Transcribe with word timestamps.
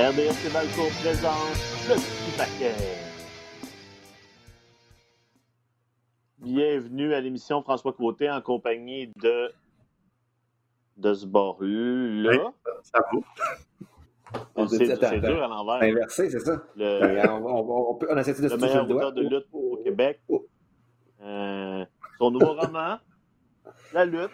RDS 0.00 0.48
Valcourt 0.48 0.90
présente 1.02 1.58
le 1.86 1.94
petit 1.94 2.38
paquet. 2.38 2.74
Bienvenue 6.38 7.12
à 7.12 7.20
l'émission 7.20 7.60
François 7.62 7.92
Côté 7.92 8.30
en 8.30 8.40
compagnie 8.40 9.12
de 9.22 9.52
de 10.96 11.12
ce 11.12 11.26
bord-là. 11.26 12.30
Oui, 12.30 12.38
ça 12.82 13.00
vaut. 13.12 13.24
C'est 14.68 14.86
c'est 14.96 15.20
dur 15.20 15.42
à 15.42 15.48
l'envers. 15.48 15.82
Inversé, 15.82 16.30
c'est 16.30 16.40
ça? 16.40 16.62
Le, 16.76 17.00
Ben, 17.00 17.30
on, 17.32 17.44
on, 17.44 17.90
on, 17.90 17.94
peut, 17.96 18.08
on 18.10 18.16
essaie 18.16 18.32
de 18.32 18.40
le 18.40 18.48
se 18.48 18.54
meilleur 18.54 18.88
auteur 18.90 19.12
de 19.12 19.20
lutte 19.20 19.48
au 19.52 19.80
Québec. 19.84 20.22
Oh. 20.28 20.46
Euh, 21.22 21.84
son 22.18 22.30
nouveau 22.30 22.54
roman, 22.54 22.96
La 23.92 24.06
lutte. 24.06 24.30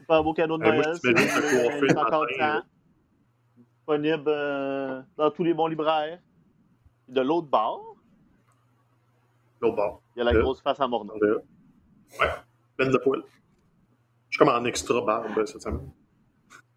Super 0.00 0.24
beau 0.24 0.34
cadeau 0.34 0.58
de 0.58 0.64
moi, 0.64 0.74
Noël. 0.74 0.96
c'est- 1.00 1.96
encore 1.96 2.26
temps. 2.36 2.62
Disponible 3.88 4.24
euh, 4.26 5.00
dans 5.16 5.30
tous 5.30 5.44
les 5.44 5.54
bons 5.54 5.68
libraires. 5.68 6.18
Puis 7.04 7.14
De 7.14 7.20
l'autre 7.20 7.46
bord, 7.46 7.94
L'autre 9.60 9.76
bord. 9.76 10.02
il 10.16 10.18
y 10.18 10.22
a 10.22 10.24
la 10.24 10.32
Le- 10.32 10.42
grosse 10.42 10.60
face 10.60 10.80
à. 10.80 10.88
Là. 10.88 10.98
Ouais, 12.20 12.26
pleine 12.76 12.90
de 12.90 12.98
poils. 12.98 13.22
Je 14.28 14.36
suis 14.36 14.38
comme 14.44 14.48
en 14.48 14.64
extra 14.64 15.00
barbe 15.02 15.44
cette 15.46 15.62
semaine. 15.62 15.88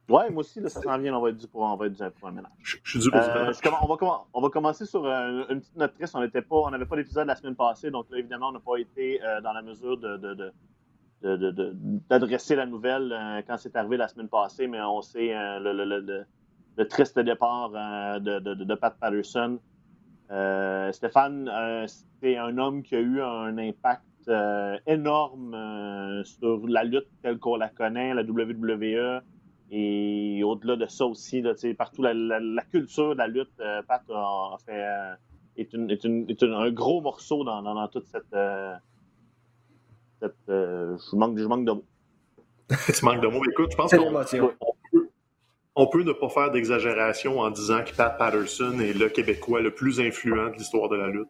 Ouais, 0.08 0.30
moi 0.30 0.42
aussi, 0.42 0.60
là, 0.60 0.70
ça 0.70 0.82
s'en 0.82 0.98
vient, 1.00 1.16
on 1.16 1.22
va 1.22 1.30
être 1.30 1.38
dû 1.38 1.48
pour, 1.48 1.62
on 1.62 1.76
va 1.76 1.88
être 1.88 1.94
dû 1.94 2.04
pour 2.20 2.28
un 2.28 2.32
ménage. 2.32 2.52
Je, 2.62 2.78
je 2.84 2.90
suis 2.92 3.00
dû 3.00 3.10
pour 3.10 3.20
Euh, 3.20 3.52
je 3.54 3.70
on, 3.70 3.88
va 3.88 3.96
comm- 3.96 4.26
on 4.34 4.42
va 4.42 4.50
commencer 4.50 4.86
sur 4.86 5.04
euh, 5.06 5.46
une 5.50 5.62
petite 5.62 5.76
note 5.78 5.94
triste. 5.96 6.16
On 6.16 6.22
n'était 6.22 6.42
pas, 6.44 6.56
on 6.58 6.70
n'avait 6.70 6.86
pas 6.86 6.96
d'épisode 6.96 7.26
la 7.28 7.36
semaine 7.36 7.56
passée, 7.56 7.90
donc 7.90 8.06
là, 8.12 8.20
évidemment, 8.20 8.50
on 8.50 8.52
n'a 8.52 8.60
pas 8.60 8.78
été 8.78 9.20
euh, 9.23 9.42
dans 9.42 9.54
la 9.54 9.62
mesure 9.64 9.98
de, 9.98 10.18
de, 10.18 10.34
de- 10.36 10.54
d'adresser 12.08 12.56
la 12.56 12.66
nouvelle 12.68 13.44
quand 13.48 13.58
c'est 13.58 13.76
arrivé 13.76 13.98
la 13.98 14.08
semaine 14.08 14.30
passée, 14.30 14.68
mais 14.68 14.80
on 14.82 15.02
sait 15.02 15.34
le, 15.60 15.73
le- 15.73 16.00
le- 16.00 16.26
le- 16.80 16.88
triste 16.88 17.20
départ 17.20 17.72
euh, 17.76 18.20
de, 18.20 18.40
de- 18.40 18.64
de 18.64 18.76
Pat 18.76 18.96
Patterson. 19.00 19.60
Euh, 20.32 20.92
Stéphane, 20.92 21.50
euh, 21.50 21.86
c'est 22.22 22.38
un 22.38 22.58
homme 22.58 22.84
qui 22.84 22.96
a 22.96 23.00
eu 23.00 23.22
un 23.22 23.58
impact 23.58 24.04
euh, 24.28 24.78
énorme 24.86 25.54
euh, 25.56 26.24
sur 26.24 26.68
la 26.68 26.84
lutte 26.84 27.08
telle 27.24 27.38
qu'on 27.40 27.56
la 27.56 27.70
connaît, 27.70 28.14
la 28.14 28.22
WWE, 28.24 29.22
et 29.72 30.42
au-delà 30.44 30.76
de 30.76 30.86
ça 30.88 31.06
aussi, 31.06 31.42
là, 31.42 31.54
partout, 31.78 32.02
la, 32.04 32.14
la- 32.14 32.40
la 32.40 32.62
culture 32.64 33.14
de 33.14 33.18
la 33.18 33.28
lutte, 33.28 33.50
euh, 33.60 33.82
Pat 33.88 34.02
a, 34.10 34.54
a 34.54 34.58
fait, 34.66 34.84
euh, 34.84 35.14
est, 35.58 35.74
une- 35.74 35.90
est 35.90 36.04
une- 36.04 36.30
est 36.30 36.42
une- 36.42 36.54
un 36.54 36.72
gros 36.72 37.02
morceau 37.02 37.44
dans, 37.44 37.62
dans- 37.62 37.76
dans 37.76 37.88
toute 37.88 38.06
cette. 38.06 38.34
euh, 38.34 38.74
cette, 40.22 40.36
euh, 40.50 40.98
je, 41.12 41.16
manque, 41.16 41.38
je 41.38 41.46
manque 41.46 41.66
de 41.66 41.72
mots. 41.72 41.86
tu 42.94 43.06
manques 43.06 43.22
de 43.22 43.28
mots. 43.28 43.42
Écoute, 43.50 43.72
je 43.72 43.76
pense 43.78 43.90
qu'on. 43.98 44.12
On 45.82 45.88
peut, 45.88 46.04
ne 46.04 46.12
pas 46.12 46.28
faire 46.28 46.52
d'exagération 46.52 47.40
en 47.40 47.50
disant 47.52 47.86
que 47.86 47.96
Pat 47.96 48.18
Patterson 48.18 48.82
est 48.82 48.92
le 48.92 49.08
Québécois 49.08 49.62
le 49.62 49.74
plus 49.74 50.02
influent 50.02 50.50
de 50.50 50.56
l'histoire 50.58 50.90
de 50.90 50.98
la 50.98 51.08
lutte 51.08 51.30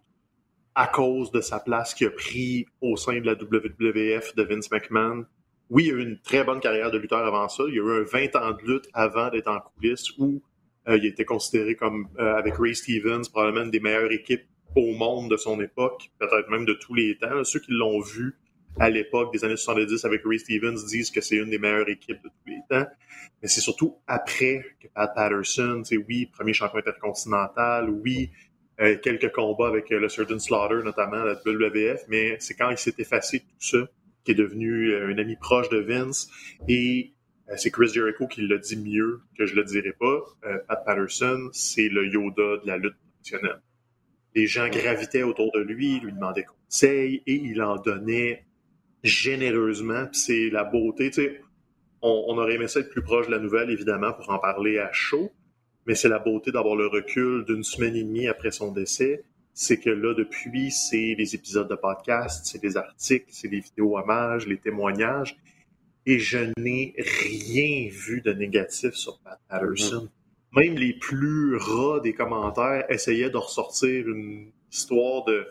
à 0.74 0.88
cause 0.88 1.32
de 1.32 1.40
sa 1.40 1.60
place 1.60 1.94
qu'il 1.94 2.08
a 2.08 2.10
pris 2.10 2.66
au 2.82 2.96
sein 2.96 3.20
de 3.20 3.28
la 3.28 3.34
WWF 3.34 4.34
de 4.34 4.44
Vince 4.44 4.72
McMahon. 4.72 5.26
Oui, 5.70 5.86
il 5.86 5.94
a 5.94 5.98
eu 5.98 6.02
une 6.02 6.20
très 6.22 6.44
bonne 6.44 6.60
carrière 6.60 6.90
de 6.90 6.98
lutteur 6.98 7.24
avant 7.24 7.48
ça. 7.48 7.64
Il 7.68 7.80
a 7.80 7.84
eu 7.84 8.02
un 8.02 8.04
20 8.04 8.36
ans 8.38 8.52
de 8.52 8.64
lutte 8.66 8.90
avant 8.92 9.30
d'être 9.30 9.50
en 9.50 9.60
coulisses 9.60 10.18
où 10.18 10.42
euh, 10.88 10.98
il 10.98 11.06
était 11.06 11.26
considéré 11.26 11.76
comme, 11.76 12.08
euh, 12.18 12.34
avec 12.36 12.56
Ray 12.58 12.76
Stevens, 12.76 13.30
probablement 13.32 13.66
une 13.66 13.72
des 13.72 13.80
meilleures 13.80 14.12
équipes 14.12 14.48
au 14.76 14.94
monde 14.94 15.30
de 15.30 15.38
son 15.38 15.62
époque, 15.62 16.10
peut-être 16.18 16.50
même 16.50 16.66
de 16.66 16.74
tous 16.74 16.96
les 16.96 17.16
temps. 17.20 17.44
Ceux 17.44 17.60
qui 17.60 17.72
l'ont 17.72 18.02
vu 18.02 18.40
à 18.78 18.90
l'époque 18.90 19.34
des 19.34 19.44
années 19.44 19.58
70 19.58 20.06
avec 20.06 20.22
Ray 20.26 20.40
Stevens 20.40 20.86
disent 20.88 21.12
que 21.12 21.22
c'est 21.22 21.36
une 21.36 21.50
des 21.50 21.58
meilleures 21.58 21.90
équipes 21.90 22.22
de 22.24 22.30
tous 22.30 22.48
les 22.48 22.62
temps. 22.70 22.88
Mais 23.42 23.48
c'est 23.48 23.62
surtout 23.62 23.98
après 24.08 24.64
que 24.82 24.88
Pat 24.94 25.14
Patterson, 25.14 25.82
c'est 25.84 25.98
oui, 25.98 26.28
premier 26.28 26.54
champion 26.54 26.80
intercontinental, 26.80 27.90
oui, 27.90 28.32
euh, 28.82 28.98
quelques 28.98 29.32
combats 29.34 29.68
avec 29.68 29.92
euh, 29.92 30.00
le 30.00 30.08
Surgeon 30.08 30.40
Slaughter, 30.40 30.84
notamment 30.84 31.24
la 31.24 31.34
WWF, 31.34 32.06
mais 32.08 32.38
c'est 32.40 32.54
quand 32.54 32.70
il 32.70 32.78
s'est 32.78 32.96
effacé 32.98 33.40
de 33.40 33.44
tout 33.44 33.60
ça 33.60 33.78
qui 34.24 34.32
est 34.32 34.36
devenu 34.36 34.92
euh, 34.92 35.14
un 35.14 35.18
ami 35.18 35.36
proche 35.36 35.70
de 35.70 35.80
Vince. 35.80 36.30
Et 36.68 37.14
c'est 37.58 37.72
Chris 37.72 37.90
Jericho 37.94 38.28
qui 38.28 38.48
l'a 38.48 38.58
dit 38.58 38.78
mieux 38.78 39.22
que 39.38 39.48
je 39.48 39.56
le 39.56 39.64
dirais 39.64 39.96
pas. 40.00 40.22
Pat 40.68 40.86
Patterson, 40.86 41.50
c'est 41.52 41.90
le 41.90 42.06
Yoda 42.06 42.58
de 42.58 42.68
la 42.68 42.78
lutte 42.78 42.94
professionnelle. 43.16 43.62
Les 44.36 44.46
gens 44.46 44.70
gravitaient 44.70 45.24
autour 45.24 45.52
de 45.54 45.60
lui, 45.60 46.00
lui 46.00 46.14
demandaient 46.14 46.46
conseils 46.46 47.24
et 47.26 47.34
il 47.34 47.60
en 47.64 47.78
donnait 47.78 48.46
généreusement. 49.04 50.08
C'est 50.12 50.50
la 50.50 50.64
beauté. 50.64 51.12
On, 52.02 52.26
on 52.28 52.38
aurait 52.38 52.56
aimé 52.56 52.68
ça 52.68 52.80
être 52.80 52.90
plus 52.90 53.02
proche 53.02 53.28
de 53.28 53.32
la 53.32 53.40
nouvelle, 53.40 53.70
évidemment, 53.70 54.14
pour 54.14 54.30
en 54.30 54.40
parler 54.40 54.80
à 54.80 54.92
chaud. 54.92 55.32
Mais 55.86 55.96
c'est 55.96 56.10
la 56.10 56.20
beauté 56.20 56.52
d'avoir 56.52 56.76
le 56.76 56.88
recul 56.88 57.46
d'une 57.46 57.64
semaine 57.64 57.96
et 57.96 58.04
demie 58.04 58.28
après 58.28 58.52
son 58.52 58.72
décès. 58.72 59.24
C'est 59.54 59.80
que 59.80 59.90
là, 59.90 60.14
depuis, 60.14 60.72
c'est 60.72 61.16
les 61.18 61.36
épisodes 61.36 61.68
de 61.68 61.76
podcast, 61.76 62.46
c'est 62.46 62.64
les 62.64 62.78
articles, 62.78 63.26
c'est 63.30 63.50
les 63.50 63.60
vidéos 63.60 63.98
hommages, 63.98 64.48
les 64.48 64.58
témoignages. 64.58 65.36
Et 66.06 66.20
je 66.20 66.52
n'ai 66.58 66.96
rien 66.98 67.90
vu 67.92 68.22
de 68.22 68.32
négatif 68.32 68.94
sur 68.94 69.20
Pat 69.20 69.40
Patterson. 69.50 70.08
Même 70.56 70.76
les 70.76 70.94
plus 70.94 71.58
ras 71.58 72.00
des 72.00 72.14
commentaires 72.14 72.86
essayaient 72.90 73.30
de 73.30 73.38
ressortir 73.38 74.08
une 74.08 74.52
histoire 74.72 75.26
de, 75.26 75.46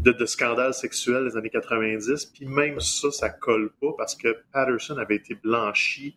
de, 0.00 0.12
de 0.12 0.26
scandale 0.26 0.74
sexuel 0.74 1.28
des 1.28 1.36
années 1.36 1.50
90. 1.50 2.26
Puis 2.26 2.46
même 2.46 2.80
ça, 2.80 3.10
ça 3.10 3.30
colle 3.30 3.72
pas 3.80 3.92
parce 3.96 4.14
que 4.14 4.36
Patterson 4.52 4.96
avait 4.98 5.16
été 5.16 5.34
blanchi 5.34 6.16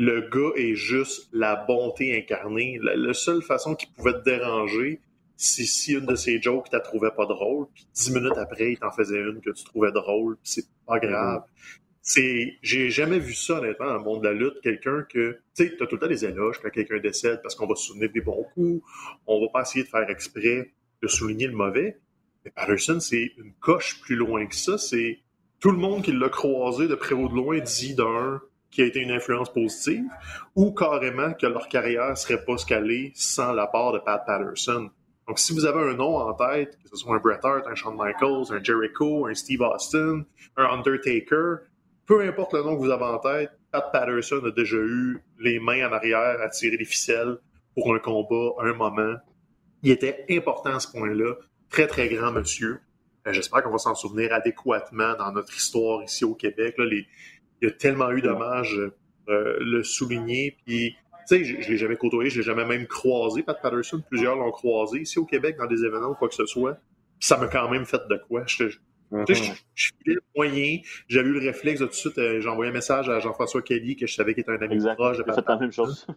le 0.00 0.22
gars 0.30 0.52
est 0.56 0.74
juste 0.74 1.28
la 1.30 1.56
bonté 1.56 2.16
incarnée. 2.16 2.80
La, 2.82 3.12
seule 3.12 3.42
façon 3.42 3.74
qu'il 3.74 3.90
pouvait 3.92 4.14
te 4.14 4.24
déranger, 4.24 4.98
c'est 5.36 5.64
si 5.64 5.92
une 5.92 6.06
de 6.06 6.14
ses 6.14 6.40
jokes 6.40 6.70
tu 6.70 6.76
trouvais 6.82 7.10
pas 7.10 7.26
drôle, 7.26 7.66
puis 7.74 7.86
dix 7.94 8.10
minutes 8.10 8.38
après, 8.38 8.72
il 8.72 8.78
t'en 8.78 8.90
faisait 8.90 9.20
une 9.20 9.42
que 9.42 9.50
tu 9.50 9.62
trouvais 9.62 9.92
drôle, 9.92 10.36
puis 10.36 10.52
c'est 10.52 10.66
pas 10.86 10.98
grave. 10.98 11.42
C'est, 12.00 12.56
j'ai 12.62 12.88
jamais 12.88 13.18
vu 13.18 13.34
ça, 13.34 13.58
honnêtement, 13.58 13.86
dans 13.88 13.98
le 13.98 14.04
monde 14.04 14.22
de 14.22 14.28
la 14.28 14.32
lutte, 14.32 14.58
quelqu'un 14.62 15.02
que, 15.02 15.38
tu 15.54 15.64
sais, 15.64 15.76
t'as 15.78 15.86
tout 15.86 15.96
le 15.96 16.00
temps 16.00 16.08
des 16.08 16.24
éloges 16.24 16.58
quand 16.62 16.70
quelqu'un 16.70 16.98
décède 16.98 17.40
parce 17.42 17.54
qu'on 17.54 17.66
va 17.66 17.74
se 17.74 17.88
souvenir 17.88 18.10
des 18.10 18.22
bons 18.22 18.46
coups, 18.54 18.82
on 19.26 19.38
va 19.42 19.48
pas 19.52 19.62
essayer 19.62 19.84
de 19.84 19.90
faire 19.90 20.08
exprès 20.08 20.72
de 21.02 21.08
souligner 21.08 21.46
le 21.46 21.54
mauvais. 21.54 21.98
Mais 22.44 22.50
Patterson, 22.50 23.00
c'est 23.00 23.32
une 23.36 23.52
coche 23.60 24.00
plus 24.00 24.16
loin 24.16 24.46
que 24.46 24.56
ça, 24.56 24.78
c'est 24.78 25.20
tout 25.60 25.70
le 25.70 25.78
monde 25.78 26.02
qui 26.02 26.12
l'a 26.12 26.28
croisé 26.28 26.88
de 26.88 26.94
près 26.94 27.14
ou 27.14 27.28
de 27.28 27.34
loin 27.34 27.58
dit 27.58 27.94
d'un, 27.94 28.40
qui 28.70 28.82
a 28.82 28.86
été 28.86 29.00
une 29.00 29.10
influence 29.10 29.52
positive, 29.52 30.04
ou 30.54 30.72
carrément 30.72 31.34
que 31.34 31.46
leur 31.46 31.68
carrière 31.68 32.16
serait 32.16 32.44
pas 32.44 32.56
scalée 32.56 33.12
sans 33.14 33.52
l'apport 33.52 33.92
de 33.92 33.98
Pat 33.98 34.24
Patterson. 34.24 34.90
Donc, 35.26 35.38
si 35.38 35.52
vous 35.52 35.66
avez 35.66 35.80
un 35.90 35.94
nom 35.94 36.16
en 36.16 36.32
tête, 36.34 36.78
que 36.82 36.88
ce 36.88 36.96
soit 36.96 37.16
un 37.16 37.18
Bret 37.18 37.40
Hart, 37.42 37.66
un 37.66 37.74
Shawn 37.74 37.96
Michaels, 37.96 38.52
un 38.52 38.62
Jericho, 38.62 39.26
un 39.26 39.34
Steve 39.34 39.60
Austin, 39.60 40.24
un 40.56 40.64
Undertaker, 40.64 41.58
peu 42.06 42.22
importe 42.22 42.54
le 42.54 42.62
nom 42.62 42.74
que 42.74 42.80
vous 42.80 42.90
avez 42.90 43.04
en 43.04 43.18
tête, 43.18 43.52
Pat 43.70 43.92
Patterson 43.92 44.42
a 44.44 44.50
déjà 44.50 44.76
eu 44.76 45.22
les 45.38 45.60
mains 45.60 45.88
en 45.88 45.92
arrière 45.92 46.40
à 46.40 46.48
tirer 46.48 46.76
les 46.76 46.84
ficelles 46.84 47.38
pour 47.74 47.94
un 47.94 47.98
combat, 47.98 48.54
un 48.58 48.72
moment. 48.72 49.14
Il 49.82 49.92
était 49.92 50.24
important 50.30 50.74
à 50.74 50.80
ce 50.80 50.90
point-là. 50.90 51.34
Très, 51.70 51.86
très 51.86 52.08
grand 52.08 52.32
monsieur. 52.32 52.80
Euh, 53.26 53.32
J'espère 53.32 53.62
qu'on 53.62 53.70
va 53.70 53.78
s'en 53.78 53.94
souvenir 53.94 54.32
adéquatement 54.32 55.14
dans 55.16 55.30
notre 55.32 55.54
histoire 55.56 56.02
ici 56.02 56.24
au 56.24 56.34
Québec. 56.34 56.74
Là, 56.78 56.84
les, 56.86 57.06
il 57.62 57.68
y 57.68 57.70
a 57.70 57.74
tellement 57.74 58.10
eu 58.10 58.22
d'hommages 58.22 58.78
euh, 59.28 59.56
le 59.60 59.82
souligner. 59.82 60.56
Puis, 60.66 60.96
tu 61.28 61.36
sais, 61.38 61.44
je, 61.44 61.60
je 61.60 61.68
l'ai 61.70 61.76
jamais 61.76 61.96
côtoyé, 61.96 62.30
je 62.30 62.38
l'ai 62.38 62.42
jamais 62.44 62.64
même 62.64 62.86
croisé, 62.86 63.42
Pat 63.42 63.60
Patterson. 63.60 64.02
Plusieurs 64.08 64.36
l'ont 64.36 64.50
croisé 64.50 65.00
ici 65.00 65.18
au 65.18 65.24
Québec 65.26 65.56
dans 65.58 65.66
des 65.66 65.84
événements 65.84 66.08
ou 66.10 66.14
quoi 66.14 66.28
que 66.28 66.34
ce 66.34 66.46
soit. 66.46 66.74
Puis 67.18 67.28
ça 67.28 67.36
m'a 67.36 67.46
quand 67.46 67.68
même 67.70 67.84
fait 67.84 68.00
de 68.08 68.16
quoi. 68.26 68.44
Je, 68.46 68.68
je, 68.68 68.78
filais 69.74 70.14
le 70.14 70.22
moyen. 70.34 70.78
J'avais 71.08 71.28
eu 71.28 71.32
le 71.32 71.40
réflexe 71.40 71.80
de 71.80 71.84
tout 71.86 71.90
de 71.90 71.96
suite. 71.96 72.18
euh, 72.18 72.40
J'ai 72.40 72.48
envoyé 72.48 72.70
un 72.70 72.74
message 72.74 73.08
à 73.10 73.20
Jean-François 73.20 73.60
Kelly, 73.62 73.96
que 73.96 74.06
je 74.06 74.14
savais 74.14 74.32
qu'il 74.34 74.40
était 74.42 74.52
un 74.52 74.62
ami 74.62 74.74
Exact. 74.74 74.94
proche 74.94 75.18
de 75.18 75.22
Pat 75.24 75.34
fait 75.36 75.44
la 75.46 75.58
même 75.58 75.72
chose. 75.72 76.06
tu 76.08 76.14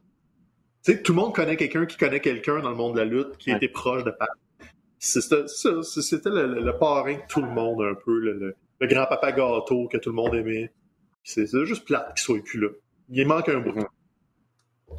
sais, 0.93 1.01
tout 1.01 1.11
le 1.13 1.17
monde 1.19 1.35
connaît 1.35 1.57
quelqu'un 1.57 1.85
qui 1.85 1.97
connaît 1.97 2.21
quelqu'un 2.21 2.59
dans 2.59 2.69
le 2.69 2.75
monde 2.75 2.93
de 2.93 2.99
la 2.99 3.05
lutte 3.05 3.37
qui 3.37 3.51
Ouais. 3.51 3.57
était 3.57 3.67
proche 3.67 4.03
de 4.03 4.11
Pat. 4.11 4.29
C'était 5.05 6.29
le, 6.29 6.47
le- 6.47 6.61
le 6.61 6.77
parrain 6.77 7.15
de 7.15 7.21
tout 7.27 7.41
le 7.41 7.49
monde 7.49 7.81
un 7.81 7.93
peu, 7.93 8.17
le, 8.19 8.55
grand-papa 8.87 9.33
gâteau 9.33 9.87
que 9.89 9.97
tout 9.97 10.09
le 10.09 10.15
monde 10.15 10.33
aimait. 10.33 10.71
C'est 11.23 11.45
juste 11.65 11.85
plate 11.85 12.13
qu'il 12.15 12.23
soit 12.23 12.41
plus 12.43 12.59
là. 12.61 12.69
Il 13.09 13.27
manque 13.27 13.49
un 13.49 13.59
bout. 13.59 13.73
Mhm. 13.73 13.85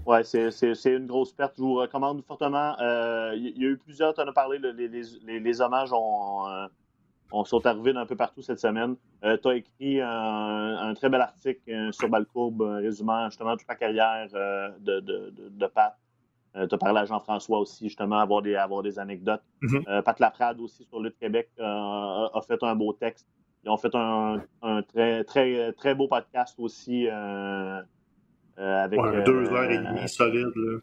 Ouais, 0.07 0.23
c'est, 0.25 0.51
une 0.85 1.07
grosse 1.07 1.33
perte. 1.33 1.55
Je 1.57 1.63
vous 1.63 1.75
recommande 1.77 2.23
fortement. 2.27 2.79
euh, 2.81 3.33
Il 3.35 3.59
y, 3.59 3.65
a 3.65 3.69
eu 3.71 3.79
plusieurs, 3.79 4.13
tu 4.13 4.21
en 4.21 4.29
as 4.29 4.33
parlé, 4.33 4.59
le- 4.59 4.73
les, 4.73 5.61
hommages 5.63 5.91
euh, 5.93 6.67
ont- 7.33 7.45
sont 7.45 7.65
arrivés 7.67 7.95
d'un 7.95 8.05
peu 8.05 8.17
partout 8.17 8.43
cette 8.43 8.59
semaine. 8.61 8.97
tu 9.23 9.49
as 9.49 9.55
écrit 9.55 10.01
un, 10.03 10.93
très 10.95 11.09
bel 11.09 11.23
article 11.23 11.61
euh, 11.71 11.93
sur 11.93 12.11
Balcourbe 12.11 12.61
euh, 12.63 12.77
résumant 12.77 13.31
justement 13.31 13.57
toute 13.57 13.69
la 13.69 13.77
carrière 13.77 14.29
euh, 14.35 14.69
de, 14.81 15.01
de, 15.01 15.31
de, 15.31 15.49
de 15.49 15.67
Pat. 15.67 15.97
Tu 16.55 16.75
as 16.75 16.79
parlé 16.79 17.01
à 17.01 17.05
Jean-François 17.05 17.59
aussi, 17.59 17.85
justement, 17.89 18.19
avoir 18.19 18.43
des, 18.43 18.55
avoir 18.55 18.83
des 18.83 18.99
anecdotes. 18.99 19.43
Mhm. 19.63 19.83
Euh, 19.89 20.03
Pat 20.03 20.19
Laprade 20.21 20.61
aussi 20.61 20.85
sur 20.85 21.01
Lutte 21.01 21.19
Québec 21.19 21.51
euh, 21.59 21.65
a, 21.65 22.31
a 22.35 22.41
fait 22.43 22.63
un 22.63 22.75
beau 22.75 22.93
texte. 22.93 23.27
Ils 23.65 23.71
ont 23.71 23.77
fait 23.79 23.95
un, 23.95 24.43
un 24.63 24.83
très, 24.83 25.25
très, 25.25 25.73
très 25.73 25.95
beau 25.95 26.07
podcast 26.07 26.55
aussi. 26.59 27.09
euh, 27.09 27.81
euh, 28.59 28.85
avec, 28.85 29.01
Ouais, 29.01 29.17
euh, 29.17 29.25
deux 29.25 29.51
heures 29.53 29.71
et 29.71 29.79
demie 29.79 30.09
solide. 30.09 30.53
Là. 30.55 30.79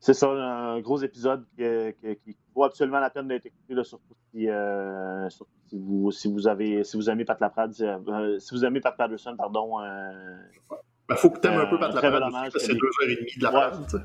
c'est 0.00 0.14
ça, 0.14 0.28
un 0.28 0.80
gros 0.80 0.98
épisode 0.98 1.44
qui, 1.56 2.16
qui, 2.24 2.36
vaut 2.54 2.64
absolument 2.64 2.98
la 2.98 3.10
peine 3.10 3.28
d'être 3.28 3.46
écouté, 3.46 3.74
surtout, 3.84 4.14
si, 4.32 4.48
euh, 4.48 5.28
surtout 5.28 5.52
si, 5.68 5.78
vous, 5.78 6.10
si, 6.10 6.32
vous 6.32 6.48
avez, 6.48 6.82
si 6.84 6.96
vous 6.96 7.08
aimez 7.10 7.24
Pat 7.24 7.38
Laprade, 7.40 7.74
euh, 7.80 8.38
si 8.40 8.54
vous 8.54 8.64
aimez 8.64 8.80
Pat 8.80 8.96
Patterson, 8.96 9.36
pardon. 9.36 9.78
Il 9.80 9.86
euh, 9.86 10.76
ben, 11.08 11.14
faut 11.16 11.30
que 11.30 11.38
tu 11.38 11.46
aimes 11.46 11.60
un 11.60 11.66
peu 11.66 11.78
Pat 11.78 11.94
Laprade. 11.94 12.50
C'est 12.56 12.74
deux 12.74 12.86
heures 12.86 13.08
et 13.10 13.14
demie 13.16 13.36
de 13.38 13.42
la 13.44 13.50
Prade. 13.50 14.02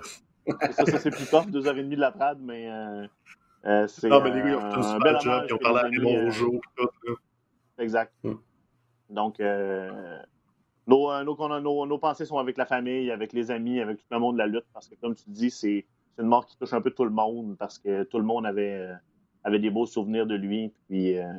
Ça, 0.47 0.85
ça 0.85 0.99
c'est 0.99 1.11
plus 1.11 1.29
tough, 1.29 1.47
deux 1.47 1.67
heures 1.67 1.77
et 1.77 1.83
demie 1.83 1.95
de 1.95 2.01
la 2.01 2.11
Prade, 2.11 2.39
mais 2.41 2.69
c'est. 3.87 4.09
Non, 4.09 4.21
mais 4.21 4.31
les 4.31 4.41
gars, 4.41 4.49
ils 4.49 4.55
ont 4.55 4.71
fait 4.71 4.77
un 4.77 4.93
super 4.95 5.19
job, 5.19 5.43
ils 5.47 5.53
ont 5.53 5.57
parlé 5.57 5.79
à 5.79 5.83
Raymond 5.83 6.25
Rougeau. 6.25 6.61
Exact. 7.77 8.13
Hmm. 8.23 8.35
Donc, 9.09 9.39
nos, 10.87 11.23
nos, 11.23 11.85
nos, 11.85 11.97
pensées 11.97 12.25
sont 12.25 12.37
avec 12.37 12.57
la 12.57 12.65
famille, 12.65 13.11
avec 13.11 13.33
les 13.33 13.51
amis, 13.51 13.79
avec 13.79 13.97
tout 13.97 14.05
le 14.11 14.19
monde 14.19 14.35
de 14.35 14.39
la 14.39 14.47
lutte, 14.47 14.65
parce 14.73 14.87
que 14.87 14.95
comme 14.95 15.15
tu 15.15 15.23
dis, 15.27 15.51
c'est 15.51 15.85
une 16.19 16.27
mort 16.27 16.45
qui 16.45 16.57
touche 16.57 16.73
un 16.73 16.81
peu 16.81 16.91
tout 16.91 17.05
le 17.05 17.11
monde, 17.11 17.55
parce 17.57 17.79
que 17.79 18.03
tout 18.03 18.17
le 18.17 18.23
monde 18.23 18.45
avait, 18.45 18.73
euh, 18.73 18.93
avait 19.43 19.59
des 19.59 19.69
beaux 19.69 19.85
souvenirs 19.85 20.25
de 20.25 20.35
lui. 20.35 20.73
Puis, 20.87 21.17
euh, 21.17 21.31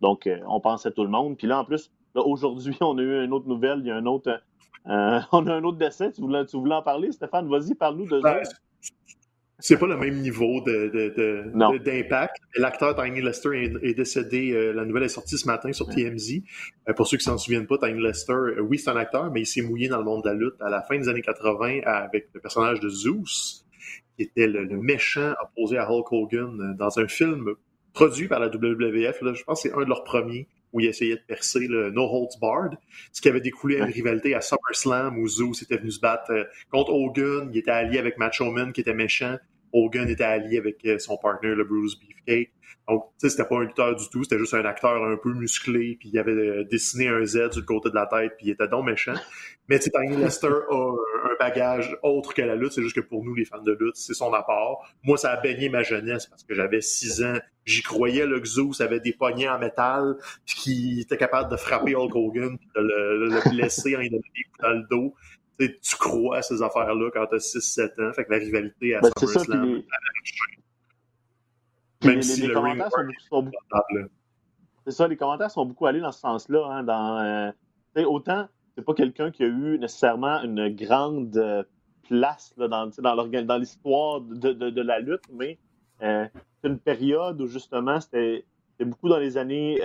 donc, 0.00 0.26
euh, 0.26 0.38
on 0.48 0.60
pense 0.60 0.86
à 0.86 0.90
tout 0.90 1.02
le 1.02 1.10
monde. 1.10 1.36
Puis 1.36 1.46
là, 1.46 1.60
en 1.60 1.64
plus, 1.64 1.92
aujourd'hui, 2.14 2.76
on 2.80 2.98
a 2.98 3.02
eu 3.02 3.24
une 3.24 3.32
autre 3.32 3.48
nouvelle, 3.48 3.80
il 3.80 3.86
y 3.86 3.90
a 3.90 3.96
un 3.96 4.06
autre, 4.06 4.42
on 5.32 5.46
a 5.46 5.54
un 5.54 5.64
autre 5.64 5.78
décès. 5.78 6.12
Tu 6.12 6.20
voulais, 6.20 6.44
tu 6.46 6.56
voulais 6.56 6.74
en 6.74 6.82
parler, 6.82 7.12
Stéphane? 7.12 7.48
Vas-y, 7.48 7.74
parle-nous 7.74 8.06
de 8.06 8.20
ça. 8.20 8.34
Ben, 8.34 8.42
c'est 9.60 9.78
pas 9.78 9.86
le 9.86 9.96
même 9.96 10.20
niveau 10.20 10.60
d'impact. 10.60 12.36
L'acteur 12.56 12.94
Tiny 12.96 13.22
Lester 13.22 13.78
est, 13.82 13.94
décédé. 13.94 14.52
Euh, 14.52 14.72
la 14.72 14.84
nouvelle 14.84 15.04
est 15.04 15.08
sortie 15.08 15.38
ce 15.38 15.46
matin 15.46 15.72
sur 15.72 15.86
TMZ. 15.88 16.42
Euh, 16.88 16.92
pour 16.92 17.06
ceux 17.06 17.16
qui 17.16 17.24
s'en 17.24 17.38
souviennent 17.38 17.66
pas, 17.66 17.78
Tiny 17.78 18.02
Lester, 18.02 18.32
euh, 18.32 18.60
oui, 18.60 18.78
c'est 18.78 18.90
un 18.90 18.96
acteur, 18.96 19.30
mais 19.30 19.42
il 19.42 19.46
s'est 19.46 19.62
mouillé 19.62 19.88
dans 19.88 19.98
le 19.98 20.04
monde 20.04 20.22
de 20.22 20.28
la 20.28 20.34
lutte 20.34 20.60
à 20.60 20.68
la 20.68 20.82
fin 20.82 20.98
des 20.98 21.08
années 21.08 21.22
80 21.22 21.80
avec 21.84 22.28
le 22.34 22.40
personnage 22.40 22.80
de 22.80 22.88
Zeus, 22.88 23.64
qui 24.16 24.24
était 24.24 24.48
le, 24.48 24.66
méchant 24.76 25.32
opposé 25.42 25.78
à 25.78 25.90
Hulk 25.90 26.12
Hogan 26.12 26.76
dans 26.76 26.98
un 26.98 27.06
film 27.06 27.54
produit 27.94 28.26
par 28.26 28.40
la 28.40 28.48
WWF. 28.48 29.18
je 29.22 29.44
pense 29.44 29.62
que 29.62 29.68
c'est 29.68 29.74
un 29.74 29.84
de 29.84 29.88
leurs 29.88 30.04
premiers 30.04 30.48
où 30.74 30.80
il 30.80 30.86
essayait 30.86 31.16
de 31.16 31.22
percer 31.26 31.66
le 31.66 31.90
No 31.90 32.02
Holds 32.02 32.36
Barred, 32.40 32.76
ce 33.12 33.22
qui 33.22 33.28
avait 33.28 33.40
découlé 33.40 33.80
à 33.80 33.86
une 33.86 33.92
rivalité 33.92 34.34
à 34.34 34.42
SummerSlam 34.42 35.16
où 35.18 35.26
Zeus 35.26 35.62
était 35.62 35.78
venu 35.78 35.90
se 35.90 36.00
battre 36.00 36.48
contre 36.70 36.92
Hogan, 36.92 37.48
il 37.52 37.58
était 37.58 37.70
allié 37.70 37.98
avec 37.98 38.18
Macho 38.18 38.50
Man 38.50 38.72
qui 38.72 38.82
était 38.82 38.92
méchant, 38.92 39.38
Hogan 39.72 40.08
était 40.08 40.24
allié 40.24 40.58
avec 40.58 40.84
euh, 40.84 40.98
son 40.98 41.16
partner, 41.16 41.54
le 41.54 41.64
Bruce 41.64 41.98
Beefcake. 41.98 42.52
Donc, 42.88 43.04
tu 43.18 43.28
sais, 43.28 43.30
c'était 43.30 43.48
pas 43.48 43.56
un 43.56 43.62
lutteur 43.62 43.96
du 43.96 44.08
tout, 44.10 44.24
c'était 44.24 44.38
juste 44.38 44.52
un 44.52 44.64
acteur 44.64 45.02
un 45.02 45.16
peu 45.16 45.32
musclé, 45.32 45.96
puis 45.98 46.10
il 46.12 46.18
avait 46.18 46.32
euh, 46.32 46.64
dessiné 46.64 47.08
un 47.08 47.24
Z 47.24 47.52
sur 47.52 47.60
le 47.60 47.66
côté 47.66 47.88
de 47.88 47.94
la 47.94 48.06
tête, 48.06 48.32
puis 48.36 48.48
il 48.48 48.50
était 48.50 48.68
donc 48.68 48.84
méchant. 48.84 49.14
Mais 49.68 49.78
tu 49.78 49.84
sais, 49.84 49.90
Tiny 49.90 50.16
Lester 50.16 50.48
a 50.48 50.92
un 51.24 51.36
bagage 51.40 51.96
autre 52.02 52.34
que 52.34 52.42
la 52.42 52.56
lutte, 52.56 52.72
c'est 52.72 52.82
juste 52.82 52.96
que 52.96 53.00
pour 53.00 53.24
nous, 53.24 53.34
les 53.34 53.46
fans 53.46 53.62
de 53.62 53.72
lutte, 53.72 53.96
c'est 53.96 54.12
son 54.12 54.32
apport. 54.34 54.86
Moi, 55.02 55.16
ça 55.16 55.30
a 55.30 55.40
baigné 55.40 55.70
ma 55.70 55.82
jeunesse 55.82 56.26
parce 56.26 56.44
que 56.44 56.54
j'avais 56.54 56.82
six 56.82 57.22
ans, 57.22 57.38
j'y 57.64 57.82
croyais, 57.82 58.26
le 58.26 58.38
Xus 58.40 58.82
avait 58.82 59.00
des 59.00 59.14
poignets 59.14 59.48
en 59.48 59.58
métal, 59.58 60.16
puis 60.44 60.54
qu'il 60.54 61.00
était 61.00 61.16
capable 61.16 61.50
de 61.50 61.56
frapper 61.56 61.94
Hulk 61.96 62.14
Hogan, 62.14 62.58
puis 62.58 62.68
de 62.76 62.80
le, 62.80 63.50
blesser 63.50 63.96
en 63.96 64.00
lui 64.00 64.10
donnant 64.10 64.22
des 64.34 64.44
coups 64.44 64.60
dans 64.60 64.72
le 64.72 64.86
dos 64.90 65.14
tu 65.58 65.96
crois 65.96 66.38
à 66.38 66.42
ces 66.42 66.62
affaires-là 66.62 67.10
quand 67.12 67.26
tu 67.26 67.36
as 67.36 67.38
6-7 67.38 68.02
ans. 68.02 68.12
Fait 68.12 68.24
que 68.24 68.32
la 68.32 68.38
rivalité 68.38 68.94
à 68.94 69.00
ben, 69.00 69.10
SummerSlam, 69.18 69.82
Même 72.04 72.22
si 72.22 72.40
les, 72.42 72.48
le 72.48 72.54
commentaires 72.54 72.90
sont 73.28 73.42
beaucoup, 73.42 73.56
C'est 74.86 74.92
ça, 74.92 75.08
les 75.08 75.16
commentaires 75.16 75.50
sont 75.50 75.66
beaucoup 75.66 75.86
allés 75.86 76.00
dans 76.00 76.12
ce 76.12 76.20
sens-là. 76.20 76.66
Hein, 76.70 76.82
dans, 76.84 77.18
euh, 77.18 78.04
autant, 78.04 78.48
c'est 78.76 78.84
pas 78.84 78.94
quelqu'un 78.94 79.30
qui 79.30 79.44
a 79.44 79.46
eu 79.46 79.78
nécessairement 79.78 80.42
une 80.42 80.68
grande 80.74 81.36
euh, 81.36 81.62
place 82.02 82.52
là, 82.56 82.68
dans, 82.68 82.90
dans 82.98 83.56
l'histoire 83.56 84.20
de, 84.20 84.52
de, 84.52 84.70
de, 84.70 84.82
la 84.82 85.00
lutte, 85.00 85.24
mais 85.32 85.58
euh, 86.02 86.26
c'est 86.60 86.68
une 86.68 86.78
période 86.78 87.40
où 87.40 87.46
justement 87.46 88.00
c'était 88.00 88.44
beaucoup 88.80 89.08
dans 89.08 89.18
les 89.18 89.38
années 89.38 89.78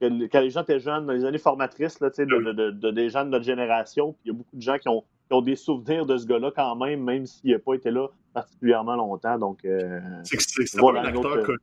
quand 0.00 0.40
les 0.40 0.50
gens 0.50 0.62
étaient 0.62 0.80
jeunes, 0.80 1.06
dans 1.06 1.12
les 1.12 1.24
années 1.24 1.38
formatrices 1.38 2.00
là, 2.00 2.10
de, 2.10 2.70
de, 2.70 2.90
des 2.90 3.08
gens 3.08 3.24
de 3.24 3.30
notre 3.30 3.44
génération, 3.44 4.12
puis 4.12 4.22
il 4.24 4.28
y 4.28 4.30
a 4.34 4.34
beaucoup 4.36 4.56
de 4.56 4.62
gens 4.62 4.78
qui 4.78 4.88
ont, 4.88 5.04
qui 5.28 5.34
ont 5.34 5.40
des 5.40 5.56
souvenirs 5.56 6.06
de 6.06 6.16
ce 6.16 6.26
gars-là 6.26 6.52
quand 6.54 6.76
même, 6.76 7.02
même 7.02 7.26
s'il 7.26 7.52
n'a 7.52 7.58
pas 7.58 7.74
été 7.74 7.90
là 7.90 8.08
particulièrement 8.32 8.96
longtemps. 8.96 9.38
Donc, 9.38 9.64
euh, 9.64 10.00
c'est 10.24 10.78
voilà, 10.78 11.00
un 11.00 11.04
acteur 11.06 11.42
connu. 11.42 11.58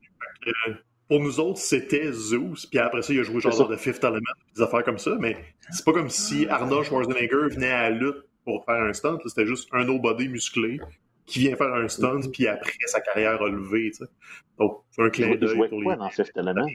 pour 1.07 1.19
nous 1.19 1.39
autres, 1.39 1.59
c'était 1.59 2.11
Zeus, 2.11 2.65
puis 2.65 2.79
après 2.79 3.01
ça, 3.01 3.13
il 3.13 3.19
a 3.19 3.23
joué 3.23 3.39
genre 3.39 3.67
de 3.67 3.75
Fifth 3.75 4.03
Element, 4.03 4.19
des 4.55 4.61
affaires 4.61 4.83
comme 4.83 4.97
ça, 4.97 5.15
mais 5.19 5.37
c'est 5.69 5.85
pas 5.85 5.93
comme 5.93 6.09
si 6.09 6.47
Arnold 6.47 6.85
Schwarzenegger 6.85 7.49
venait 7.51 7.71
à 7.71 7.89
la 7.89 7.95
lutte 7.95 8.23
pour 8.43 8.65
faire 8.65 8.81
un 8.83 8.93
stunt, 8.93 9.19
c'était 9.25 9.45
juste 9.45 9.69
un 9.71 9.85
nobody 9.85 10.27
musclé 10.27 10.79
qui 11.25 11.39
vient 11.39 11.55
faire 11.55 11.73
un 11.73 11.87
stunt, 11.87 12.21
puis 12.33 12.47
après, 12.47 12.73
sa 12.87 12.99
carrière 12.99 13.41
a 13.41 13.47
levé, 13.47 13.91
tu 13.91 14.03
sais. 14.03 14.11
Donc, 14.59 14.83
c'est 14.91 15.03
un 15.03 15.09
clin 15.09 15.35
d'œil 15.35 15.69
pour 15.69 15.81
les... 15.81 15.95
dans 15.95 16.09
Fifth 16.09 16.35
Element? 16.35 16.65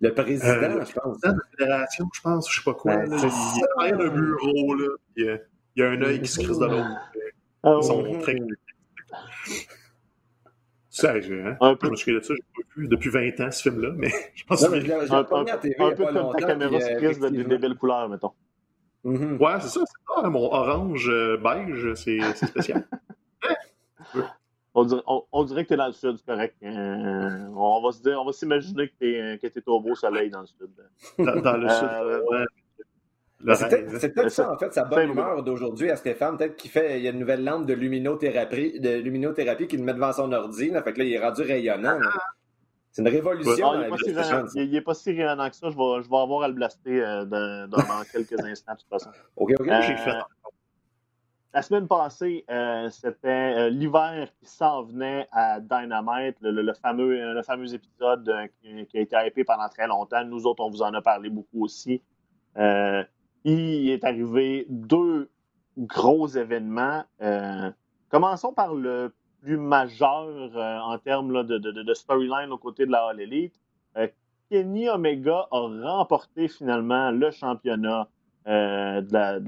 Le 0.00 0.12
président, 0.12 0.48
euh, 0.48 0.84
je 0.84 0.92
pense. 0.92 1.18
Le 1.22 1.32
président 1.32 1.32
de 1.32 1.38
la 1.38 1.58
fédération, 1.58 2.08
je 2.12 2.20
pense, 2.20 2.50
je 2.50 2.56
sais 2.58 2.64
pas 2.64 2.74
quoi. 2.74 2.96
Ben, 2.96 3.10
là, 3.10 3.16
il 3.16 3.62
est 3.62 3.66
derrière 3.78 3.98
le 3.98 4.10
bureau, 4.10 4.74
là. 4.74 4.88
Il 5.16 5.24
y 5.24 5.28
a, 5.30 5.38
il 5.76 5.80
y 5.80 5.82
a 5.82 5.90
un 5.90 6.02
œil 6.02 6.20
qui 6.20 6.28
se 6.28 6.40
crisse 6.40 6.58
de 6.58 6.66
l'autre. 6.66 6.88
Oh, 7.62 7.80
Ils 7.82 7.86
sont 7.86 8.20
très 8.20 8.36
Sérieux, 10.88 11.44
hein? 11.46 11.56
Un 11.60 11.76
peu. 11.76 11.88
Je 11.88 11.90
me 11.90 11.96
souviens 11.96 12.18
de 12.20 12.24
ça, 12.24 12.34
j'ai 12.34 12.62
pas 12.62 12.68
vu 12.76 12.88
depuis 12.88 13.10
20 13.10 13.40
ans 13.40 13.50
ce 13.50 13.62
film-là, 13.64 13.90
mais 13.94 14.08
je 14.34 14.44
pense 14.44 14.66
que. 14.66 14.80
c'est 14.80 14.92
un, 14.92 15.18
un, 15.18 15.20
un 15.20 15.94
peu 15.94 16.06
comme 16.06 16.32
ta 16.32 16.46
caméra 16.46 16.80
se 16.80 16.96
crisse 16.96 17.18
de, 17.18 17.28
des 17.28 17.58
belles 17.58 17.74
couleurs, 17.74 18.08
mettons. 18.08 18.32
Ouais, 19.04 19.60
c'est 19.60 19.68
ça, 19.68 19.80
c'est 19.84 20.22
ça. 20.22 20.28
Mon 20.30 20.46
orange 20.46 21.08
euh, 21.10 21.36
beige, 21.36 21.94
c'est 21.94 22.18
spécial. 22.34 22.88
On 24.78 24.84
dirait, 24.84 25.02
on, 25.32 25.44
dirait 25.44 25.62
que 25.62 25.68
tu 25.68 25.74
es 25.74 25.78
dans 25.78 25.86
le 25.86 25.94
sud, 25.94 26.18
c'est 26.18 26.26
correct. 26.26 26.54
Euh, 26.62 27.48
on 27.56 27.80
va 27.82 27.92
se 27.92 28.02
dire, 28.02 28.20
on 28.20 28.26
va 28.26 28.32
s'imaginer 28.32 28.88
que 28.88 28.92
tu 29.00 29.06
es, 29.08 29.38
que 29.38 29.46
es, 29.46 29.62
au 29.68 29.80
beau 29.80 29.94
soleil 29.94 30.28
dans 30.28 30.42
le 30.42 30.46
sud. 30.46 30.68
Dans, 31.16 31.56
le 31.56 31.66
sud, 31.70 31.88
euh, 31.90 32.20
ouais. 32.30 32.44
C'est 33.54 34.14
peut-être 34.14 34.30
ça, 34.30 34.52
en 34.52 34.56
fait, 34.56 34.72
sa 34.72 34.84
bonne 34.84 35.10
humeur 35.10 35.42
d'aujourd'hui 35.42 35.90
à 35.90 35.96
Stéphane. 35.96 36.36
Peut-être 36.36 36.56
qu'il 36.56 36.70
fait, 36.70 36.98
il 36.98 37.04
y 37.04 37.08
a 37.08 37.10
une 37.10 37.18
nouvelle 37.18 37.44
lampe 37.44 37.66
de 37.66 37.74
luminothérapie, 37.74 38.80
de 38.80 38.96
luminothérapie 38.96 39.66
qu'il 39.66 39.82
met 39.82 39.94
devant 39.94 40.12
son 40.12 40.32
ordi. 40.32 40.70
Là, 40.70 40.82
fait 40.82 40.92
que 40.92 40.98
là, 41.00 41.04
il 41.04 41.12
est 41.12 41.18
rendu 41.18 41.42
rayonnant. 41.42 41.98
C'est 42.92 43.02
une 43.02 43.08
révolution. 43.08 43.74
il 44.54 44.70
n'est 44.70 44.80
pas, 44.80 44.94
si 44.94 45.10
rayonnant 45.10 45.50
que 45.50 45.56
ça. 45.56 45.68
Je 45.70 45.76
vais, 45.76 46.02
je 46.02 46.08
vais 46.08 46.16
avoir 46.16 46.42
à 46.42 46.48
le 46.48 46.54
blaster 46.54 47.04
euh, 47.04 47.24
dans, 47.26 47.68
dans, 47.68 47.78
quelques 48.12 48.40
instants, 48.42 48.72
de 48.72 48.78
toute 48.78 48.88
façon. 48.88 49.10
OK, 49.36 49.52
OK. 49.60 49.66
Fait. 49.66 50.12
La 51.56 51.62
semaine 51.62 51.88
passée, 51.88 52.44
euh, 52.50 52.90
c'était 52.90 53.28
euh, 53.28 53.70
l'hiver 53.70 54.28
qui 54.38 54.46
s'en 54.46 54.82
venait 54.82 55.26
à 55.32 55.58
Dynamite, 55.58 56.36
le, 56.42 56.74
fameux, 56.74 57.32
le 57.32 57.42
fameux 57.42 57.72
épisode 57.72 58.28
euh, 58.28 58.46
qui, 58.60 58.98
a 58.98 59.00
été 59.00 59.16
hypé 59.26 59.42
pendant 59.42 59.66
très 59.70 59.86
longtemps. 59.86 60.22
Nous 60.22 60.44
autres, 60.44 60.62
on 60.62 60.68
vous 60.68 60.82
en 60.82 60.92
a 60.92 61.00
parlé 61.00 61.30
beaucoup 61.30 61.64
aussi. 61.64 62.02
Il 63.52 63.90
est 63.90 64.04
arrivé 64.04 64.66
deux 64.68 65.30
gros 65.78 66.28
événements. 66.28 67.04
commençons 68.08 68.52
par 68.52 68.74
le 68.74 69.14
plus 69.42 69.56
majeur 69.56 70.56
en 70.56 70.98
termes 70.98 71.44
de, 71.44 71.94
storyline 71.94 72.52
aux 72.52 72.58
côtés 72.58 72.86
de 72.86 72.92
la 72.92 73.08
All 73.08 73.20
Elite. 73.20 73.54
Kenny 74.50 74.88
Omega 74.88 75.48
a 75.50 75.58
remporté 75.58 76.48
finalement 76.48 77.10
le 77.10 77.30
championnat 77.30 78.08
euh, 78.46 79.00
de, 79.00 79.12
la, 79.12 79.40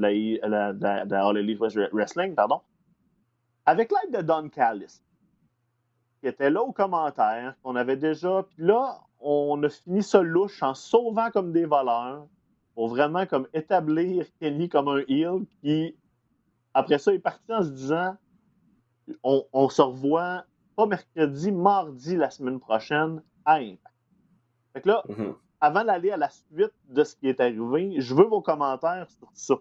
de, 0.73 1.15
All 1.15 1.37
Elite 1.37 1.61
Wrestling, 1.93 2.35
pardon, 2.35 2.61
avec 3.65 3.93
l'aide 3.93 4.17
de 4.17 4.23
Don 4.23 4.49
Callis, 4.49 5.03
qui 6.21 6.27
était 6.27 6.51
là 6.51 6.63
au 6.63 6.73
commentaire, 6.73 7.55
qu'on 7.63 7.77
avait 7.77 7.97
déjà. 7.97 8.43
Puis 8.43 8.65
là, 8.65 8.99
on 9.21 9.63
a 9.63 9.69
fini 9.69 10.03
ce 10.03 10.19
louche 10.19 10.63
en 10.63 10.75
sauvant 10.75 11.31
comme 11.31 11.53
des 11.53 11.65
voleurs 11.65 12.27
pour 12.79 12.91
vraiment 12.91 13.27
comme 13.27 13.49
établir 13.55 14.25
Kenny 14.39 14.69
comme 14.69 14.87
un 14.87 15.03
heel 15.09 15.47
qui, 15.61 15.97
après 16.75 16.99
ça, 16.99 17.13
est 17.13 17.19
parti 17.19 17.53
en 17.53 17.65
se 17.65 17.71
disant 17.71 18.17
on, 19.25 19.69
se 19.69 19.83
revoit 19.83 20.45
pas 20.77 20.87
mercredi, 20.87 21.51
mardi 21.51 22.15
la 22.15 22.31
semaine 22.31 22.61
prochaine 22.61 23.21
à 23.45 23.55
Impact. 23.57 23.81
Fait 24.75 24.83
que 24.83 24.91
là, 24.91 25.03
mm-hmm 25.09 25.35
avant 25.61 25.85
d'aller 25.85 26.13
à 26.13 26.17
la 26.17 26.29
suite 26.31 26.73
de 26.89 27.03
ce 27.03 27.17
qui 27.17 27.27
est 27.27 27.41
arrivé, 27.41 28.01
je 28.01 28.15
veux 28.15 28.27
vos 28.27 28.41
commentaires 28.41 29.09
sur 29.11 29.29
ça, 29.33 29.55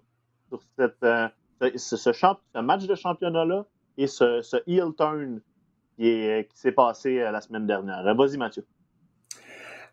sur 0.49 0.61
cette, 0.77 1.03
euh, 1.03 1.27
ce, 1.75 1.97
ce, 1.97 2.59
match 2.61 2.85
de 2.85 2.93
championnat-là 2.93 3.65
et 3.97 4.05
ce, 4.05 4.43
ce 4.43 4.57
heel 4.67 4.93
turn 4.95 5.41
qui 5.97 6.45
s'est 6.53 6.71
passé 6.71 7.19
euh, 7.19 7.31
la 7.31 7.41
semaine 7.41 7.65
dernière. 7.65 8.03
Vas-y, 8.13 8.37
Mathieu. 8.37 8.63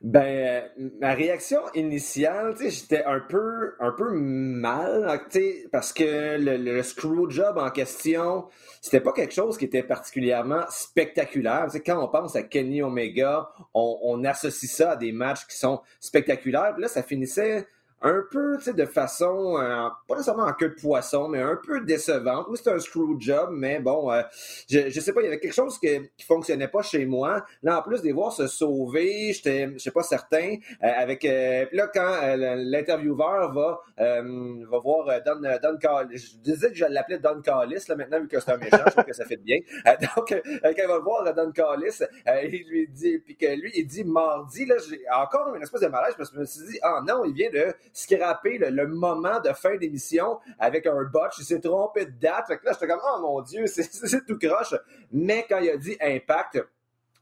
Ben, 0.05 0.65
ma 1.01 1.15
réaction 1.15 1.61
initiale, 1.73 2.55
j'étais 2.61 3.05
un 3.05 3.21
peu, 3.21 3.73
un 3.81 3.91
peu 3.91 4.13
mal, 4.13 5.19
sais, 5.31 5.67
parce 5.73 5.95
que 5.95 6.37
le, 6.37 6.59
le, 6.59 6.83
screw 6.83 7.31
job 7.31 7.57
en 7.57 7.71
question, 7.71 8.45
c'était 8.83 9.01
pas 9.01 9.15
quelque 9.15 9.33
chose 9.33 9.57
qui 9.57 9.65
était 9.65 9.83
particulièrement 9.83 10.65
spectaculaire. 10.69 11.69
Tu 11.69 11.79
sais, 11.79 11.81
quand 11.81 12.05
on 12.05 12.09
pense 12.09 12.37
à 12.37 12.43
Kenny 12.43 12.83
Omega, 12.83 13.49
on, 13.73 13.99
on, 14.03 14.25
associe 14.25 14.71
ça 14.71 14.91
à 14.91 14.97
des 14.97 15.11
matchs 15.11 15.47
qui 15.47 15.57
sont 15.57 15.81
spectaculaires. 16.01 16.75
Puis 16.75 16.83
là, 16.83 16.89
ça 16.89 17.03
finissait 17.03 17.67
un 18.05 18.23
peu, 18.31 18.59
tu 18.59 18.65
sais, 18.65 18.75
de 18.75 18.85
façon, 18.85 19.59
euh, 19.59 19.89
pas 20.07 20.15
nécessairement 20.17 20.45
en 20.45 20.53
queue 20.53 20.69
de 20.69 20.75
poisson, 20.75 21.27
mais 21.27 21.41
un 21.41 21.57
peu 21.57 21.81
décevante. 21.81 22.47
Oui, 22.51 22.59
c'est 22.63 22.71
un 22.71 22.79
screw 22.79 23.19
job, 23.19 23.49
mais 23.51 23.81
bon, 23.81 24.13
euh, 24.13 24.21
je, 24.69 24.91
je 24.91 25.01
sais 25.01 25.15
pas, 25.15 25.23
il 25.23 25.25
y 25.25 25.27
avait 25.29 25.41
quelque 25.41 25.55
chose 25.55 25.79
que, 25.79 26.03
qui 26.15 26.27
fonctionnait 26.27 26.69
pas 26.69 26.83
chez 26.83 27.07
moi. 27.07 27.47
Là, 27.63 27.79
en 27.79 27.83
plus 27.83 28.03
de 28.03 28.07
les 28.07 28.13
voir 28.13 28.31
se 28.31 28.47
sauver, 28.47 29.33
j'étais, 29.33 29.71
je 29.73 29.79
sais 29.79 29.91
pas 29.91 30.03
certain, 30.03 30.57
euh, 30.83 30.93
avec, 30.99 31.25
là, 31.25 31.89
quand 31.95 32.37
l'intervieweur 32.37 33.55
va, 33.55 33.81
va 33.97 34.79
voir 34.81 35.07
Don, 35.25 35.41
Don 35.63 35.79
je 36.13 36.37
disais 36.37 36.69
que 36.69 36.77
je 36.77 36.85
l'appelais 36.85 37.19
Don 37.19 37.41
Callis, 37.41 37.85
là, 37.89 37.97
maintenant, 37.97 38.21
vu 38.21 38.29
que 38.29 38.39
c'est 38.39 38.53
un 38.53 38.59
méchant, 38.59 38.83
je 38.85 38.91
trouve 38.91 39.05
que 39.05 39.15
ça 39.15 39.25
fait 39.25 39.39
bien. 39.39 39.61
donc, 39.87 40.29
quand 40.29 40.73
il 40.77 40.87
va 40.87 40.99
voir 40.99 41.35
Don 41.35 41.51
Callis, 41.53 42.03
il 42.27 42.69
lui 42.69 42.87
dit, 42.89 43.19
puis 43.19 43.35
que 43.35 43.47
lui, 43.47 43.73
il 43.75 43.87
dit 43.87 44.05
mardi, 44.05 44.67
là, 44.67 44.75
j'ai 44.87 45.01
encore 45.11 45.55
une 45.55 45.63
espèce 45.63 45.81
de 45.81 45.89
malaise, 45.89 46.15
parce 46.19 46.29
que 46.29 46.37
je 46.37 46.41
me 46.41 46.45
suis 46.45 46.67
dit, 46.67 46.79
ah 46.83 47.01
non, 47.07 47.25
il 47.25 47.33
vient 47.33 47.51
de 47.51 47.73
scraper 47.95 48.59
le, 48.59 48.69
le 48.69 48.87
moment 48.89 49.41
de 49.41 49.51
fin 49.55 49.77
d'émission 49.77 50.39
avec 50.59 50.87
un 50.87 51.03
botch. 51.05 51.39
Il 51.39 51.45
s'est 51.45 51.61
trompé 51.61 52.05
de 52.05 52.11
date. 52.11 52.49
Fait 52.49 52.59
que 52.59 52.67
là, 52.67 52.73
j'étais 52.73 52.89
comme, 52.89 53.01
oh 53.03 53.21
mon 53.23 53.41
Dieu, 53.41 53.67
c'est 53.67 54.27
tout 54.27 54.37
croche. 54.37 54.75
Mais 55.13 55.47
quand 55.49 55.61
il 55.61 55.71
a 55.71 55.77
dit 55.79 55.97
impact, 56.01 56.61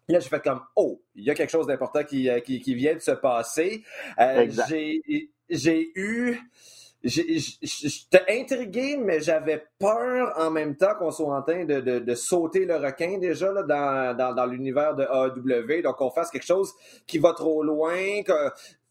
Là, 0.09 0.19
j'ai 0.19 0.29
fait 0.29 0.43
comme, 0.43 0.61
oh, 0.75 1.01
il 1.15 1.25
y 1.25 1.31
a 1.31 1.35
quelque 1.35 1.51
chose 1.51 1.67
d'important 1.67 2.03
qui, 2.03 2.29
euh, 2.29 2.41
qui, 2.41 2.61
qui, 2.61 2.75
vient 2.75 2.95
de 2.95 2.99
se 2.99 3.13
passer. 3.13 3.85
Euh, 4.19 4.49
j'ai 5.49 5.93
eu. 5.95 6.39
J'étais 7.05 8.25
intrigué, 8.29 8.97
mais 8.97 9.21
j'avais 9.21 9.65
peur 9.79 10.35
en 10.37 10.51
même 10.51 10.77
temps 10.77 10.95
qu'on 10.99 11.11
soit 11.11 11.37
en 11.37 11.43
train 11.43 11.65
de, 11.65 11.81
de, 11.81 11.99
de, 11.99 12.15
sauter 12.15 12.65
le 12.65 12.77
requin 12.77 13.19
déjà 13.19 13.53
là, 13.53 13.63
dans, 13.63 14.17
dans, 14.17 14.35
dans 14.35 14.47
l'univers 14.47 14.95
de 14.95 15.03
AEW. 15.05 15.83
Donc, 15.83 15.97
qu'on 15.97 16.11
fasse 16.11 16.31
quelque 16.31 16.47
chose 16.47 16.73
qui 17.07 17.19
va 17.19 17.33
trop 17.33 17.63
loin, 17.63 18.23
que, 18.25 18.33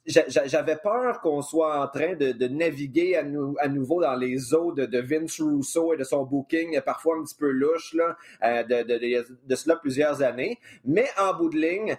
j'avais 0.05 0.77
peur 0.77 1.21
qu'on 1.21 1.41
soit 1.41 1.79
en 1.83 1.87
train 1.87 2.15
de, 2.15 2.47
naviguer 2.47 3.15
à, 3.15 3.67
nouveau 3.67 4.01
dans 4.01 4.15
les 4.15 4.53
eaux 4.53 4.71
de, 4.71 4.99
Vince 4.99 5.39
Russo 5.39 5.93
et 5.93 5.97
de 5.97 6.03
son 6.03 6.23
booking, 6.23 6.79
parfois 6.81 7.17
un 7.17 7.23
petit 7.23 7.35
peu 7.35 7.49
louche, 7.49 7.93
là, 7.93 8.17
euh, 8.43 8.63
de, 8.63 9.55
cela 9.55 9.75
plusieurs 9.75 10.21
années. 10.21 10.59
Mais 10.85 11.07
en 11.19 11.33
bout 11.35 11.49
de 11.49 11.57
ligne, 11.57 11.97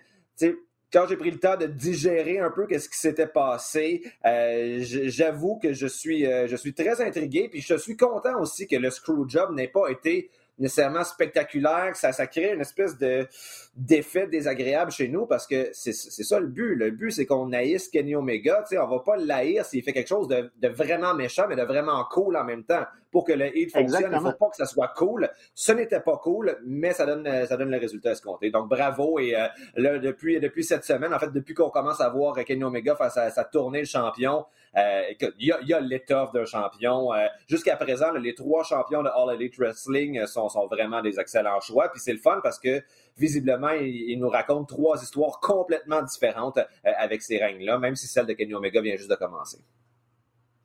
quand 0.92 1.06
j'ai 1.08 1.16
pris 1.16 1.30
le 1.30 1.38
temps 1.38 1.56
de 1.56 1.66
digérer 1.66 2.38
un 2.38 2.50
peu 2.50 2.66
qu'est-ce 2.66 2.88
qui 2.88 2.98
s'était 2.98 3.26
passé, 3.26 4.02
euh, 4.26 4.78
j'avoue 4.82 5.58
que 5.58 5.72
je 5.72 5.86
suis, 5.86 6.26
euh, 6.26 6.46
je 6.48 6.56
suis 6.56 6.74
très 6.74 7.00
intrigué, 7.00 7.48
puis 7.48 7.60
je 7.60 7.76
suis 7.76 7.96
content 7.96 8.38
aussi 8.40 8.66
que 8.66 8.76
le 8.76 8.90
screw 8.90 9.28
job 9.28 9.54
n'ait 9.54 9.68
pas 9.68 9.88
été 9.88 10.30
nécessairement 10.58 11.02
spectaculaire, 11.04 11.96
ça, 11.96 12.12
ça 12.12 12.26
crée 12.26 12.52
une 12.52 12.60
espèce 12.60 12.98
de 12.98 13.26
d'effet 13.74 14.26
désagréable 14.26 14.90
chez 14.90 15.08
nous 15.08 15.24
parce 15.24 15.46
que 15.46 15.70
c'est 15.72 15.92
ça 15.92 16.38
le 16.38 16.46
but. 16.46 16.74
Le 16.74 16.90
but, 16.90 17.10
c'est 17.10 17.24
qu'on 17.24 17.52
haïsse 17.52 17.88
Kenny 17.88 18.14
Omega. 18.14 18.64
sais, 18.66 18.78
on 18.78 18.86
va 18.86 18.98
pas 18.98 19.16
l'haïr 19.16 19.64
s'il 19.64 19.82
fait 19.82 19.94
quelque 19.94 20.08
chose 20.08 20.28
de, 20.28 20.52
de, 20.60 20.68
vraiment 20.68 21.14
méchant, 21.14 21.46
mais 21.48 21.56
de 21.56 21.62
vraiment 21.62 22.04
cool 22.10 22.36
en 22.36 22.44
même 22.44 22.64
temps. 22.64 22.84
Pour 23.10 23.24
que 23.24 23.32
le 23.32 23.54
hit 23.56 23.70
fonctionne, 23.70 24.10
il 24.10 24.20
faut 24.20 24.32
pas 24.32 24.48
que 24.48 24.56
ça 24.56 24.64
soit 24.64 24.88
cool. 24.96 25.30
Ce 25.54 25.72
n'était 25.72 26.00
pas 26.00 26.16
cool, 26.16 26.58
mais 26.64 26.92
ça 26.92 27.04
donne, 27.04 27.28
ça 27.46 27.56
donne 27.58 27.70
le 27.70 27.78
résultat 27.78 28.12
escompté. 28.12 28.50
Donc 28.50 28.68
bravo. 28.68 29.18
Et 29.18 29.36
euh, 29.36 29.48
là, 29.76 29.98
depuis, 29.98 30.40
depuis 30.40 30.64
cette 30.64 30.84
semaine, 30.84 31.12
en 31.12 31.18
fait, 31.18 31.30
depuis 31.30 31.54
qu'on 31.54 31.68
commence 31.68 32.00
à 32.00 32.08
voir 32.08 32.34
Kenny 32.44 32.64
Omega 32.64 32.96
faire 32.96 33.10
sa, 33.10 33.30
sa 33.30 33.44
tournée 33.44 33.80
le 33.80 33.86
champion, 33.86 34.46
euh, 34.76 35.02
il 35.38 35.46
y 35.46 35.52
a, 35.52 35.60
y 35.62 35.74
a 35.74 35.80
l'étoffe 35.80 36.32
d'un 36.32 36.46
champion. 36.46 37.12
Euh, 37.12 37.26
jusqu'à 37.46 37.76
présent, 37.76 38.12
les 38.12 38.34
trois 38.34 38.64
champions 38.64 39.02
de 39.02 39.08
All 39.08 39.34
Elite 39.34 39.58
Wrestling 39.58 40.26
sont, 40.26 40.48
sont 40.48 40.66
vraiment 40.66 41.02
des 41.02 41.20
excellents 41.20 41.60
choix. 41.60 41.90
Puis 41.90 42.00
c'est 42.00 42.14
le 42.14 42.18
fun 42.18 42.40
parce 42.42 42.58
que 42.58 42.82
visiblement, 43.16 43.70
il, 43.70 44.18
nous 44.18 44.28
raconte 44.28 44.68
trois 44.68 45.02
histoires 45.02 45.40
complètement 45.40 46.02
différentes 46.02 46.58
euh, 46.58 46.90
avec 46.98 47.22
ces 47.22 47.38
règnes-là, 47.38 47.78
même 47.78 47.96
si 47.96 48.06
celle 48.06 48.26
de 48.26 48.32
Kenny 48.32 48.54
Omega 48.54 48.80
vient 48.80 48.96
juste 48.96 49.10
de 49.10 49.16
commencer. 49.16 49.58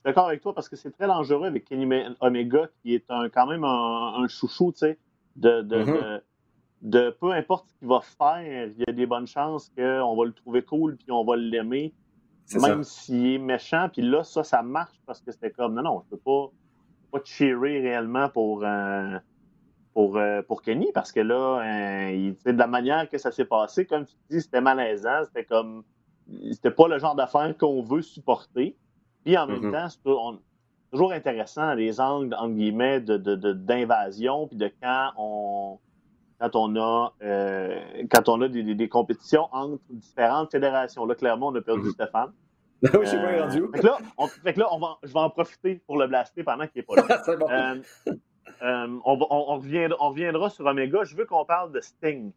D'accord 0.05 0.27
avec 0.27 0.41
toi 0.41 0.53
parce 0.53 0.69
que 0.69 0.75
c'est 0.75 0.91
très 0.91 1.07
dangereux 1.07 1.47
avec 1.47 1.65
Kenny 1.65 1.87
Omega 2.21 2.69
qui 2.81 2.95
est 2.95 3.05
un, 3.09 3.29
quand 3.29 3.47
même 3.47 3.63
un, 3.65 4.25
chouchou, 4.29 4.71
tu 4.71 4.79
sais, 4.79 4.97
de, 5.35 5.61
mm-hmm. 5.61 5.85
de, 5.85 6.23
de, 6.81 7.09
peu 7.09 7.31
importe 7.31 7.67
ce 7.67 7.73
qu'il 7.79 7.87
va 7.89 7.99
faire, 8.01 8.67
il 8.67 8.79
y 8.79 8.89
a 8.89 8.93
des 8.93 9.05
bonnes 9.05 9.27
chances 9.27 9.69
qu'on 9.75 10.15
va 10.15 10.25
le 10.25 10.33
trouver 10.33 10.61
cool 10.61 10.95
puis 10.95 11.11
on 11.11 11.25
va 11.25 11.35
l'aimer, 11.35 11.93
même 12.53 12.83
s'il 12.83 13.25
est 13.27 13.37
méchant. 13.37 13.89
Puis 13.91 14.01
là, 14.01 14.23
ça, 14.23 14.43
ça 14.43 14.61
marche 14.61 14.95
parce 15.05 15.19
que 15.21 15.31
c'était 15.31 15.51
comme 15.51 15.73
non, 15.73 15.83
non, 15.83 16.03
je 16.05 16.15
peux 16.15 16.21
pas, 16.21 16.51
pas 17.11 17.19
cheerer 17.25 17.81
réellement 17.81 18.29
pour. 18.29 18.63
un 18.63 19.21
pour, 19.97 20.17
euh, 20.17 20.43
pour 20.43 20.61
Kenny 20.61 20.91
parce 20.93 21.11
que 21.11 21.21
là, 21.21 21.59
euh, 21.63 22.31
de 22.45 22.51
la 22.51 22.67
manière 22.67 23.09
que 23.09 23.17
ça 23.17 23.31
s'est 23.31 23.45
passé, 23.45 23.87
comme 23.87 24.05
tu 24.05 24.13
dis, 24.29 24.41
c'était 24.41 24.61
malaisant, 24.61 25.23
c'était 25.25 25.43
comme 25.43 25.83
c'était 26.51 26.69
pas 26.69 26.87
le 26.87 26.99
genre 26.99 27.15
d'affaires 27.15 27.57
qu'on 27.57 27.81
veut 27.81 28.03
supporter. 28.03 28.77
Puis 29.25 29.35
en 29.35 29.47
même 29.47 29.59
mm-hmm. 29.59 29.71
temps, 29.71 29.89
c'est 29.89 30.91
toujours 30.91 31.13
intéressant 31.13 31.73
les 31.73 31.99
angles 31.99 32.35
entre 32.35 32.53
guillemets 32.53 33.01
de, 33.01 33.17
d'invasion 33.53 34.47
puis 34.47 34.55
de 34.55 34.71
quand 34.79 35.13
on 35.17 35.79
quand 36.39 36.55
on 36.55 36.75
a 36.75 37.13
euh, 37.23 37.79
quand 38.11 38.29
on 38.29 38.39
a 38.41 38.49
des, 38.49 38.89
compétitions 38.89 39.47
entre 39.51 39.81
différentes 39.89 40.51
fédérations. 40.51 41.07
Là, 41.07 41.15
clairement, 41.15 41.47
on 41.47 41.55
a 41.55 41.61
perdu 41.61 41.87
mm-hmm. 41.87 41.93
Stéphane. 41.93 42.33
oui, 42.83 42.89
je 43.01 43.05
sais 43.07 43.17
pas 43.17 43.45
rendu. 43.45 43.63
Fait 43.73 43.79
que 43.79 43.85
là, 43.87 43.97
fait 44.43 44.53
que 44.53 44.59
là 44.59 44.67
on 44.71 44.77
va, 44.77 44.99
je 45.01 45.11
vais 45.11 45.19
en 45.19 45.31
profiter 45.31 45.81
pour 45.87 45.97
le 45.97 46.05
blaster 46.05 46.43
pendant 46.43 46.67
qu'il 46.67 46.81
n'est 46.81 46.83
pas 46.83 46.97
là. 46.97 47.73
Euh, 48.61 48.99
on, 49.05 49.15
reviendra, 49.57 50.49
sur 50.49 50.65
Omega. 50.65 51.03
Je 51.03 51.15
veux 51.15 51.25
qu'on 51.25 51.45
parle 51.45 51.71
de 51.71 51.79
Sting. 51.79 52.31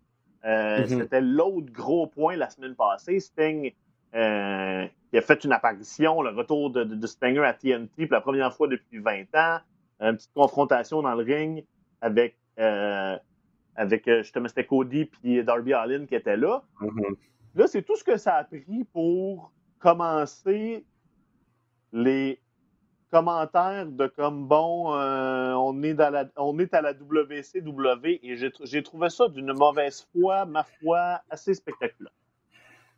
Euh, 0.45 0.85
mm-hmm. 0.85 0.99
C'était 0.99 1.21
l'autre 1.21 1.73
gros 1.73 2.07
point 2.07 2.37
la 2.37 2.50
semaine 2.50 2.75
passée. 2.75 3.21
Sting 3.21 3.73
euh, 4.14 4.87
qui 5.11 5.19
a 5.19 5.23
fait 5.23 5.45
une 5.45 5.52
apparition, 5.52 6.23
le 6.23 6.31
retour 6.31 6.71
de, 6.71 7.07
Stinger 7.07 7.45
à 7.45 7.55
TNT 7.55 8.07
pour 8.07 8.14
la 8.14 8.21
première 8.21 8.52
fois 8.55 8.69
depuis 8.69 8.99
20 8.99 9.35
ans. 9.35 9.59
Une 10.00 10.17
petite 10.17 10.33
confrontation 10.35 11.02
dans 11.02 11.14
le 11.14 11.23
ring 11.23 11.64
avec, 12.00 12.37
avec 12.57 14.05
justement, 14.07 14.49
c'était 14.49 14.64
Cody 14.64 15.11
et 15.25 15.43
Darby 15.43 15.75
Allin 15.75 16.07
qui 16.07 16.14
étaient 16.14 16.37
là. 16.37 16.62
Mm-hmm. 16.81 17.17
Là, 17.57 17.67
c'est 17.67 17.83
tout 17.83 17.97
ce 17.97 18.05
que 18.05 18.17
ça 18.17 18.37
a 18.37 18.45
pris 18.45 18.85
pour 18.93 19.52
commencer 19.79 20.85
les 21.93 22.40
commentaires 23.11 23.87
de 23.87 24.07
comme 24.07 24.47
bon, 24.47 24.95
euh, 24.95 25.52
on, 25.52 25.83
est 25.83 25.95
dans 25.95 26.11
la, 26.11 26.26
on 26.37 26.59
est 26.59 26.73
à 26.75 26.81
la 26.81 26.93
WCW 26.93 28.21
et 28.23 28.37
j'ai 28.37 28.83
trouvé 28.83 29.11
ça 29.11 29.29
d'une 29.29 29.52
mauvaise 29.52 30.07
foi, 30.12 30.47
ma 30.47 30.64
foi, 30.64 31.21
assez 31.29 31.55
spectaculaire. 31.55 32.12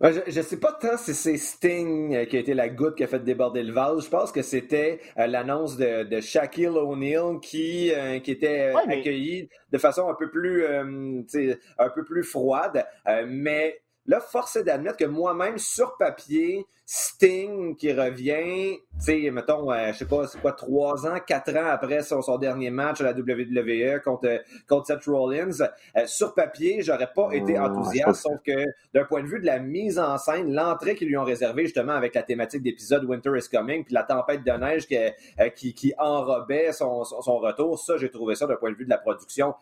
Je 0.01 0.37
ne 0.37 0.43
sais 0.43 0.59
pas 0.59 0.73
tant 0.73 0.97
si 0.97 1.15
c'est 1.15 1.37
Sting 1.37 2.13
euh, 2.13 2.25
qui 2.25 2.37
a 2.37 2.41
été 2.41 2.55
la 2.55 2.69
goutte 2.69 2.97
qui 2.97 3.05
a 3.05 3.07
fait 3.07 3.23
déborder 3.23 3.63
le 3.63 3.73
vase. 3.73 4.05
Je 4.05 4.11
pense 4.11 4.33
que 4.33 4.43
c'était 4.43 4.99
euh, 5.17 5.29
l'annonce 5.29 5.77
de, 5.77 6.03
de, 6.03 6.21
Shaquille 6.21 6.67
O'Neal 6.67 7.39
qui, 7.41 7.93
qui 8.25 8.31
était 8.33 8.73
accueilli 8.89 9.49
de 9.71 9.79
façon 9.79 10.09
un 10.09 10.15
peu 10.15 10.29
plus, 10.29 10.67
un 10.67 11.89
peu 11.95 12.05
plus 12.05 12.25
froide. 12.25 12.85
mais 13.29 13.81
Là, 14.07 14.21
force 14.21 14.57
est 14.57 14.65
d'admettre 14.65 14.97
que 14.97 15.05
moi-même, 15.05 15.59
sur 15.59 15.97
papier, 15.97 16.67
Sting 16.85 17.77
qui 17.77 17.93
revient, 17.93 18.79
tu 18.99 19.05
sais, 19.05 19.31
mettons, 19.31 19.73
euh, 19.73 19.93
je 19.93 19.99
sais 19.99 20.05
pas, 20.05 20.27
c'est 20.27 20.41
quoi, 20.41 20.53
trois 20.53 21.07
ans, 21.07 21.19
quatre 21.25 21.57
ans 21.57 21.71
après 21.71 22.03
son, 22.03 22.21
son, 22.21 22.37
dernier 22.37 22.71
match 22.71 23.01
à 23.01 23.05
la 23.05 23.13
WWE 23.13 24.01
contre, 24.05 24.43
contre 24.69 24.89
Seth 24.89 25.05
Rollins, 25.07 25.61
euh, 25.97 26.07
sur 26.07 26.35
papier, 26.35 26.83
j'aurais 26.83 27.11
pas 27.15 27.31
été 27.33 27.59
enthousiaste, 27.59 28.23
sauf 28.23 28.41
que 28.45 28.65
d'un 28.93 29.05
point 29.05 29.23
de 29.23 29.29
vue 29.29 29.41
de 29.41 29.47
la 29.47 29.61
mise 29.61 29.99
en 30.01 30.19
scène, 30.19 30.53
l'entrée 30.53 30.97
qu'ils 30.97 31.09
lui 31.09 31.17
ont 31.17 31.25
réservée 31.25 31.65
justement 31.65 31.93
avec 31.93 32.15
la 32.15 32.25
thématique 32.25 32.63
d'épisode 32.63 33.05
Winter 33.05 33.31
is 33.37 33.49
Coming, 33.49 33.85
puis 33.85 33.95
la 33.95 34.03
tempête 34.03 34.45
de 34.45 34.51
neige 34.51 34.87
qui, 34.89 34.97
euh, 34.97 35.49
qui, 35.55 35.75
qui 35.75 35.95
enrobait 35.97 36.73
son, 36.73 37.05
son, 37.05 37.39
retour, 37.39 37.79
ça, 37.79 37.97
j'ai 37.97 38.11
trouvé 38.11 38.35
ça 38.35 38.47
d'un 38.47 38.57
point 38.57 38.73
de 38.73 38.77
vue 38.77 38.85
de 38.85 38.91
la 38.91 38.99
production 38.99 39.55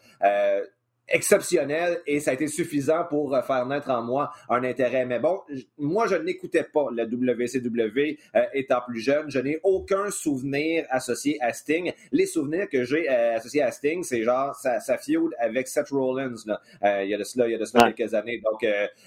exceptionnel 1.10 2.00
et 2.06 2.20
ça 2.20 2.30
a 2.30 2.34
été 2.34 2.46
suffisant 2.46 3.04
pour 3.08 3.34
euh, 3.34 3.42
faire 3.42 3.66
naître 3.66 3.90
en 3.90 4.02
moi 4.02 4.32
un 4.48 4.62
intérêt. 4.64 5.04
Mais 5.04 5.18
bon, 5.18 5.40
moi, 5.78 6.06
je 6.06 6.16
n'écoutais 6.16 6.64
pas 6.64 6.86
la 6.94 7.04
WCW 7.04 8.18
euh, 8.36 8.42
étant 8.54 8.80
plus 8.86 9.00
jeune. 9.00 9.30
Je 9.30 9.38
n'ai 9.38 9.58
aucun 9.62 10.10
souvenir 10.10 10.86
associé 10.90 11.40
à 11.40 11.52
Sting. 11.52 11.92
Les 12.12 12.26
souvenirs 12.26 12.68
que 12.68 12.84
j'ai 12.84 13.10
euh, 13.10 13.36
associés 13.36 13.62
à 13.62 13.70
Sting, 13.70 14.02
c'est 14.04 14.22
genre 14.22 14.54
sa, 14.54 14.80
sa 14.80 14.98
feud 14.98 15.30
avec 15.38 15.68
Seth 15.68 15.90
Rollins. 15.90 16.34
Là. 16.46 16.60
il 17.02 17.10
y 17.10 17.14
a 17.14 17.18
de 17.18 17.24
cela, 17.24 17.48
il 17.48 17.52
y 17.52 17.54
a 17.54 17.58
de 17.58 17.64
cela 17.64 17.92
quelques 17.92 18.14
années. 18.14 18.40
Donc, 18.44 18.64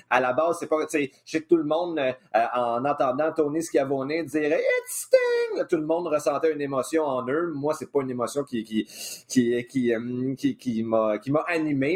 à 0.10 0.20
la 0.20 0.34
base, 0.34 0.58
c'est 0.60 0.68
pas, 0.68 0.86
tu 0.86 0.98
sais, 0.98 1.12
je 1.26 1.32
sais 1.32 1.42
que 1.42 1.48
tout 1.48 1.58
le 1.58 1.64
monde, 1.64 2.00
en 2.34 2.86
entendant 2.86 3.32
Tony 3.32 3.62
Schiavone 3.62 4.24
dire 4.26 4.52
It's 4.52 5.08
Sting, 5.08 5.66
tout 5.70 5.78
le 5.78 5.86
monde 5.86 6.08
ressentait 6.08 6.52
une 6.52 6.62
émotion 6.62 7.04
en 7.04 7.28
eux. 7.28 7.52
Moi, 7.54 7.74
c'est 7.78 7.92
pas 7.92 8.02
une 8.02 8.12
émotion 8.12 8.44
qui 8.44 8.64
qui 8.64 8.86
qui 9.28 9.66
qui, 9.68 9.94
qui, 10.38 10.58
qui 10.58 10.84
m'a 10.84 11.18
qui 11.18 11.32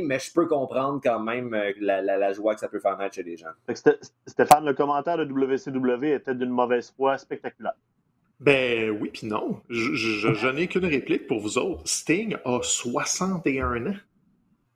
mais 0.01 0.19
je 0.19 0.31
peux 0.31 0.47
comprendre 0.47 0.99
quand 1.03 1.19
même 1.19 1.53
euh, 1.53 1.73
la, 1.79 2.33
joie 2.33 2.53
que 2.53 2.59
ça 2.59 2.67
peut 2.67 2.79
faire 2.79 2.97
naître 2.97 3.15
chez 3.15 3.23
les 3.23 3.37
gens. 3.37 3.51
Stéphane, 4.25 4.65
le 4.65 4.73
commentaire 4.73 5.17
de 5.17 5.25
WCW 5.25 6.13
était 6.13 6.35
d'une 6.35 6.49
mauvaise 6.49 6.93
foi 6.95 7.17
spectaculaire. 7.17 7.75
Ben 8.39 8.91
oui, 8.91 9.09
puis 9.11 9.27
non. 9.27 9.61
Je, 9.69 10.47
n'ai 10.49 10.67
qu'une 10.67 10.85
réplique 10.85 11.27
pour 11.27 11.39
vous 11.39 11.57
autres. 11.57 11.81
Sting 11.85 12.37
a 12.45 12.59
61 12.61 13.87
ans. 13.87 13.95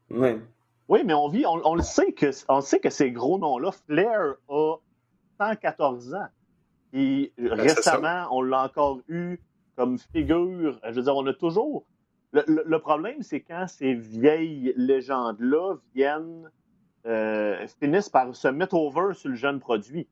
Oui. 0.10 0.40
Oui, 0.88 1.04
mais 1.06 1.14
on 1.14 1.30
vit, 1.30 1.46
on, 1.46 1.76
le 1.76 1.84
sait 1.84 2.12
que, 2.12 2.32
on 2.50 2.60
sait 2.62 2.80
que 2.80 2.90
ces 2.90 3.12
gros 3.12 3.40
noms-là, 3.40 3.72
Flair 3.72 4.36
a 4.50 4.76
114 5.40 6.16
ans. 6.16 6.28
Puis 6.92 7.32
récemment, 7.38 8.28
on 8.32 8.42
l'a 8.42 8.64
encore 8.66 9.00
eu 9.08 9.40
comme 9.78 9.98
figure. 9.98 10.80
Je 10.84 10.92
veux 10.92 11.04
dire, 11.04 11.16
on 11.16 11.26
a 11.28 11.34
toujours. 11.34 11.86
Le, 12.34 12.78
problème, 12.78 13.22
c'est 13.22 13.42
quand 13.42 13.68
ces 13.68 13.94
vieilles 13.94 14.74
légendes-là 14.78 15.76
viennent, 15.94 16.50
euh, 17.06 17.68
finissent 17.80 18.10
par 18.10 18.34
se 18.36 18.48
mettre 18.48 18.76
over 18.76 19.14
sur 19.14 19.30
le 19.30 19.36
jeune 19.36 19.60
produit. 19.60 20.08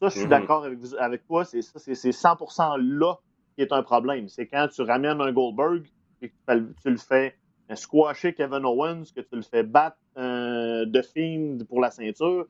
Ça, 0.00 0.08
je 0.08 0.14
suis 0.14 0.24
mhm. 0.24 0.30
d'accord 0.30 0.64
avec, 0.64 0.78
avec 0.98 1.26
toi, 1.26 1.44
c'est 1.44 1.60
100% 1.60 2.76
là 2.98 3.18
qui 3.54 3.62
est 3.62 3.72
un 3.72 3.82
problème. 3.82 4.28
C'est 4.28 4.46
quand 4.46 4.68
tu 4.68 4.82
ramènes 4.82 5.20
un 5.20 5.32
Goldberg 5.32 5.86
et 6.22 6.30
que 6.30 6.34
tu 6.82 6.90
le 6.90 6.96
fais 6.96 7.36
squasher 7.76 8.34
Kevin 8.34 8.64
Owens, 8.64 9.04
que 9.14 9.20
tu 9.20 9.36
le 9.36 9.42
fais 9.42 9.62
battre 9.62 9.98
euh, 10.16 10.86
de 10.86 11.02
Fiend 11.02 11.58
pour 11.68 11.80
la 11.80 11.90
ceinture. 11.90 12.46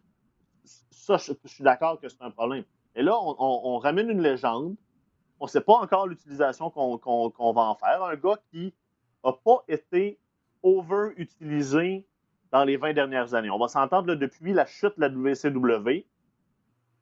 Ça, 0.64 1.16
je, 1.16 1.32
suis 1.46 1.64
d'accord 1.64 2.00
que 2.00 2.08
c'est 2.08 2.22
un 2.22 2.30
problème. 2.30 2.64
Et 2.94 3.02
là, 3.02 3.14
on, 3.18 3.78
ramène 3.78 4.10
une 4.10 4.22
légende. 4.22 4.76
On 5.38 5.46
ne 5.46 5.50
sait 5.50 5.60
pas 5.60 5.74
encore 5.74 6.06
l'utilisation 6.06 6.70
qu'on 6.70 7.52
va 7.52 7.62
en 7.62 7.74
faire. 7.74 8.02
Un 8.04 8.16
gars 8.16 8.38
qui 8.50 8.74
n'a 9.24 9.32
pas 9.32 9.64
été 9.68 10.18
over-utilisé 10.62 12.04
dans 12.52 12.64
les 12.64 12.76
20 12.76 12.92
dernières 12.92 13.34
années. 13.34 13.50
On 13.50 13.58
va 13.58 13.68
s'entendre 13.68 14.14
depuis 14.14 14.52
la 14.52 14.66
chute 14.66 14.98
de 14.98 15.02
la 15.02 15.08
WCW. 15.08 16.06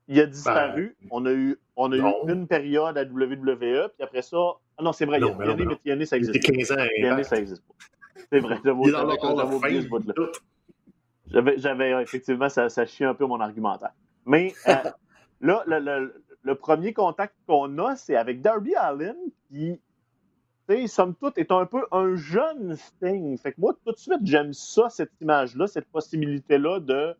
Il 0.08 0.20
a 0.20 0.26
disparu. 0.26 0.96
Ben, 1.00 1.08
on 1.10 1.26
a 1.26 1.32
eu, 1.32 1.58
on 1.76 1.92
a 1.92 1.96
eu 1.96 2.32
une 2.32 2.46
période 2.46 2.96
à 2.96 3.02
WWE, 3.02 3.88
puis 3.88 4.02
après 4.02 4.22
ça. 4.22 4.38
Ah 4.78 4.82
non, 4.82 4.92
c'est 4.92 5.04
vrai, 5.04 5.18
non, 5.18 5.36
il 5.40 5.46
y 5.46 5.50
a, 5.50 5.56
mais 5.56 5.64
Yanné, 5.84 6.06
ça 6.06 6.16
existe. 6.16 6.40
15 6.40 6.72
ans. 6.72 7.22
ça 7.24 7.36
existe 7.36 7.62
pas. 7.66 7.74
C'est 8.30 8.40
vrai, 8.40 8.58
j'avais 8.62 9.54
oublié 9.54 9.82
ce 9.82 9.88
bout-là. 9.88 10.14
J'avais, 11.56 12.02
effectivement, 12.02 12.48
ça, 12.48 12.68
ça 12.68 12.86
chie 12.86 13.04
un 13.04 13.14
peu 13.14 13.26
mon 13.26 13.40
argumentaire. 13.40 13.92
Mais 14.24 14.54
euh, 14.66 14.74
là, 15.40 15.62
le, 15.66 16.14
le, 16.42 16.54
premier 16.54 16.92
contact 16.92 17.34
qu'on 17.46 17.78
a, 17.78 17.96
c'est 17.96 18.16
avec 18.16 18.40
Darby 18.40 18.74
Allen, 18.74 19.16
qui, 19.48 19.80
somme 20.86 21.14
toute, 21.14 21.38
est 21.38 21.50
un 21.50 21.66
peu 21.66 21.84
un 21.92 22.14
jeune 22.14 22.76
Sting. 22.76 23.36
Fait 23.38 23.52
que 23.52 23.60
moi, 23.60 23.74
tout 23.84 23.92
de 23.92 23.96
suite, 23.98 24.20
j'aime 24.24 24.52
ça, 24.52 24.88
cette 24.90 25.12
image-là, 25.20 25.66
cette 25.66 25.88
possibilité-là 25.88 26.80
de 26.80 27.14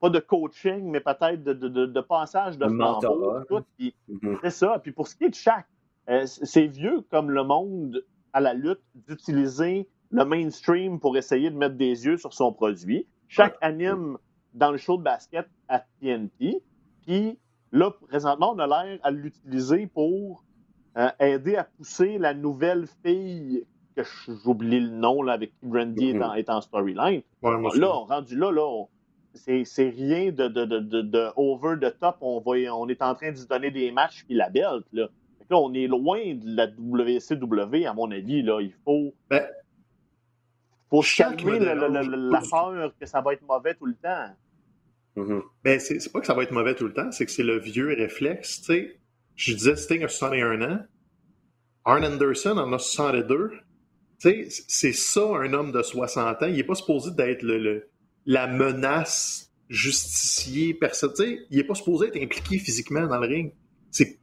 pas 0.00 0.10
de 0.10 0.20
coaching, 0.20 0.84
mais 0.90 1.00
peut-être 1.00 1.42
de, 1.42 1.52
de, 1.52 1.86
de, 1.86 2.00
passage 2.00 2.56
de 2.56 2.68
flambeau. 2.68 3.40
Mm-hmm. 3.80 4.38
C'est 4.42 4.50
ça. 4.50 4.78
Puis 4.80 4.92
pour 4.92 5.08
ce 5.08 5.16
qui 5.16 5.24
est 5.24 5.30
de 5.30 5.34
chaque, 5.34 5.66
euh, 6.08 6.24
c'est 6.26 6.66
vieux 6.66 7.02
comme 7.10 7.30
le 7.30 7.42
monde 7.42 8.04
à 8.32 8.40
la 8.40 8.54
lutte 8.54 8.80
d'utiliser 8.94 9.88
le 10.10 10.24
mainstream 10.24 11.00
pour 11.00 11.16
essayer 11.16 11.50
de 11.50 11.56
mettre 11.56 11.74
des 11.74 12.06
yeux 12.06 12.16
sur 12.16 12.32
son 12.32 12.52
produit. 12.52 13.06
Chaque 13.26 13.56
anime 13.60 14.18
dans 14.54 14.70
le 14.70 14.78
show 14.78 14.96
de 14.96 15.02
basket 15.02 15.48
à 15.68 15.80
TNT. 16.00 16.62
Puis 17.06 17.38
là, 17.72 17.90
présentement, 17.90 18.54
on 18.54 18.58
a 18.58 18.66
l'air 18.66 18.98
à 19.02 19.10
l'utiliser 19.10 19.86
pour 19.86 20.44
euh, 20.96 21.10
aider 21.20 21.56
à 21.56 21.64
pousser 21.64 22.18
la 22.18 22.34
nouvelle 22.34 22.86
fille 23.04 23.64
que 23.96 24.02
j'oublie 24.44 24.80
le 24.80 24.90
nom 24.90 25.22
là, 25.22 25.32
avec 25.32 25.50
qui 25.58 25.66
Brandy 25.66 26.10
est 26.36 26.50
en, 26.50 26.60
storyline. 26.60 27.22
là, 27.42 27.92
rendu 28.08 28.36
là, 28.36 28.52
là, 28.52 28.84
c'est 29.34 29.88
rien 29.88 30.30
de, 30.32 30.48
de, 30.48 30.64
de, 30.64 31.02
de, 31.02 31.28
over 31.36 31.76
the 31.80 31.98
top. 31.98 32.16
On, 32.20 32.40
va, 32.40 32.74
on 32.74 32.88
est 32.88 33.02
en 33.02 33.14
train 33.14 33.32
de 33.32 33.36
se 33.36 33.46
donner 33.46 33.70
des 33.70 33.90
matchs 33.90 34.24
puis 34.24 34.34
la 34.34 34.50
belt. 34.50 34.84
Là. 34.92 35.08
là, 35.50 35.58
on 35.58 35.72
est 35.74 35.86
loin 35.86 36.34
de 36.34 36.56
la 36.56 36.66
WCW, 36.66 37.86
à 37.86 37.94
mon 37.94 38.10
avis. 38.10 38.42
Là. 38.42 38.60
Il 38.60 38.72
faut. 38.84 39.14
Ben, 39.30 39.46
faut 40.90 41.02
calmer 41.16 41.58
la 41.58 42.40
peur 42.50 42.92
que 42.98 43.06
ça 43.06 43.20
va 43.20 43.34
être 43.34 43.46
mauvais 43.46 43.74
tout 43.74 43.86
le 43.86 43.94
temps. 43.94 44.34
Mm-hmm. 45.16 45.42
Ben, 45.64 45.80
c'est 45.80 46.12
pas 46.12 46.20
que 46.20 46.26
ça 46.26 46.34
va 46.34 46.44
être 46.44 46.52
mauvais 46.52 46.74
tout 46.74 46.86
le 46.86 46.92
temps, 46.92 47.10
c'est 47.10 47.26
que 47.26 47.30
c'est 47.30 47.42
le 47.42 47.58
vieux 47.58 47.88
réflexe. 47.88 48.62
sais. 48.62 48.98
Je 49.38 49.54
disais 49.54 49.76
Sting 49.76 50.02
a 50.02 50.08
61 50.08 50.62
ans. 50.62 50.80
Arn 51.84 52.04
Anderson 52.04 52.58
en 52.58 52.72
a 52.72 52.78
62. 52.78 53.52
C'est 54.18 54.92
ça, 54.92 55.22
un 55.22 55.54
homme 55.54 55.70
de 55.70 55.80
60 55.80 56.42
ans. 56.42 56.46
Il 56.46 56.56
n'est 56.56 56.64
pas 56.64 56.74
supposé 56.74 57.12
d'être 57.12 57.42
le, 57.42 57.88
la 58.26 58.48
menace 58.48 59.52
justicier, 59.68 60.74
personne. 60.74 61.12
Il 61.50 61.56
n'est 61.56 61.64
pas 61.64 61.76
supposé 61.76 62.08
être 62.08 62.20
impliqué 62.20 62.58
physiquement 62.58 63.06
dans 63.06 63.20
le 63.20 63.28
ring. 63.28 63.52
C'est, 63.90 64.18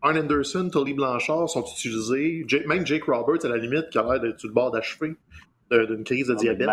Arn 0.00 0.18
Anderson, 0.18 0.70
Tolly 0.72 0.94
Blanchard 0.94 1.48
sont 1.50 1.64
utilisés. 1.64 2.46
même 2.66 2.86
Jake 2.86 3.04
Roberts, 3.04 3.44
à 3.44 3.48
la 3.48 3.58
limite, 3.58 3.90
qui 3.90 3.98
a 3.98 4.02
l'air 4.02 4.20
d'être 4.20 4.40
sur 4.40 4.48
le 4.48 4.54
bord 4.54 4.70
d'achever 4.70 5.14
d'une 5.70 6.04
crise 6.04 6.28
de 6.28 6.34
diabète. 6.34 6.68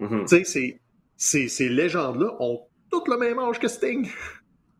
Mm-hmm. 0.00 0.80
Ces 1.16 1.68
légendes-là 1.68 2.36
ont 2.40 2.62
toutes 2.90 3.06
le 3.06 3.16
même 3.16 3.38
âge 3.38 3.60
que 3.60 3.68
Sting. 3.68 4.08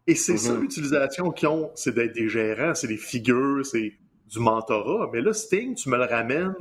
Et 0.09 0.14
c'est 0.14 0.38
ça 0.38 0.55
mm-hmm. 0.55 0.61
l'utilisation 0.62 1.31
qu'ils 1.33 1.49
ont, 1.49 1.71
c'est 1.75 1.94
d'être 1.94 2.14
des 2.14 2.31
gérants, 2.31 2.75
c'est 2.75 2.87
des 2.87 2.97
figures, 2.97 3.64
c'est 3.64 3.92
du 4.27 4.38
mentorat. 4.40 5.11
Mais 5.12 5.21
là, 5.21 5.35
Sting, 5.35 5.75
tu 5.75 5.90
me 5.90 5.99
le 5.99 6.05
ramènes 6.05 6.55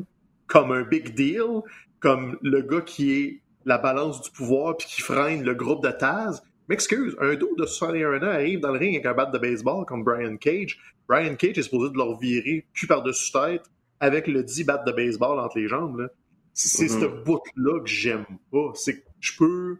comme 0.47 0.73
un 0.73 0.83
big 0.83 1.15
deal, 1.15 1.61
comme 2.01 2.37
le 2.41 2.61
gars 2.61 2.81
qui 2.81 3.13
est 3.13 3.41
la 3.63 3.77
balance 3.77 4.21
du 4.21 4.31
pouvoir 4.31 4.75
puis 4.75 4.87
qui 4.87 5.01
freine 5.01 5.43
le 5.43 5.53
groupe 5.53 5.81
de 5.81 5.91
Taz. 5.91 6.43
M'excuse, 6.67 7.15
un 7.21 7.35
dos 7.35 7.55
de 7.57 7.65
61 7.65 8.17
ans 8.17 8.31
arrive 8.31 8.59
dans 8.59 8.73
le 8.73 8.79
ring 8.79 8.95
avec 8.95 9.05
un 9.05 9.13
bat 9.13 9.25
de 9.25 9.37
baseball 9.37 9.85
comme 9.85 10.03
Brian 10.03 10.35
Cage. 10.35 10.77
Brian 11.07 11.35
Cage 11.35 11.57
est 11.57 11.63
supposé 11.63 11.93
de 11.93 11.97
leur 11.97 12.19
virer 12.19 12.65
cul 12.73 12.85
par-dessus 12.85 13.31
tête 13.31 13.63
avec 14.01 14.27
le 14.27 14.43
10 14.43 14.65
bat 14.65 14.83
de 14.85 14.91
baseball 14.91 15.39
entre 15.39 15.57
les 15.57 15.69
jambes. 15.69 16.09
C'est 16.53 16.87
mm-hmm. 16.87 16.99
ce 16.99 17.23
bout-là 17.23 17.79
que 17.79 17.89
j'aime 17.89 18.25
pas. 18.51 18.71
C'est 18.73 18.99
que 18.99 19.05
je 19.21 19.37
peux 19.37 19.77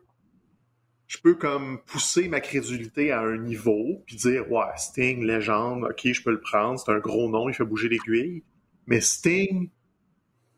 je 1.08 1.18
peux 1.20 1.36
comme 1.36 1.80
pousser 1.86 2.28
ma 2.28 2.40
crédulité 2.40 3.12
à 3.12 3.22
un 3.22 3.38
niveau 3.38 4.04
puis 4.06 4.16
dire 4.16 4.52
ouais 4.52 4.66
Sting 4.76 5.24
légende 5.24 5.86
ok 5.86 6.12
je 6.12 6.24
peux 6.24 6.32
le 6.32 6.42
prendre 6.42 6.80
c'est 6.80 6.92
un 6.92 7.00
gros 7.00 7.30
nom 7.30 7.50
il 7.50 7.56
fait 7.56 7.66
bouger 7.66 7.90
l'aiguille 7.90 8.44
mais 8.88 9.02
Sting 9.02 9.70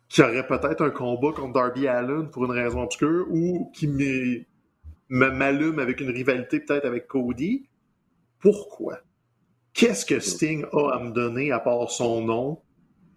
qui 0.09 0.23
aurait 0.23 0.45
peut-être 0.45 0.81
un 0.81 0.89
combat 0.89 1.31
contre 1.31 1.53
Darby 1.53 1.87
Allen 1.87 2.29
pour 2.29 2.45
une 2.45 2.51
raison 2.51 2.81
obscure 2.81 3.27
ou 3.29 3.71
qui 3.73 3.87
m'allume 5.07 5.79
avec 5.79 6.01
une 6.01 6.09
rivalité 6.09 6.59
peut-être 6.59 6.85
avec 6.85 7.07
Cody. 7.07 7.69
Pourquoi? 8.39 8.99
Qu'est-ce 9.73 10.05
que 10.05 10.19
Sting 10.19 10.65
a 10.73 10.95
à 10.95 10.99
me 10.99 11.11
donner 11.11 11.51
à 11.51 11.59
part 11.59 11.91
son 11.91 12.21
nom, 12.21 12.61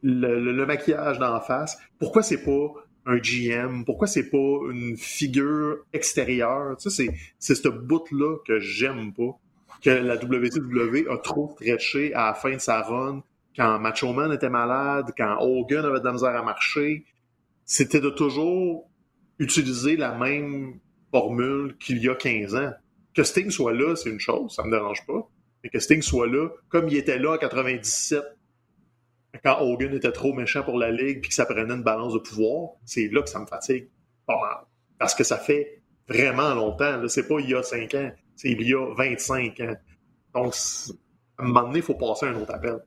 le, 0.02 0.66
maquillage 0.66 1.18
d'en 1.18 1.40
face? 1.40 1.78
Pourquoi 1.98 2.22
c'est 2.22 2.44
pas 2.44 2.68
un 3.06 3.18
GM? 3.18 3.84
Pourquoi 3.84 4.06
c'est 4.06 4.30
pas 4.30 4.60
une 4.70 4.96
figure 4.96 5.78
extérieure? 5.92 6.76
C'est 6.78 7.54
ce 7.54 7.68
bout-là 7.68 8.36
que 8.46 8.60
j'aime 8.60 9.12
pas. 9.12 9.38
Que 9.82 9.90
la 9.90 10.16
WCW 10.16 11.08
a 11.10 11.18
trop 11.18 11.56
stretché 11.56 12.14
à 12.14 12.26
la 12.26 12.34
fin 12.34 12.52
de 12.52 12.60
sa 12.60 12.82
run 12.82 13.24
quand 13.56 13.78
Macho 13.80 14.12
Man 14.12 14.32
était 14.32 14.48
malade, 14.48 15.12
quand 15.16 15.38
Hogan 15.40 15.84
avait 15.84 16.00
de 16.00 16.04
la 16.04 16.12
misère 16.12 16.36
à 16.36 16.42
marcher, 16.42 17.04
c'était 17.64 18.00
de 18.00 18.10
toujours 18.10 18.88
utiliser 19.38 19.96
la 19.96 20.14
même 20.16 20.78
formule 21.10 21.76
qu'il 21.78 21.98
y 21.98 22.08
a 22.08 22.14
15 22.14 22.54
ans. 22.54 22.70
Que 23.14 23.24
Sting 23.24 23.50
soit 23.50 23.74
là, 23.74 23.94
c'est 23.96 24.08
une 24.08 24.20
chose, 24.20 24.54
ça 24.54 24.62
me 24.62 24.70
dérange 24.70 25.04
pas. 25.06 25.28
Mais 25.62 25.70
que 25.70 25.78
Sting 25.78 26.00
soit 26.00 26.26
là, 26.26 26.48
comme 26.68 26.88
il 26.88 26.96
était 26.96 27.18
là 27.18 27.32
en 27.32 27.38
97, 27.38 28.22
quand 29.40 29.60
Hogan 29.60 29.94
était 29.94 30.12
trop 30.12 30.32
méchant 30.32 30.62
pour 30.62 30.78
la 30.78 30.90
Ligue 30.90 31.20
puis 31.20 31.28
que 31.30 31.34
ça 31.34 31.46
prenait 31.46 31.72
une 31.72 31.82
balance 31.82 32.14
de 32.14 32.18
pouvoir, 32.18 32.72
c'est 32.84 33.08
là 33.08 33.22
que 33.22 33.28
ça 33.28 33.40
me 33.40 33.46
fatigue 33.46 33.88
pas 34.26 34.38
mal. 34.38 34.64
Parce 34.98 35.14
que 35.14 35.24
ça 35.24 35.38
fait 35.38 35.82
vraiment 36.08 36.54
longtemps. 36.54 37.00
C'est 37.08 37.26
pas 37.26 37.40
il 37.40 37.50
y 37.50 37.54
a 37.54 37.62
5 37.62 37.94
ans, 37.94 38.10
c'est 38.36 38.50
il 38.50 38.68
y 38.68 38.74
a 38.74 38.94
25 38.94 39.60
ans. 39.60 39.76
Donc, 40.34 40.54
à 41.38 41.42
un 41.42 41.46
moment 41.46 41.62
donné, 41.62 41.78
il 41.78 41.82
faut 41.82 41.94
passer 41.94 42.26
un 42.26 42.34
autre 42.34 42.54
appel. 42.54 42.80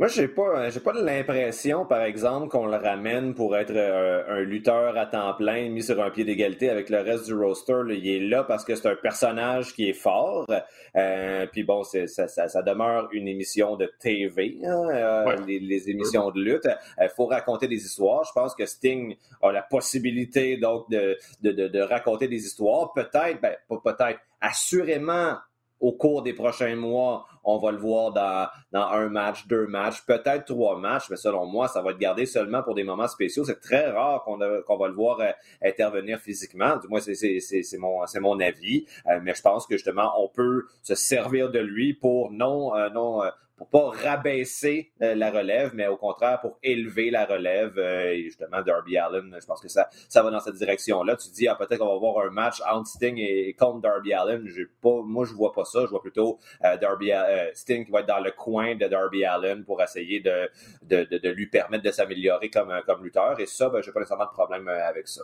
Moi, 0.00 0.08
j'ai 0.08 0.26
pas, 0.26 0.70
j'ai 0.70 0.80
pas 0.80 0.92
l'impression, 0.92 1.86
par 1.86 2.02
exemple, 2.02 2.48
qu'on 2.48 2.66
le 2.66 2.76
ramène 2.76 3.32
pour 3.32 3.56
être 3.56 3.70
euh, 3.70 4.24
un, 4.26 4.40
lutteur 4.40 4.98
à 4.98 5.06
temps 5.06 5.32
plein, 5.34 5.68
mis 5.68 5.84
sur 5.84 6.02
un 6.02 6.10
pied 6.10 6.24
d'égalité 6.24 6.68
avec 6.68 6.90
le 6.90 6.98
reste 6.98 7.26
du 7.26 7.34
roster. 7.34 7.80
Il 7.90 8.08
est 8.08 8.18
là 8.18 8.42
parce 8.42 8.64
que 8.64 8.74
c'est 8.74 8.88
un 8.88 8.96
personnage 8.96 9.72
qui 9.72 9.88
est 9.88 9.92
fort. 9.92 10.50
Euh, 10.96 11.46
puis 11.46 11.62
bon, 11.62 11.84
c'est, 11.84 12.08
ça, 12.08 12.26
ça, 12.26 12.62
demeure 12.62 13.08
une 13.12 13.28
émission 13.28 13.76
de 13.76 13.88
TV, 14.00 14.58
hein, 14.64 14.88
euh, 14.90 15.36
les, 15.46 15.88
émissions 15.88 16.32
de 16.32 16.40
lutte. 16.40 16.68
Il 17.00 17.08
faut 17.14 17.26
raconter 17.26 17.68
des 17.68 17.84
histoires. 17.84 18.24
Je 18.24 18.32
pense 18.32 18.56
que 18.56 18.66
Sting 18.66 19.14
a 19.42 19.52
la 19.52 19.62
possibilité 19.62 20.56
donc 20.56 20.90
de, 20.90 21.16
de, 21.40 21.52
de, 21.52 21.68
de 21.68 21.80
raconter 21.80 22.26
des 22.26 22.44
histoires. 22.44 22.92
Peut-être, 22.94 23.40
ben, 23.40 23.54
pas 23.68 23.94
peut-être, 23.94 24.18
assurément 24.40 25.36
au 25.78 25.92
cours 25.92 26.22
des 26.22 26.32
prochains 26.32 26.76
mois, 26.76 27.26
on 27.44 27.58
va 27.58 27.70
le 27.70 27.78
voir 27.78 28.12
dans, 28.12 28.48
un 28.72 29.08
match, 29.08 29.46
deux 29.46 29.66
matchs, 29.66 30.04
peut-être 30.06 30.44
trois 30.46 30.78
matchs, 30.78 31.10
mais 31.10 31.16
selon 31.16 31.46
moi, 31.46 31.68
ça 31.68 31.82
va 31.82 31.90
être 31.90 31.98
gardé 31.98 32.26
seulement 32.26 32.62
pour 32.62 32.74
des 32.74 32.84
moments 32.84 33.08
spéciaux. 33.08 33.44
C'est 33.44 33.60
très 33.60 33.90
rare 33.90 34.24
qu'on 34.24 34.36
va 34.36 34.88
le 34.88 34.94
voir 34.94 35.20
euh, 35.20 35.30
intervenir 35.62 36.18
physiquement. 36.18 36.76
Du 36.76 36.88
moins, 36.88 37.00
c'est 37.00 37.78
mon, 37.78 38.00
mon 38.20 38.40
avis. 38.40 38.86
Euh, 39.06 39.20
mais 39.22 39.34
je 39.34 39.42
pense 39.42 39.66
que 39.66 39.76
justement, 39.76 40.12
on 40.22 40.28
peut 40.28 40.64
se 40.82 40.94
servir 40.94 41.50
de 41.50 41.58
lui 41.58 41.94
pour 41.94 42.30
non, 42.30 42.74
euh, 42.76 42.88
non 42.90 43.22
pour 43.70 43.92
pas 43.92 44.10
rabaisser 44.10 44.92
euh, 45.02 45.14
la 45.14 45.30
relève, 45.30 45.72
mais 45.74 45.86
au 45.86 45.96
contraire 45.96 46.40
pour 46.40 46.58
élever 46.62 47.10
la 47.10 47.24
relève. 47.24 47.78
Euh, 47.78 48.12
et 48.12 48.24
justement, 48.24 48.62
Darby 48.62 48.96
Allen, 48.96 49.36
je 49.40 49.46
pense 49.46 49.60
que 49.60 49.68
ça, 49.68 49.88
ça 50.08 50.22
va 50.22 50.30
dans 50.30 50.40
cette 50.40 50.56
direction-là. 50.56 51.16
Tu 51.16 51.30
dis, 51.30 51.48
ah, 51.48 51.54
peut-être 51.54 51.78
qu'on 51.78 51.86
va 51.86 51.94
avoir 51.94 52.26
un 52.26 52.30
match 52.30 52.60
entre 52.70 52.88
Sting 52.88 53.16
et 53.18 53.54
contre 53.54 53.80
Darby 53.80 54.12
Allen. 54.12 54.46
J'ai 54.46 54.66
pas, 54.82 55.02
moi, 55.04 55.24
je 55.24 55.34
vois 55.34 55.52
pas 55.52 55.64
ça. 55.64 55.82
Je 55.84 55.90
vois 55.90 56.02
plutôt 56.02 56.38
Darby, 56.80 57.10
Sting 57.54 57.84
qui 57.84 57.90
va 57.90 58.00
être 58.00 58.08
dans 58.08 58.20
le 58.20 58.30
coin 58.30 58.74
de 58.74 58.86
Darby 58.86 59.24
Allen 59.24 59.64
pour 59.64 59.82
essayer 59.82 60.20
de, 60.20 60.48
de, 60.82 61.04
de, 61.04 61.28
lui 61.30 61.46
permettre 61.46 61.84
de 61.84 61.90
s'améliorer 61.90 62.50
comme, 62.50 62.72
comme 62.86 63.04
lutteur. 63.04 63.38
Et 63.40 63.46
ça, 63.46 63.68
ben, 63.68 63.82
j'ai 63.82 63.92
pas 63.92 64.00
nécessairement 64.00 64.26
de 64.26 64.30
problème 64.30 64.68
avec 64.68 65.08
ça. 65.08 65.22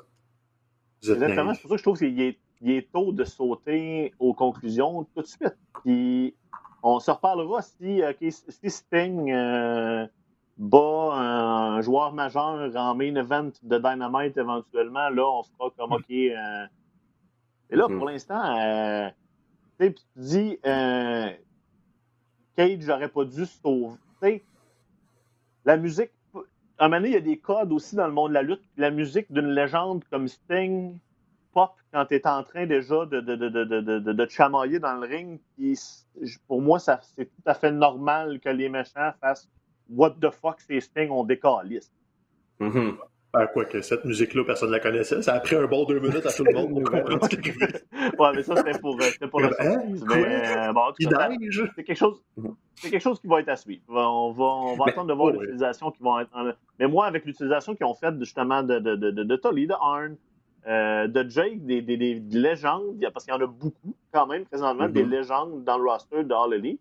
Exactement. 1.03 1.55
C'est 1.55 1.63
pour 1.63 1.71
ça 1.71 1.75
que 1.77 1.79
je 1.79 1.83
trouve 1.83 1.99
qu'il 1.99 2.21
est, 2.21 2.39
il 2.61 2.71
est 2.73 2.93
tôt 2.93 3.13
de 3.13 3.25
sauter 3.25 4.15
aux 4.19 4.35
conclusions 4.35 5.05
tout 5.15 5.23
de 5.23 5.27
suite. 5.27 5.57
Puis 5.83 6.37
on 6.83 7.01
se 7.01 7.11
reparlera 7.11 7.63
si, 7.63 8.03
si 8.31 8.71
Sting 8.71 9.31
euh, 9.31 10.07
bat 10.57 11.13
un 11.13 11.81
joueur 11.81 12.13
majeur 12.13 12.71
en 12.77 12.95
main 12.95 13.15
event 13.15 13.51
de 13.63 13.79
Dynamite 13.79 14.37
éventuellement. 14.37 15.09
Là, 15.11 15.29
on 15.29 15.43
sera 15.43 15.71
comme 15.77 15.93
OK. 15.93 16.11
Euh, 16.11 16.67
et 17.71 17.77
là, 17.77 17.87
pour 17.87 18.07
mm-hmm. 18.07 18.11
l'instant, 18.11 18.59
euh, 18.59 19.11
tu 19.79 19.95
dis 20.17 20.59
Cage 22.57 22.87
n'aurait 22.87 23.09
pas 23.09 23.25
dû 23.25 23.47
sauver. 23.47 24.45
La 25.65 25.77
musique 25.77 26.11
à 26.81 26.87
un 26.87 26.89
moment 26.89 27.03
donné, 27.03 27.09
il 27.11 27.15
y 27.15 27.19
a 27.19 27.21
des 27.21 27.37
codes 27.37 27.73
aussi 27.73 27.95
dans 27.95 28.07
le 28.07 28.13
monde 28.13 28.31
de 28.31 28.35
la 28.35 28.43
lutte. 28.43 28.63
La 28.79 28.91
musique 28.91 29.31
d'une 29.31 29.51
légende 29.51 30.03
comme 30.11 30.29
Sting 30.29 30.99
pop 31.53 31.71
quand 31.93 32.07
tu 32.07 32.15
es 32.15 32.27
en 32.27 32.43
train 32.43 32.67
déjà 32.67 33.07
de, 33.07 33.21
de, 33.21 33.37
de, 33.37 33.49
de, 33.99 34.25
te 34.25 34.31
chamailler 34.31 34.79
dans 34.79 34.95
le 34.95 35.07
ring. 35.07 35.41
pour 36.47 36.61
moi, 36.63 36.79
c'est 36.79 37.25
tout 37.25 37.43
à 37.47 37.55
fait 37.55 37.73
normal 37.73 38.41
que 38.41 38.49
les 38.49 38.69
méchants 38.69 39.13
fassent 39.21 39.49
What 39.91 40.17
the 40.21 40.31
fuck, 40.31 40.61
c'est 40.61 40.81
Sting, 40.81 41.11
on 41.11 41.25
décalisse. 41.25 41.91
Mm 42.61 42.69
-hmm. 42.69 42.97
Ben, 43.33 43.47
quoi 43.53 43.65
que 43.65 43.81
cette 43.81 44.05
musique-là, 44.05 44.43
personne 44.45 44.71
ne 44.71 44.75
la 44.75 44.81
connaissait. 44.81 45.23
Ça 45.23 45.35
a 45.35 45.41
pris 45.41 45.55
un 45.55 45.67
bon 45.67 45.85
deux 45.85 46.01
minutes 46.01 46.27
à 46.27 46.33
tout 46.33 46.43
le 46.43 46.53
monde 46.53 46.71
pour 46.75 46.91
comprendre 46.91 47.25
ce 47.31 47.37
qu'il 47.37 47.55
Ouais, 48.19 48.33
mais 48.35 48.43
ça, 48.43 48.57
c'était 48.57 48.79
pour, 48.79 48.99
pour 49.31 49.41
le 49.41 49.63
hein? 49.63 49.79
Mais 50.09 50.69
euh, 50.69 50.73
bon, 50.73 50.93
c'est 50.99 51.85
quelque 51.85 51.95
chose. 51.95 52.21
C'est 52.75 52.91
quelque 52.91 53.03
chose 53.03 53.21
qui 53.21 53.29
va 53.29 53.41
être 53.41 53.49
à 53.49 53.57
suivre. 53.57 53.83
On 53.89 54.33
va, 54.33 54.45
on 54.45 54.77
va 54.77 54.85
attendre 54.89 55.07
de 55.07 55.15
voir 55.15 55.31
l'utilisation 55.33 55.93
qui 55.93 56.03
vont 56.03 56.19
être. 56.19 56.31
Mais 56.79 56.89
moi, 56.89 57.07
avec 57.07 57.25
l'utilisation 57.25 57.75
qu'ils 57.77 57.87
ont 57.87 57.95
faite 57.95 58.19
justement 58.19 58.63
de, 58.65 58.81
de, 58.81 58.97
de, 58.97 59.11
de, 59.13 59.23
de 59.23 59.37
Tully, 59.37 59.69
de 59.69 59.75
Arn, 59.81 60.17
euh, 60.67 61.09
de 61.09 61.29
Jake, 61.29 61.65
des, 61.65 61.81
des, 61.81 61.97
des, 61.97 62.23
légendes, 62.31 63.01
parce 63.13 63.25
qu'il 63.25 63.33
y 63.33 63.37
en 63.37 63.41
a 63.41 63.47
beaucoup 63.47 63.95
quand 64.13 64.27
même 64.27 64.45
présentement, 64.45 64.89
des 64.89 65.05
mm-hmm. 65.05 65.09
légendes 65.09 65.65
dans 65.65 65.79
le 65.79 65.89
roster 65.89 66.23
de 66.23 66.35
All 66.35 66.53
Elite, 66.53 66.81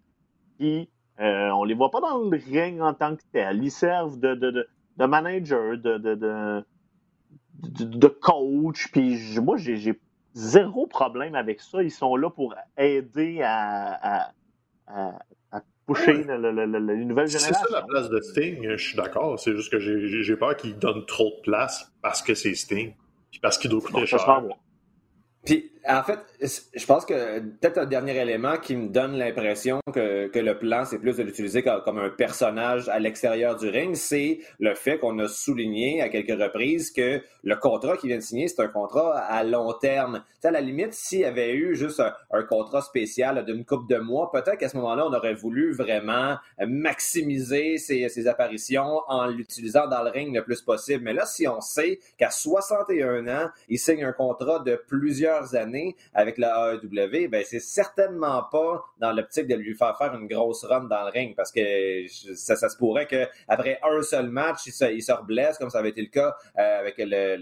qui 0.57 0.89
euh, 1.21 1.49
on 1.51 1.63
les 1.63 1.73
voit 1.73 1.91
pas 1.91 2.01
dans 2.01 2.17
le 2.17 2.37
ring 2.37 2.81
en 2.81 2.93
tant 2.93 3.15
que 3.15 3.21
tel. 3.31 3.63
Ils 3.63 3.71
servent 3.71 4.19
de, 4.19 4.35
de, 4.35 4.51
de, 4.51 4.67
de 4.97 5.05
manager, 5.05 5.77
de, 5.77 5.97
de, 5.97 6.15
de, 6.15 6.63
de, 7.85 8.07
coach, 8.07 8.89
puis 8.91 9.17
moi 9.41 9.57
j'ai 9.57 9.97
zéro 10.33 10.87
problème 10.87 11.35
avec 11.35 11.61
ça. 11.61 11.81
Ils 11.81 11.91
sont 11.91 12.15
là 12.15 12.29
pour 12.29 12.55
aider 12.77 13.41
à, 13.43 14.27
à, 14.87 15.19
à, 15.51 15.61
pusher 15.87 16.23
les 16.23 17.05
nouvelles 17.05 17.27
générations. 17.27 17.37
C'est 17.37 17.53
ça 17.53 17.65
la 17.71 17.81
place 17.81 18.09
de 18.09 18.19
Sting, 18.21 18.69
je 18.71 18.83
suis 18.83 18.95
d'accord. 18.95 19.39
C'est 19.39 19.55
juste 19.55 19.71
que 19.71 19.79
j'ai 19.79 20.35
peur 20.35 20.55
qu'ils 20.55 20.77
donnent 20.77 21.05
trop 21.05 21.31
de 21.37 21.41
place 21.41 21.91
parce 22.01 22.21
que 22.21 22.33
c'est 22.33 22.55
Sting. 22.55 22.93
Puis 23.31 23.39
parce 23.39 23.57
qu'il 23.57 23.69
doit 23.69 23.81
coûter 23.81 24.05
cher. 24.05 24.43
Puis, 25.45 25.71
en 25.89 26.03
fait, 26.03 26.19
je 26.41 26.85
pense 26.85 27.03
que 27.05 27.39
peut-être 27.39 27.79
un 27.79 27.85
dernier 27.85 28.15
élément 28.15 28.57
qui 28.57 28.75
me 28.75 28.89
donne 28.89 29.17
l'impression 29.17 29.81
que, 29.91 30.27
que, 30.27 30.39
le 30.39 30.57
plan, 30.57 30.85
c'est 30.85 30.99
plus 30.99 31.17
de 31.17 31.23
l'utiliser 31.23 31.63
comme, 31.63 31.97
un 31.97 32.09
personnage 32.09 32.87
à 32.89 32.99
l'extérieur 32.99 33.55
du 33.55 33.69
ring, 33.69 33.95
c'est 33.95 34.39
le 34.59 34.75
fait 34.75 34.99
qu'on 34.99 35.17
a 35.19 35.27
souligné 35.27 36.01
à 36.01 36.09
quelques 36.09 36.39
reprises 36.39 36.91
que 36.91 37.21
le 37.43 37.55
contrat 37.55 37.97
qu'il 37.97 38.09
vient 38.09 38.17
de 38.17 38.23
signer, 38.23 38.47
c'est 38.47 38.61
un 38.61 38.67
contrat 38.67 39.17
à 39.17 39.43
long 39.43 39.73
terme. 39.73 40.23
à 40.43 40.51
la 40.51 40.61
limite, 40.61 40.93
s'il 40.93 41.21
y 41.21 41.25
avait 41.25 41.53
eu 41.53 41.75
juste 41.75 42.01
un, 42.31 42.43
contrat 42.43 42.81
spécial 42.81 43.43
d'une 43.45 43.65
coupe 43.65 43.89
de 43.89 43.97
mois, 43.97 44.31
peut-être 44.31 44.57
qu'à 44.57 44.69
ce 44.69 44.77
moment-là, 44.77 45.07
on 45.07 45.13
aurait 45.13 45.33
voulu 45.33 45.73
vraiment 45.73 46.37
maximiser 46.59 47.77
ses, 47.77 48.09
ses 48.09 48.27
apparitions 48.27 49.01
en 49.07 49.27
l'utilisant 49.27 49.87
dans 49.87 50.03
le 50.03 50.09
ring 50.09 50.35
le 50.35 50.43
plus 50.43 50.61
possible. 50.61 51.03
Mais 51.03 51.13
là, 51.13 51.25
si 51.25 51.47
on 51.47 51.61
sait 51.61 51.99
qu'à 52.17 52.29
61 52.29 53.27
ans, 53.27 53.49
il 53.67 53.79
signe 53.79 54.03
un 54.03 54.13
contrat 54.13 54.59
de 54.59 54.81
plusieurs 54.87 55.55
années, 55.55 55.78
avec 56.13 56.37
la 56.37 56.73
AEW, 56.73 57.29
ben 57.29 57.43
c'est 57.45 57.59
certainement 57.59 58.43
pas 58.51 58.83
dans 58.99 59.11
l'optique 59.11 59.47
de 59.47 59.55
lui 59.55 59.75
faire 59.75 59.97
faire 59.97 60.13
une 60.13 60.27
grosse 60.27 60.63
run 60.63 60.85
dans 60.85 61.03
le 61.03 61.11
ring 61.11 61.35
parce 61.35 61.51
que 61.51 62.07
ça, 62.07 62.55
se 62.55 62.77
pourrait 62.77 63.07
qu'après 63.07 63.79
un 63.83 64.01
seul 64.01 64.29
match, 64.29 64.65
il 64.65 65.03
se, 65.03 65.11
reblesse, 65.11 65.57
comme 65.57 65.69
ça 65.69 65.79
avait 65.79 65.89
été 65.89 66.01
le 66.01 66.07
cas 66.07 66.35
euh, 66.57 66.79
avec 66.79 66.95
le, 66.97 67.35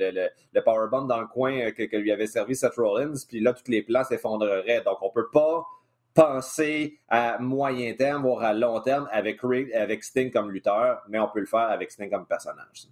le, 0.54 0.62
powerbomb 0.62 1.06
dans 1.06 1.22
le 1.22 1.28
coin 1.28 1.54
euh, 1.54 1.72
que, 1.72 1.96
lui 1.98 2.12
avait 2.12 2.28
servi 2.28 2.56
Seth 2.56 2.76
Rollins, 2.76 3.14
puis 3.28 3.40
là, 3.40 3.54
toutes 3.54 3.68
les 3.68 3.84
plans 3.84 4.04
s'effondreraient. 4.04 4.82
Donc, 4.82 4.98
on 5.02 5.10
peut 5.10 5.30
pas 5.32 5.66
penser 6.14 7.00
à 7.10 7.38
moyen 7.40 7.94
terme, 7.94 8.24
voire 8.24 8.42
à 8.42 8.54
long 8.54 8.82
terme 8.82 9.08
avec, 9.12 9.40
avec 9.76 10.04
Sting 10.04 10.32
comme 10.32 10.52
lutteur, 10.52 11.04
mais 11.10 11.20
on 11.20 11.28
peut 11.28 11.40
le 11.40 11.46
faire 11.46 11.70
avec 11.70 11.92
Sting 11.92 12.10
comme 12.10 12.26
personnage. 12.26 12.88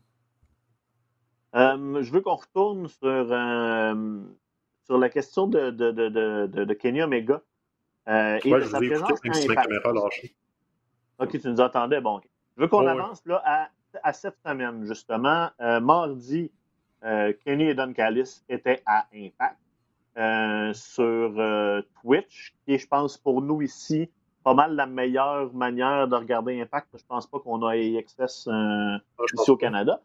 Euh, 1.56 2.02
je 2.02 2.12
veux 2.12 2.22
qu'on 2.22 2.36
retourne 2.36 2.88
sur 2.88 3.32
sur 4.86 4.98
la 4.98 5.10
question 5.10 5.48
de, 5.48 5.72
de, 5.72 5.92
de, 5.92 6.10
de, 6.10 6.64
de 6.64 6.74
Kenny 6.74 7.02
Omega. 7.02 7.42
Euh, 8.08 8.40
et 8.44 8.52
de 8.52 8.62
sa 8.62 8.78
présence 8.78 9.20
OK, 11.18 11.30
tu 11.40 11.48
nous 11.50 11.62
attendais. 11.62 12.02
Bon, 12.02 12.22
Je 12.56 12.62
veux 12.62 12.68
qu'on 12.68 12.86
avance 12.86 13.26
là, 13.26 13.42
à, 13.46 13.70
à, 14.04 14.14
cette 14.14 14.38
semaine, 14.46 14.86
justement. 14.86 15.50
Euh, 15.60 15.80
mardi, 15.80 16.52
euh, 17.04 17.34
Kenny 17.44 17.64
et 17.64 17.74
Don 17.74 17.94
Callis 17.94 18.44
étaient 18.48 18.84
à 18.86 19.08
Impact 19.14 19.58
euh, 20.18 20.74
sur 20.74 21.84
Twitch, 22.02 22.54
qui 22.66 22.76
est, 22.76 22.78
je 22.78 22.88
pense, 22.88 23.18
pour 23.18 23.42
nous 23.42 23.62
ici, 23.62 24.10
pas 24.44 24.54
mal 24.54 24.76
la 24.76 24.86
meilleure 24.86 25.52
manière 25.54 26.08
de 26.08 26.16
regarder 26.16 26.62
Impact. 26.62 26.90
Je 26.94 27.06
pense 27.08 27.26
pas 27.26 27.40
qu'on 27.40 27.64
a 27.64 27.72
AXS 27.72 28.50
ah, 28.52 29.00
ici 29.34 29.50
au 29.50 29.58
Canada 29.58 30.00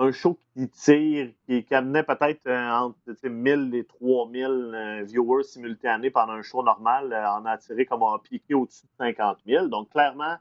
un 0.00 0.12
show 0.12 0.38
qui 0.54 0.68
tire, 0.70 1.30
qui, 1.46 1.64
amenait 1.74 2.02
peut-être 2.02 2.46
euh, 2.46 2.70
entre 2.70 3.28
1000 3.28 3.74
et 3.74 3.84
3000 3.84 4.44
euh, 4.46 5.02
viewers 5.04 5.44
simultanés 5.44 6.10
pendant 6.10 6.32
un 6.32 6.42
show 6.42 6.62
normal, 6.62 7.12
euh, 7.12 7.30
en 7.30 7.44
a 7.44 7.58
tiré 7.58 7.84
comme 7.84 8.02
un 8.02 8.18
piqué 8.18 8.54
au-dessus 8.54 8.86
de 8.86 9.04
50 9.04 9.38
000. 9.46 9.68
Donc, 9.68 9.90
clairement, 9.90 10.36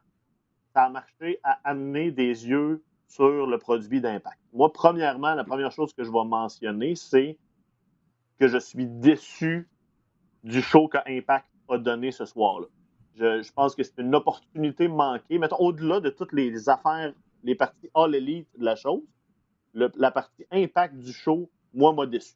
ça 0.74 0.84
a 0.84 0.89
marché 0.89 1.39
à 1.43 1.60
amener 1.65 2.12
des 2.12 2.48
yeux 2.48 2.82
sur 3.08 3.48
le 3.48 3.58
produit 3.58 4.00
d'impact. 4.00 4.39
Moi, 4.54 4.72
premièrement, 4.72 5.36
la 5.36 5.43
première 5.43 5.72
chose 5.72 5.93
que 5.93 6.06
je 6.06 6.12
vais 6.12 6.26
mentionner, 6.26 6.95
c'est 6.95 7.38
que 8.39 8.48
je 8.48 8.58
suis 8.58 8.88
déçu 8.88 9.67
du 10.43 10.62
show 10.62 10.88
que 10.88 11.00
Impact 11.06 11.48
a 11.67 11.78
donné 11.78 12.12
ce 12.12 12.24
soir-là. 12.24 12.67
Je, 13.15 13.41
je, 13.41 13.52
pense 13.52 13.76
que 13.76 13.84
c'est 13.84 13.98
une 13.98 14.15
opportunité 14.15 14.88
manquée. 14.88 15.38
Mettons, 15.38 15.58
au-delà 15.58 16.00
de 16.00 16.10
toutes 16.10 16.32
les 16.32 16.69
affaires, 16.69 17.12
les 17.43 17.56
parties 17.56 17.89
all 17.93 18.15
elite 18.15 18.48
de 18.58 18.63
la 18.63 18.78
chose, 18.78 19.02
la 19.73 20.12
partie 20.12 20.45
impact 20.51 20.95
du 20.95 21.13
show, 21.13 21.49
moi, 21.73 21.93
m'a 21.93 22.05
déçu. 22.05 22.36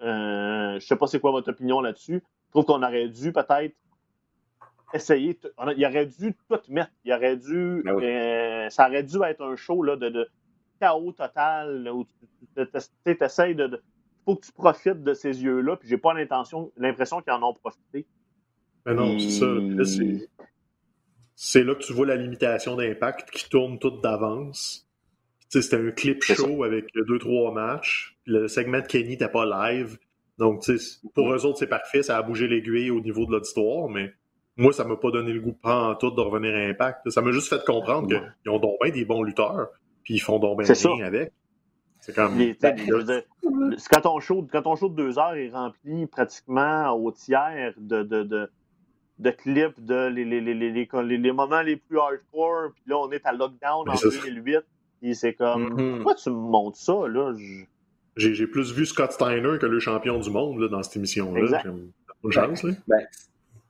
Euh, 0.00 0.78
je 0.78 0.86
sais 0.86 0.96
pas 0.96 1.06
c'est 1.06 1.20
quoi 1.20 1.30
votre 1.30 1.50
opinion 1.50 1.80
là-dessus. 1.80 2.22
Je 2.46 2.50
trouve 2.50 2.64
qu'on 2.64 2.82
aurait 2.82 3.08
dû 3.08 3.32
peut-être 3.32 3.74
essayer. 4.92 5.38
Il 5.76 5.86
aurait 5.86 6.06
dû 6.06 6.34
tout 6.48 6.60
mettre. 6.68 6.92
Il 7.04 7.12
aurait 7.12 7.36
dû. 7.36 7.82
Ben 7.84 8.00
euh, 8.02 8.70
ça 8.70 8.88
aurait 8.88 9.02
dû 9.02 9.16
être 9.24 9.42
un 9.42 9.56
show 9.56 9.82
là, 9.82 9.96
de, 9.96 10.28
chaos 10.80 11.12
total 11.12 11.88
où 11.90 12.04
tu 12.56 13.18
essaies 13.20 13.54
de. 13.54 13.80
Il 13.82 14.24
faut 14.24 14.36
que 14.36 14.46
tu 14.46 14.52
profites 14.52 15.02
de 15.02 15.12
ces 15.12 15.42
yeux-là, 15.42 15.76
puis 15.76 15.86
j'ai 15.86 15.98
pas 15.98 16.14
l'intention, 16.14 16.72
l'impression 16.78 17.20
qu'ils 17.20 17.32
en 17.34 17.42
ont 17.42 17.52
profité. 17.52 18.06
Mais 18.86 18.94
ben 18.94 19.02
non, 19.02 19.18
c'est 19.18 19.30
ça. 19.30 19.46
C'est 21.36 21.64
là 21.64 21.74
que 21.74 21.82
tu 21.82 21.92
vois 21.92 22.06
la 22.06 22.16
limitation 22.16 22.76
d'impact 22.76 23.30
qui 23.30 23.48
tourne 23.48 23.78
toute 23.78 24.02
d'avance. 24.02 24.88
C'était 25.62 25.76
un 25.76 25.90
clip 25.90 26.22
show 26.22 26.64
avec 26.64 26.86
deux, 26.94 27.18
trois 27.18 27.52
matchs. 27.52 28.16
Le 28.26 28.48
segment 28.48 28.80
de 28.80 28.86
Kenny 28.86 29.10
n'était 29.10 29.28
pas 29.28 29.44
live. 29.44 29.98
Donc, 30.38 30.64
pour 31.14 31.32
eux 31.32 31.46
autres, 31.46 31.58
c'est 31.58 31.68
parfait. 31.68 32.02
Ça 32.02 32.16
a 32.16 32.22
bougé 32.22 32.48
l'aiguille 32.48 32.90
au 32.90 33.00
niveau 33.00 33.24
de 33.26 33.32
l'auditoire, 33.32 33.88
mais 33.88 34.12
moi, 34.56 34.72
ça 34.72 34.84
m'a 34.84 34.96
pas 34.96 35.10
donné 35.10 35.32
le 35.32 35.40
goût 35.40 35.56
en 35.62 35.94
tout 35.94 36.10
de 36.10 36.20
revenir 36.20 36.54
à 36.54 36.58
Impact. 36.58 37.10
Ça 37.10 37.22
m'a 37.22 37.30
juste 37.30 37.48
fait 37.48 37.64
comprendre 37.64 38.08
qu'ils 38.08 38.50
ont 38.50 38.58
donc 38.58 38.78
bien 38.82 38.92
des 38.92 39.04
bons 39.04 39.22
lutteurs, 39.22 39.68
puis 40.02 40.14
ils 40.14 40.20
font 40.20 40.38
donc 40.38 40.62
bien 40.62 40.74
rien 40.74 41.06
avec. 41.06 41.32
C'est 42.00 42.14
comme. 42.14 42.36
quand, 42.60 44.00
ton 44.02 44.20
show, 44.20 44.46
quand 44.50 44.62
ton 44.62 44.76
show 44.76 44.88
de 44.90 44.96
deux 44.96 45.18
heures 45.18 45.34
est 45.34 45.50
rempli 45.50 46.06
pratiquement 46.06 46.90
au 46.92 47.10
tiers 47.12 47.72
de, 47.78 48.02
de, 48.02 48.22
de, 48.24 48.50
de 49.20 49.30
clips 49.30 49.82
de 49.82 50.08
les, 50.08 50.24
les, 50.24 50.40
les, 50.40 50.86
les, 51.18 51.32
moments 51.32 51.62
les 51.62 51.76
plus 51.76 51.98
hardcore, 51.98 52.72
puis 52.74 52.82
là, 52.86 52.98
on 52.98 53.10
est 53.10 53.24
à 53.24 53.32
lockdown 53.32 53.88
en 53.88 53.94
2008 53.94 54.58
c'est 55.12 55.34
comme, 55.34 55.74
mm-hmm. 55.74 55.94
pourquoi 55.96 56.14
tu 56.14 56.30
me 56.30 56.36
montres 56.36 56.78
ça, 56.78 56.94
là? 57.08 57.34
J'ai 58.16 58.46
plus 58.46 58.72
vu 58.72 58.86
Scott 58.86 59.12
Steiner 59.12 59.58
que 59.60 59.66
le 59.66 59.80
champion 59.80 60.18
du 60.18 60.30
monde 60.30 60.60
là, 60.60 60.68
dans 60.68 60.82
cette 60.82 60.96
émission-là. 60.96 61.62
Une 62.24 62.32
chance, 62.32 62.62
là. 62.62 62.72
Ben, 62.88 63.06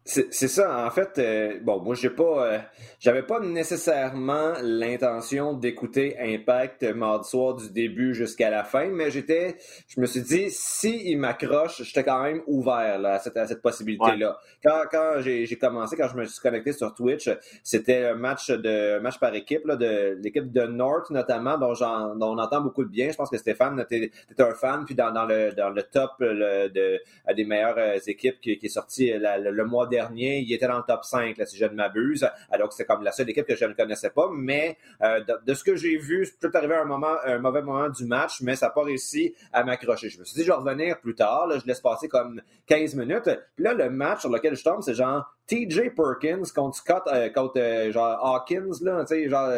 C'est 0.06 0.48
ça. 0.48 0.86
En 0.86 0.90
fait, 0.90 1.18
euh, 1.18 1.58
bon, 1.62 1.80
moi, 1.80 1.94
j'ai 1.94 2.10
pas, 2.10 2.46
euh, 2.46 2.58
j'avais 3.00 3.22
pas 3.22 3.40
nécessairement 3.40 4.52
l'intention 4.60 5.54
d'écouter 5.54 6.14
Impact 6.20 6.82
mardi 6.94 7.26
soir 7.26 7.54
du 7.54 7.70
début 7.70 8.14
jusqu'à 8.14 8.50
la 8.50 8.64
fin, 8.64 8.88
mais 8.88 9.10
j'étais, 9.10 9.56
je 9.88 9.98
me 10.02 10.04
suis 10.04 10.20
dit, 10.20 10.50
si 10.50 11.10
il 11.10 11.16
m'accroche, 11.16 11.82
j'étais 11.82 12.04
quand 12.04 12.22
même 12.22 12.42
ouvert 12.46 12.98
là, 12.98 13.14
à 13.14 13.18
cette, 13.18 13.38
cette 13.48 13.62
possibilité-là. 13.62 14.36
Quand, 14.62 14.82
quand 14.90 15.20
j'ai 15.20 15.46
commencé, 15.56 15.96
quand 15.96 16.08
je 16.08 16.16
me 16.18 16.26
suis 16.26 16.40
connecté 16.42 16.74
sur 16.74 16.94
Twitch, 16.94 17.30
c'était 17.62 18.04
un 18.04 18.14
match 18.14 18.50
de 18.50 18.98
match 18.98 19.18
par 19.18 19.34
équipe 19.34 19.64
là, 19.64 19.76
de 19.76 20.18
l'équipe 20.22 20.52
de 20.52 20.66
North 20.66 21.08
notamment, 21.08 21.56
dont, 21.56 21.72
dont, 21.72 22.34
on 22.34 22.38
entend 22.38 22.60
beaucoup 22.60 22.84
de 22.84 22.90
bien. 22.90 23.10
Je 23.10 23.16
pense 23.16 23.30
que 23.30 23.38
Stéphane, 23.38 23.82
t'es 23.88 24.10
un 24.38 24.54
fan, 24.54 24.84
puis 24.84 24.94
dans, 24.94 25.12
dans, 25.12 25.24
le 25.24 25.52
dans 25.52 25.70
le 25.70 25.82
top 25.82 26.10
le, 26.18 26.68
de 26.68 27.00
des 27.34 27.44
meilleures 27.46 27.78
euh, 27.78 27.98
équipes 28.06 28.38
qui, 28.42 28.58
qui 28.58 28.66
est 28.66 28.68
sorti 28.68 29.10
le, 29.10 29.50
le 29.50 29.64
mois 29.64 29.86
dernier. 29.86 29.93
Il 30.14 30.52
était 30.52 30.66
dans 30.66 30.78
le 30.78 30.84
top 30.86 31.04
5, 31.04 31.36
là, 31.36 31.46
si 31.46 31.56
je 31.56 31.64
ne 31.64 31.74
m'abuse. 31.74 32.28
Alors 32.50 32.68
que 32.68 32.74
c'est 32.74 32.84
comme 32.84 33.02
la 33.02 33.12
seule 33.12 33.30
équipe 33.30 33.46
que 33.46 33.56
je 33.56 33.64
ne 33.64 33.72
connaissais 33.72 34.10
pas. 34.10 34.28
Mais 34.32 34.76
euh, 35.02 35.20
de, 35.46 35.54
ce 35.54 35.64
que 35.64 35.76
j'ai 35.76 35.96
vu, 35.96 36.26
c'est 36.26 36.38
peut-être 36.38 36.56
arrivé 36.56 36.74
un 36.74 36.84
moment, 36.84 37.14
un 37.24 37.38
mauvais 37.38 37.62
moment 37.62 37.88
du 37.88 38.04
match, 38.04 38.40
mais 38.42 38.56
ça 38.56 38.66
n'a 38.66 38.72
pas 38.72 38.82
réussi 38.82 39.34
à 39.52 39.64
m'accrocher. 39.64 40.08
Je 40.08 40.18
me 40.18 40.24
suis 40.24 40.34
dit, 40.36 40.42
je 40.42 40.48
vais 40.50 40.56
revenir 40.56 41.00
plus 41.00 41.14
tard. 41.14 41.48
Je 41.58 41.66
laisse 41.66 41.80
passer 41.80 42.08
comme 42.08 42.40
15 42.66 42.94
minutes. 42.94 43.30
Puis 43.56 43.64
là, 43.64 43.74
le 43.74 43.90
match 43.90 44.20
sur 44.20 44.30
lequel 44.30 44.56
je 44.56 44.64
tombe, 44.64 44.82
c'est 44.82 44.94
genre 44.94 45.24
TJ 45.46 45.94
Perkins 45.94 46.42
contre 46.54 46.76
Scott, 46.76 47.02
euh, 47.08 47.28
contre 47.30 47.58
euh, 47.58 47.92
genre 47.92 48.18
Hawkins, 48.22 48.72
là, 48.82 49.04
genre 49.28 49.50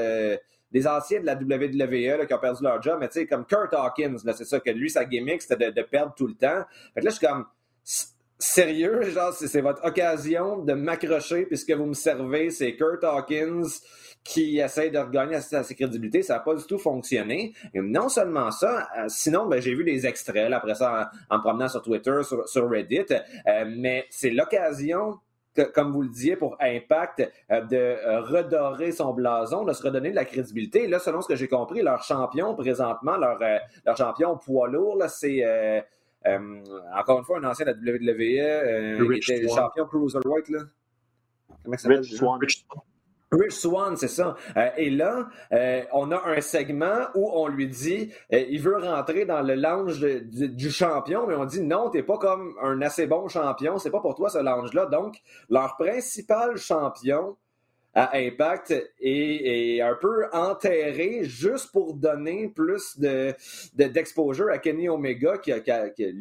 des 0.73 0.87
anciens 0.87 1.21
de 1.21 1.27
la 1.27 1.35
WWE 1.35 2.27
qui 2.27 2.35
ont 2.35 2.39
perdu 2.39 2.63
leur 2.63 2.83
job, 2.83 2.99
mais 3.01 3.09
tu 3.09 3.21
sais, 3.21 3.27
comme 3.27 3.47
Kurt 3.47 3.73
Hawkins, 3.73 4.17
c'est 4.19 4.45
ça, 4.45 4.61
que 4.61 4.71
lui, 4.71 4.91
sa 4.91 5.05
gimmick, 5.05 5.41
c'était 5.41 5.71
de, 5.71 5.81
de, 5.81 5.83
perdre 5.83 6.13
tout 6.15 6.27
le 6.27 6.35
temps. 6.35 6.65
Fait 6.93 7.01
que 7.01 7.05
là, 7.07 7.11
je 7.11 7.17
suis 7.17 7.27
comme, 7.27 7.47
sérieux, 8.39 9.03
genre, 9.03 9.33
c'est 9.33 9.61
votre 9.61 9.85
occasion 9.85 10.59
de 10.59 10.73
m'accrocher, 10.75 11.47
puisque 11.47 11.71
vous 11.73 11.87
me 11.87 11.95
servez, 11.95 12.51
c'est 12.51 12.77
Kurt 12.77 13.03
Hawkins 13.05 13.63
qui 14.27 14.59
essaye 14.59 14.91
de 14.91 14.99
regagner 14.99 15.41
sa, 15.41 15.63
crédibilité. 15.63 16.23
Ça 16.23 16.35
n'a 16.35 16.41
pas 16.41 16.55
du 16.55 16.65
tout 16.65 16.79
fonctionné. 16.79 17.55
Et 17.73 17.81
non 17.81 18.09
seulement 18.09 18.51
ça, 18.51 18.89
euh, 18.99 19.05
sinon, 19.09 19.47
ben, 19.47 19.61
j'ai 19.61 19.75
vu 19.75 19.85
des 19.85 20.07
extraits 20.07 20.53
après 20.53 20.75
ça 20.75 21.11
en, 21.31 21.41
promenant 21.41 21.69
sur 21.69 21.83
Twitter, 21.83 22.21
sur, 22.23 22.69
Reddit, 22.69 23.07
euh, 23.13 23.65
mais 23.67 24.05
c'est 24.11 24.31
l'occasion 24.31 25.19
comme 25.75 25.91
vous 25.91 26.03
le 26.03 26.11
disiez, 26.11 26.37
pour 26.37 26.55
Impact, 26.61 27.33
euh, 27.51 27.63
de 27.63 28.21
redorer 28.31 28.93
son 28.93 29.15
blason, 29.15 29.65
de 29.65 29.73
se 29.73 29.83
redonner 29.83 30.11
de 30.11 30.15
la 30.15 30.27
crédibilité. 30.27 30.87
là, 30.87 30.99
selon 30.99 31.23
ce 31.23 31.29
que 31.29 31.35
j'ai 31.35 31.49
compris, 31.49 31.81
leur 31.81 32.03
champion 32.03 32.55
présentement, 32.55 33.17
leur, 33.17 33.39
champion 33.97 34.37
poids 34.37 34.69
lourd, 34.69 35.03
c'est 35.09 35.43
encore 36.95 37.19
une 37.19 37.25
fois, 37.25 37.39
un 37.39 37.45
ancien 37.45 37.67
de 37.67 37.73
la 37.73 37.93
WWE, 37.93 38.41
euh, 38.41 39.19
qui 39.21 39.33
était 39.33 39.49
champion 39.49 39.87
Cruiserweight. 39.87 40.49
Là. 40.49 40.61
Comment 41.65 41.77
ça 41.77 41.89
Rich 41.89 42.17
Swan. 42.17 42.41
Rich 43.33 43.53
Swan, 43.53 43.97
c'est 43.97 44.09
ça. 44.09 44.37
Euh, 44.57 44.71
et 44.77 44.91
là, 44.91 45.29
on 45.93 46.13
a 46.13 46.23
un 46.27 46.41
segment 46.41 47.07
où 47.15 47.29
on 47.33 47.49
lui 47.49 47.67
dit, 47.67 48.13
il 48.31 48.61
veut 48.61 48.77
rentrer 48.77 49.25
dans 49.25 49.43
le 49.43 49.55
lounge 49.55 50.01
du 50.01 50.71
champion, 50.71 51.27
mais 51.27 51.35
on 51.35 51.45
dit 51.45 51.63
non, 51.63 51.91
t'es 51.91 52.03
pas 52.03 52.19
comme 52.19 52.55
un 52.63 52.81
assez 52.83 53.07
bon 53.07 53.29
champion, 53.29 53.79
c'est 53.79 53.91
pas 53.91 54.01
pour 54.01 54.15
toi 54.15 54.31
ce 54.31 54.39
lounge-là. 54.39 54.87
Donc, 54.87 55.17
leur 55.51 55.77
principal 55.77 56.57
champion 56.57 57.37
à 57.97 58.15
Impact 58.19 58.75
et, 59.01 59.81
un 59.81 59.95
peu 59.95 60.27
enterré 60.33 61.25
juste 61.25 61.73
pour 61.73 61.95
donner 61.95 62.49
plus 62.49 62.99
de, 63.01 63.35
d'exposure 63.75 64.51
à 64.51 64.59
Kenny 64.59 64.87
Omega 64.89 65.39
qui, 65.39 65.51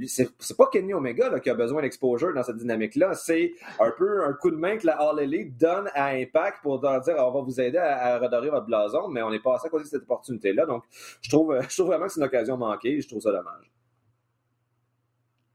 c'est, 0.08 0.58
pas 0.58 0.68
Kenny 0.72 0.94
Omega 0.94 1.38
qui 1.42 1.50
a 1.50 1.54
besoin 1.54 1.82
d'exposure 1.82 2.34
dans 2.34 2.44
cette 2.44 2.56
dynamique 2.56 2.96
là 2.96 3.14
c'est 3.14 3.52
un 3.82 3.92
peu 3.92 4.24
un 4.24 4.32
coup 4.32 4.52
de 4.52 4.56
main 4.56 4.78
que 4.78 4.88
la 4.88 4.94
All 4.94 5.20
Elite 5.20 5.58
donne 5.58 5.90
à 5.94 6.12
Impact 6.12 6.60
pour 6.64 6.82
leur 6.82 7.02
dire 7.02 7.16
on 7.18 7.32
va 7.32 7.42
vous 7.42 7.60
aider 7.60 7.78
à, 7.78 8.20
redorer 8.20 8.50
votre 8.50 8.68
blason 8.68 9.10
mais 9.10 9.22
on 9.22 9.34
est 9.34 9.44
passé 9.44 9.68
à 9.68 9.70
côté 9.70 9.84
de 9.84 9.90
cette 9.90 10.04
opportunité 10.04 10.54
là 10.54 10.66
donc 10.66 10.84
je 11.22 11.30
trouve 11.30 11.60
je 11.70 11.76
trouve 11.76 11.88
vraiment 11.88 12.06
que 12.06 12.14
c'est 12.14 12.22
une 12.22 12.28
occasion 12.28 12.56
manquée 12.56 13.02
je 13.02 13.08
trouve 13.10 13.22
ça 13.22 13.32
dommage. 13.32 13.70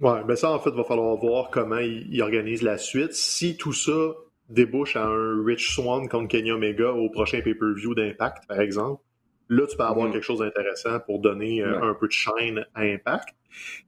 Ouais, 0.00 0.24
mais 0.26 0.34
ça, 0.34 0.50
en 0.50 0.58
fait, 0.58 0.70
va 0.70 0.82
falloir 0.82 1.14
voir 1.16 1.50
comment 1.50 1.76
il 1.76 2.22
organise 2.22 2.62
la 2.62 2.78
suite. 2.78 3.12
Si 3.12 3.58
tout 3.58 3.74
ça 3.74 4.14
débouche 4.50 4.96
à 4.96 5.06
un 5.06 5.44
Rich 5.44 5.74
Swan 5.74 6.08
contre 6.08 6.28
Kenny 6.28 6.52
Omega 6.52 6.92
au 6.92 7.08
prochain 7.10 7.40
pay-per-view 7.40 7.94
d'Impact, 7.94 8.46
par 8.48 8.60
exemple, 8.60 9.02
là, 9.48 9.66
tu 9.66 9.76
peux 9.76 9.82
avoir 9.82 10.08
mm-hmm. 10.08 10.12
quelque 10.12 10.24
chose 10.24 10.38
d'intéressant 10.40 11.00
pour 11.00 11.18
donner 11.18 11.62
euh, 11.62 11.82
un 11.82 11.94
peu 11.94 12.06
de 12.06 12.12
shine 12.12 12.64
à 12.74 12.82
Impact. 12.82 13.28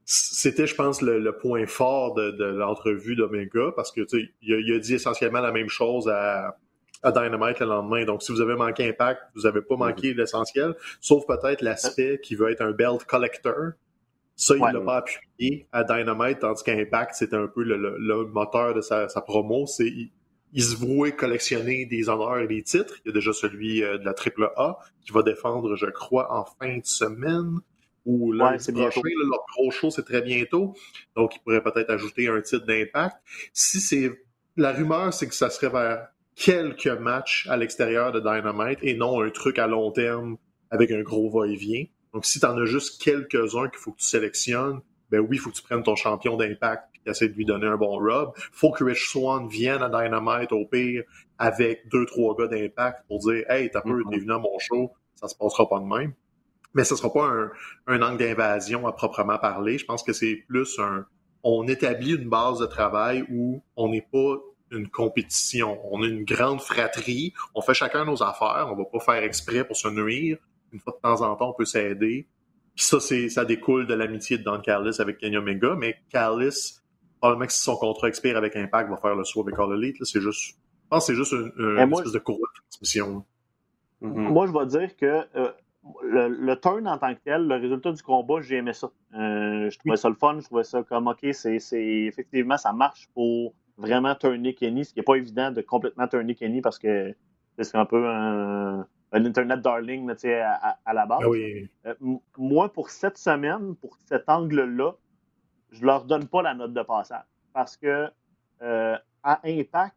C'était, 0.04 0.66
je 0.66 0.74
pense, 0.74 1.00
le, 1.02 1.30
point 1.32 1.66
fort 1.66 2.14
de, 2.14 2.44
l'entrevue 2.44 3.14
d'Omega 3.14 3.70
parce 3.74 3.92
que 3.92 4.02
tu 4.02 4.34
il 4.42 4.74
a, 4.74 4.78
dit 4.78 4.94
essentiellement 4.94 5.40
la 5.40 5.52
même 5.52 5.68
chose 5.68 6.08
à, 6.08 6.56
Dynamite 7.04 7.58
le 7.58 7.66
lendemain. 7.66 8.04
Donc, 8.04 8.22
si 8.22 8.30
vous 8.30 8.40
avez 8.40 8.54
manqué 8.54 8.88
Impact, 8.88 9.22
vous 9.34 9.42
n'avez 9.42 9.60
pas 9.62 9.76
manqué 9.76 10.12
mm-hmm. 10.12 10.16
l'essentiel, 10.16 10.74
sauf 11.00 11.26
peut-être 11.26 11.62
l'aspect 11.62 12.20
qui 12.22 12.36
veut 12.36 12.50
être 12.50 12.60
un 12.60 12.72
belt 12.72 13.04
collector. 13.04 13.72
Ça, 14.34 14.54
il 14.56 14.62
ne 14.62 14.72
l'a 14.72 14.80
pas 14.80 14.96
appuyé 14.98 15.68
à 15.72 15.84
Dynamite, 15.84 16.40
tandis 16.40 16.62
qu'Impact, 16.64 17.14
c'était 17.14 17.36
un 17.36 17.48
peu 17.48 17.62
le, 17.62 18.24
moteur 18.26 18.74
de 18.74 18.80
sa, 18.80 19.08
sa 19.08 19.20
promo. 19.20 19.66
C'est 19.66 19.92
il 20.52 20.62
se 20.62 20.76
vouait 20.76 21.12
collectionner 21.12 21.86
des 21.86 22.08
honneurs 22.08 22.38
et 22.38 22.46
des 22.46 22.62
titres. 22.62 22.94
Il 23.04 23.08
y 23.08 23.10
a 23.10 23.14
déjà 23.14 23.32
celui 23.32 23.82
euh, 23.82 23.98
de 23.98 24.04
la 24.04 24.14
triple 24.14 24.50
A 24.56 24.78
qui 25.04 25.12
va 25.12 25.22
défendre, 25.22 25.76
je 25.76 25.86
crois, 25.86 26.32
en 26.32 26.44
fin 26.44 26.76
de 26.76 26.84
semaine 26.84 27.58
ou 28.04 28.32
là, 28.32 28.58
c'est 28.58 28.72
prochain. 28.72 29.00
leur 29.04 29.44
gros 29.52 29.70
show, 29.70 29.90
c'est 29.90 30.04
très 30.04 30.22
bientôt. 30.22 30.74
Donc, 31.16 31.36
il 31.36 31.40
pourrait 31.40 31.62
peut-être 31.62 31.90
ajouter 31.90 32.28
un 32.28 32.40
titre 32.40 32.66
d'impact. 32.66 33.16
Si 33.52 33.80
c'est 33.80 34.10
la 34.56 34.72
rumeur, 34.72 35.14
c'est 35.14 35.28
que 35.28 35.34
ça 35.34 35.50
serait 35.50 35.70
vers 35.70 36.08
quelques 36.34 36.88
matchs 36.88 37.46
à 37.48 37.56
l'extérieur 37.56 38.12
de 38.12 38.18
Dynamite 38.20 38.80
et 38.82 38.94
non 38.94 39.22
un 39.22 39.30
truc 39.30 39.58
à 39.58 39.66
long 39.66 39.92
terme 39.92 40.36
avec 40.70 40.90
un 40.90 41.02
gros 41.02 41.30
va-et-vient. 41.30 41.84
Donc, 42.12 42.26
si 42.26 42.40
tu 42.40 42.46
en 42.46 42.58
as 42.58 42.66
juste 42.66 43.00
quelques-uns 43.00 43.68
qu'il 43.68 43.78
faut 43.78 43.92
que 43.92 44.00
tu 44.00 44.06
sélectionnes, 44.06 44.80
ben 45.10 45.20
oui, 45.20 45.36
il 45.36 45.38
faut 45.38 45.50
que 45.50 45.56
tu 45.56 45.62
prennes 45.62 45.82
ton 45.82 45.94
champion 45.94 46.36
d'impact 46.36 46.91
et 47.06 47.10
essayer 47.10 47.30
de 47.30 47.36
lui 47.36 47.44
donner 47.44 47.66
un 47.66 47.76
bon 47.76 47.96
rub. 47.96 48.30
faut 48.52 48.70
que 48.70 48.84
Rich 48.84 49.10
Swan 49.10 49.48
vienne 49.48 49.82
à 49.82 49.88
Dynamite 49.88 50.52
au 50.52 50.66
pire 50.66 51.04
avec 51.38 51.88
deux, 51.88 52.06
trois 52.06 52.36
gars 52.36 52.48
d'impact 52.48 53.06
pour 53.08 53.18
dire 53.20 53.44
Hey, 53.48 53.70
t'as 53.70 53.80
peu, 53.80 54.02
t'es 54.10 54.18
venu 54.18 54.32
à 54.32 54.38
mon 54.38 54.58
show, 54.58 54.92
ça 55.14 55.28
se 55.28 55.36
passera 55.36 55.68
pas 55.68 55.80
de 55.80 55.84
même. 55.84 56.12
Mais 56.74 56.84
ce 56.84 56.96
sera 56.96 57.12
pas 57.12 57.26
un, 57.26 57.50
un 57.86 58.02
angle 58.02 58.18
d'invasion 58.18 58.86
à 58.86 58.92
proprement 58.92 59.38
parler. 59.38 59.76
Je 59.78 59.84
pense 59.84 60.02
que 60.02 60.12
c'est 60.12 60.44
plus 60.48 60.78
un 60.78 61.06
on 61.42 61.66
établit 61.66 62.14
une 62.14 62.28
base 62.28 62.58
de 62.60 62.66
travail 62.66 63.24
où 63.30 63.62
on 63.76 63.88
n'est 63.88 64.06
pas 64.12 64.36
une 64.70 64.88
compétition. 64.88 65.78
On 65.92 66.02
a 66.02 66.06
une 66.06 66.24
grande 66.24 66.60
fratrie. 66.60 67.34
On 67.54 67.62
fait 67.62 67.74
chacun 67.74 68.04
nos 68.04 68.22
affaires. 68.22 68.68
On 68.70 68.76
va 68.76 68.84
pas 68.84 69.00
faire 69.00 69.22
exprès 69.22 69.64
pour 69.64 69.76
se 69.76 69.88
nuire. 69.88 70.38
Une 70.72 70.78
fois 70.78 70.94
de 70.96 71.00
temps 71.00 71.20
en 71.20 71.36
temps, 71.36 71.50
on 71.50 71.54
peut 71.54 71.64
s'aider. 71.64 72.28
Puis 72.74 72.86
ça, 72.86 73.00
c'est, 73.00 73.28
ça 73.28 73.44
découle 73.44 73.86
de 73.86 73.94
l'amitié 73.94 74.38
de 74.38 74.44
Don 74.44 74.60
Callis 74.60 74.96
avec 74.98 75.18
Kenny 75.18 75.36
Omega, 75.36 75.74
mais 75.76 75.96
Callis, 76.10 76.80
probablement 77.22 77.46
que 77.46 77.52
si 77.52 77.62
son 77.62 77.76
contrat 77.76 78.08
expire 78.08 78.36
avec 78.36 78.56
Impact, 78.56 78.90
va 78.90 78.96
faire 78.96 79.14
le 79.14 79.22
saut 79.22 79.42
avec 79.42 79.56
All 79.56 79.72
Elite. 79.72 79.96
c'est 80.02 80.20
juste, 80.20 80.40
je 80.42 80.54
pense 80.90 81.06
que 81.06 81.12
c'est 81.12 81.16
juste 81.16 81.32
une, 81.32 81.78
espèce 81.78 82.10
de 82.10 82.18
courroie 82.18 82.48
de 82.52 82.60
transmission. 82.62 83.24
Mm-hmm. 84.02 84.32
Moi, 84.32 84.46
je 84.48 84.52
vais 84.52 84.66
dire 84.66 84.96
que 84.96 85.24
euh, 85.36 85.52
le, 86.02 86.54
turn 86.56 86.88
en 86.88 86.98
tant 86.98 87.14
que 87.14 87.20
tel, 87.24 87.46
le 87.46 87.54
résultat 87.54 87.92
du 87.92 88.02
combat, 88.02 88.40
j'ai 88.40 88.56
aimé 88.56 88.72
ça. 88.72 88.90
Euh, 89.14 89.70
je 89.70 89.78
trouvais 89.78 89.96
ça 89.96 90.08
le 90.08 90.16
fun, 90.16 90.36
je 90.40 90.46
trouvais 90.46 90.64
ça 90.64 90.82
comme, 90.82 91.06
OK, 91.06 91.24
c'est, 91.32 91.58
effectivement, 91.72 92.58
ça 92.58 92.72
marche 92.72 93.08
pour 93.14 93.54
vraiment 93.78 94.16
turner 94.16 94.54
Kenny, 94.54 94.84
ce 94.84 94.92
qui 94.92 94.98
n'est 94.98 95.04
pas 95.04 95.14
évident 95.14 95.52
de 95.52 95.60
complètement 95.60 96.08
turner 96.08 96.34
Kenny 96.34 96.60
parce 96.60 96.78
que 96.80 97.14
c'est 97.56 97.76
un 97.76 97.86
peu 97.86 98.04
un 98.08 98.84
un 99.12 99.24
Internet 99.26 99.60
darling 99.60 100.10
à, 100.10 100.78
à, 100.84 100.94
la 100.94 101.06
base. 101.06 101.20
Ah 101.22 101.88
euh, 101.88 101.94
moi, 102.38 102.72
pour 102.72 102.90
cette 102.90 103.18
semaine, 103.18 103.76
pour 103.76 103.98
cet 104.06 104.28
angle-là, 104.28 104.94
je 105.72 105.84
leur 105.84 106.04
donne 106.04 106.28
pas 106.28 106.42
la 106.42 106.54
note 106.54 106.72
de 106.72 106.82
passage. 106.82 107.24
Parce 107.52 107.76
que 107.76 108.08
euh, 108.62 108.96
à 109.22 109.40
Impact, 109.44 109.96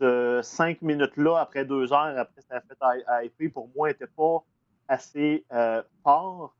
ce 0.00 0.40
cinq 0.42 0.82
minutes-là, 0.82 1.38
après 1.38 1.64
deux 1.64 1.92
heures, 1.92 2.18
après 2.18 2.42
ça 2.42 2.56
a 2.56 2.60
fait 2.60 3.04
à, 3.06 3.24
IP, 3.24 3.52
pour 3.52 3.70
moi, 3.74 3.88
n'était 3.88 4.06
pas 4.06 4.44
assez 4.88 5.44
euh, 5.52 5.82
fort. 6.02 6.54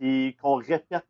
Et 0.00 0.36
qu'on 0.40 0.56
répète 0.56 1.04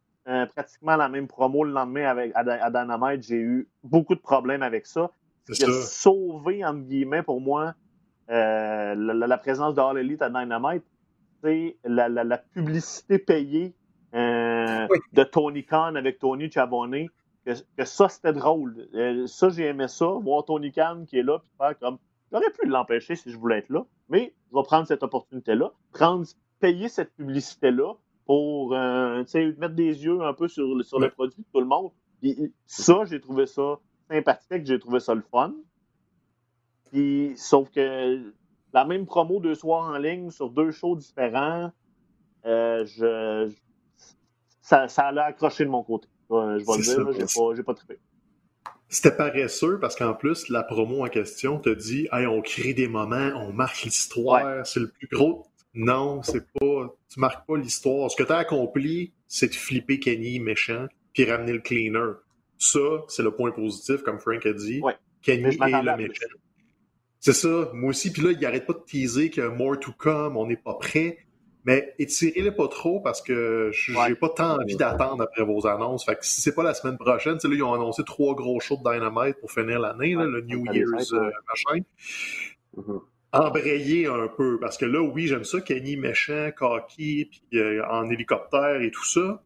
pratiquement 0.54 0.96
la 0.96 1.08
même 1.08 1.26
promo 1.26 1.64
le 1.64 1.72
lendemain 1.72 2.06
avec, 2.06 2.32
à, 2.34 2.70
Dynamite, 2.70 3.22
j'ai 3.22 3.36
eu 3.40 3.68
beaucoup 3.82 4.14
de 4.14 4.20
problèmes 4.20 4.62
avec 4.62 4.86
ça. 4.86 5.10
Ce 5.48 5.52
qui 5.52 5.64
a 5.64 5.72
sauvé, 5.72 6.64
entre 6.64 6.80
guillemets, 6.80 7.22
pour 7.22 7.40
moi, 7.40 7.74
euh, 8.30 8.94
la, 8.94 9.38
présence 9.38 9.74
de 9.74 9.80
All 9.80 9.98
Elite 9.98 10.22
à 10.22 10.30
Dynamite, 10.30 10.84
c'est 11.42 11.76
la, 11.84 12.38
publicité 12.38 13.18
payée 13.18 13.74
euh, 14.14 14.88
de 15.12 15.24
Tony 15.24 15.64
Khan 15.64 15.94
avec 15.94 16.18
Tony 16.18 16.50
Chabonnet. 16.50 17.08
Que, 17.44 17.84
ça, 17.84 18.08
c'était 18.08 18.32
drôle. 18.32 18.88
Euh, 18.94 19.26
ça, 19.26 19.48
j'ai 19.48 19.66
aimé 19.66 19.88
ça, 19.88 20.06
voir 20.06 20.44
Tony 20.44 20.72
Khan 20.72 21.04
qui 21.06 21.18
est 21.18 21.22
là, 21.22 21.38
puis 21.38 21.50
faire 21.58 21.78
comme. 21.78 21.98
J'aurais 22.32 22.50
pu 22.50 22.66
l'empêcher 22.66 23.16
si 23.16 23.32
je 23.32 23.36
voulais 23.36 23.58
être 23.58 23.70
là, 23.70 23.84
mais 24.08 24.34
je 24.50 24.56
vais 24.56 24.62
prendre 24.62 24.86
cette 24.86 25.02
opportunité-là, 25.02 25.72
prendre, 25.92 26.24
payer 26.60 26.88
cette 26.88 27.12
publicité-là 27.16 27.94
pour 28.24 28.70
mettre 28.70 29.74
des 29.74 30.04
yeux 30.04 30.22
un 30.22 30.32
peu 30.32 30.46
sur, 30.46 30.84
sur 30.84 31.00
le 31.00 31.10
produit 31.10 31.42
de 31.42 31.46
tout 31.52 31.60
le 31.60 31.66
monde. 31.66 31.90
ça, 32.66 33.04
j'ai 33.04 33.20
trouvé 33.20 33.46
ça 33.46 33.80
sympathique, 34.08 34.66
j'ai 34.66 34.78
trouvé 34.78 35.00
ça 35.00 35.14
le 35.14 35.22
fun. 35.22 35.54
Puis, 36.90 37.32
sauf 37.36 37.70
que 37.70 38.32
la 38.72 38.84
même 38.84 39.06
promo 39.06 39.40
deux 39.40 39.54
soirs 39.54 39.90
en 39.90 39.98
ligne 39.98 40.30
sur 40.30 40.50
deux 40.50 40.70
shows 40.70 40.96
différents, 40.96 41.70
euh, 42.46 42.84
je, 42.86 43.52
ça, 44.60 44.88
ça 44.88 45.08
a 45.08 45.24
accroché 45.24 45.64
de 45.64 45.70
mon 45.70 45.82
côté. 45.82 46.08
je 46.30 46.34
vais 46.34 46.56
le 46.56 47.12
dire, 47.14 47.26
j'ai 47.54 47.62
pas, 47.62 47.72
pas 47.72 47.74
trippé. 47.74 47.98
C'était 48.88 49.16
paresseux 49.16 49.78
parce 49.80 49.94
qu'en 49.94 50.14
plus, 50.14 50.48
la 50.48 50.64
promo 50.64 51.04
en 51.04 51.08
question 51.08 51.60
te 51.60 51.70
dit 51.70 52.08
hey, 52.12 52.26
on 52.26 52.42
crée 52.42 52.74
des 52.74 52.88
moments, 52.88 53.30
on 53.36 53.52
marque 53.52 53.82
l'histoire, 53.82 54.66
c'est 54.66 54.80
le 54.80 54.88
plus 54.88 55.06
gros. 55.06 55.46
Non, 55.74 56.22
c'est 56.22 56.44
pas. 56.52 56.96
Tu 57.08 57.20
marques 57.20 57.46
pas 57.46 57.56
l'histoire. 57.56 58.10
Ce 58.10 58.16
que 58.16 58.24
tu 58.24 58.32
as 58.32 58.38
accompli, 58.38 59.12
c'est 59.28 59.48
de 59.48 59.54
flipper 59.54 60.00
Kenny 60.00 60.40
méchant 60.40 60.86
puis 61.12 61.24
ramener 61.30 61.52
le 61.52 61.60
cleaner. 61.60 62.14
Ça, 62.58 62.80
c'est 63.08 63.22
le 63.22 63.30
point 63.30 63.52
positif, 63.52 64.02
comme 64.02 64.18
Frank 64.18 64.44
a 64.44 64.52
dit. 64.52 64.82
Kenny 65.22 65.54
est 65.54 65.82
le 65.82 65.96
méchant. 65.96 66.26
C'est 67.20 67.32
ça, 67.32 67.70
moi 67.72 67.90
aussi. 67.90 68.12
Puis 68.12 68.22
là, 68.22 68.32
il 68.32 68.44
arrête 68.44 68.66
pas 68.66 68.72
de 68.72 68.82
teaser 68.86 69.30
que 69.30 69.42
more 69.42 69.78
to 69.78 69.92
come, 69.92 70.36
on 70.36 70.46
n'est 70.46 70.56
pas 70.56 70.74
prêt. 70.74 71.18
Mais 71.64 71.94
étirez-les 71.98 72.52
pas 72.52 72.68
trop 72.68 73.00
parce 73.00 73.20
que 73.20 73.70
j'ai 73.72 74.14
pas 74.14 74.30
tant 74.30 74.58
envie 74.60 74.76
d'attendre 74.76 75.22
après 75.22 75.44
vos 75.44 75.66
annonces. 75.66 76.04
Fait 76.04 76.16
que 76.16 76.24
si 76.24 76.40
c'est 76.40 76.54
pas 76.54 76.62
la 76.62 76.72
semaine 76.72 76.96
prochaine, 76.96 77.34
là, 77.34 77.50
ils 77.52 77.62
ont 77.62 77.74
annoncé 77.74 78.02
trois 78.04 78.34
gros 78.34 78.60
shows 78.60 78.78
de 78.82 78.90
Dynamite 78.90 79.38
pour 79.40 79.50
finir 79.52 79.78
l'année, 79.78 80.14
le 80.14 80.40
New 80.40 80.64
Year's 80.72 81.12
euh, 81.12 81.30
machin. 81.48 81.82
Mm-hmm. 82.76 83.00
Embrayer 83.32 84.06
un 84.06 84.26
peu, 84.26 84.58
parce 84.58 84.76
que 84.76 84.86
là, 84.86 85.00
oui, 85.02 85.26
j'aime 85.26 85.44
ça, 85.44 85.60
Kenny 85.60 85.96
méchant, 85.96 86.50
cocky, 86.56 87.26
puis 87.30 87.60
euh, 87.60 87.84
en 87.88 88.10
hélicoptère 88.10 88.80
et 88.80 88.90
tout 88.90 89.06
ça. 89.06 89.42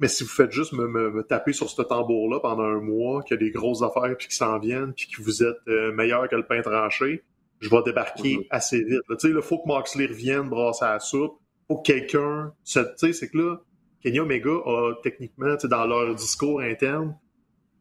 Mais 0.00 0.08
si 0.08 0.24
vous 0.24 0.30
faites 0.30 0.50
juste 0.50 0.72
me, 0.72 1.22
taper 1.22 1.52
sur 1.52 1.70
ce 1.70 1.80
tambour-là 1.80 2.40
pendant 2.40 2.64
un 2.64 2.80
mois, 2.80 3.22
qu'il 3.22 3.36
y 3.36 3.38
a 3.38 3.42
des 3.42 3.52
grosses 3.52 3.82
affaires 3.82 4.14
puis 4.18 4.26
qui 4.26 4.34
s'en 4.34 4.58
viennent, 4.58 4.92
puis 4.92 5.06
que 5.06 5.22
vous 5.22 5.44
êtes 5.44 5.56
euh, 5.68 5.92
meilleur 5.92 6.28
que 6.28 6.34
le 6.34 6.44
pain 6.44 6.60
tranché, 6.62 7.22
je 7.60 7.70
vais 7.70 7.82
débarquer 7.84 8.34
mm-hmm. 8.34 8.46
assez 8.50 8.82
vite. 8.82 9.02
Il 9.22 9.40
faut 9.40 9.58
que 9.58 9.68
Moxley 9.68 10.06
revienne 10.06 10.48
brasser 10.48 10.84
la 10.84 10.98
soupe 10.98 11.38
que 11.68 11.82
quelqu'un. 11.82 12.52
Tu 12.64 12.80
sais, 12.96 13.12
c'est 13.12 13.30
que 13.30 13.38
là, 13.38 13.56
Kenny 14.02 14.20
Omega 14.20 14.50
a 14.50 14.94
techniquement, 15.02 15.54
dans 15.64 15.86
leur 15.86 16.14
discours 16.14 16.60
interne, 16.60 17.16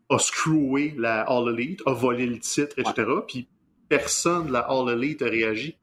a 0.09 0.19
screwé 0.19 0.93
la 0.97 1.21
All 1.21 1.49
Elite, 1.49 1.81
a 1.85 1.93
volé 1.93 2.25
le 2.25 2.39
titre, 2.39 2.77
etc. 2.77 3.05
Puis 3.27 3.49
personne 3.89 4.47
de 4.47 4.53
la 4.53 4.59
All 4.59 4.89
Elite 4.89 5.21
a 5.21 5.25
réagi. 5.25 5.77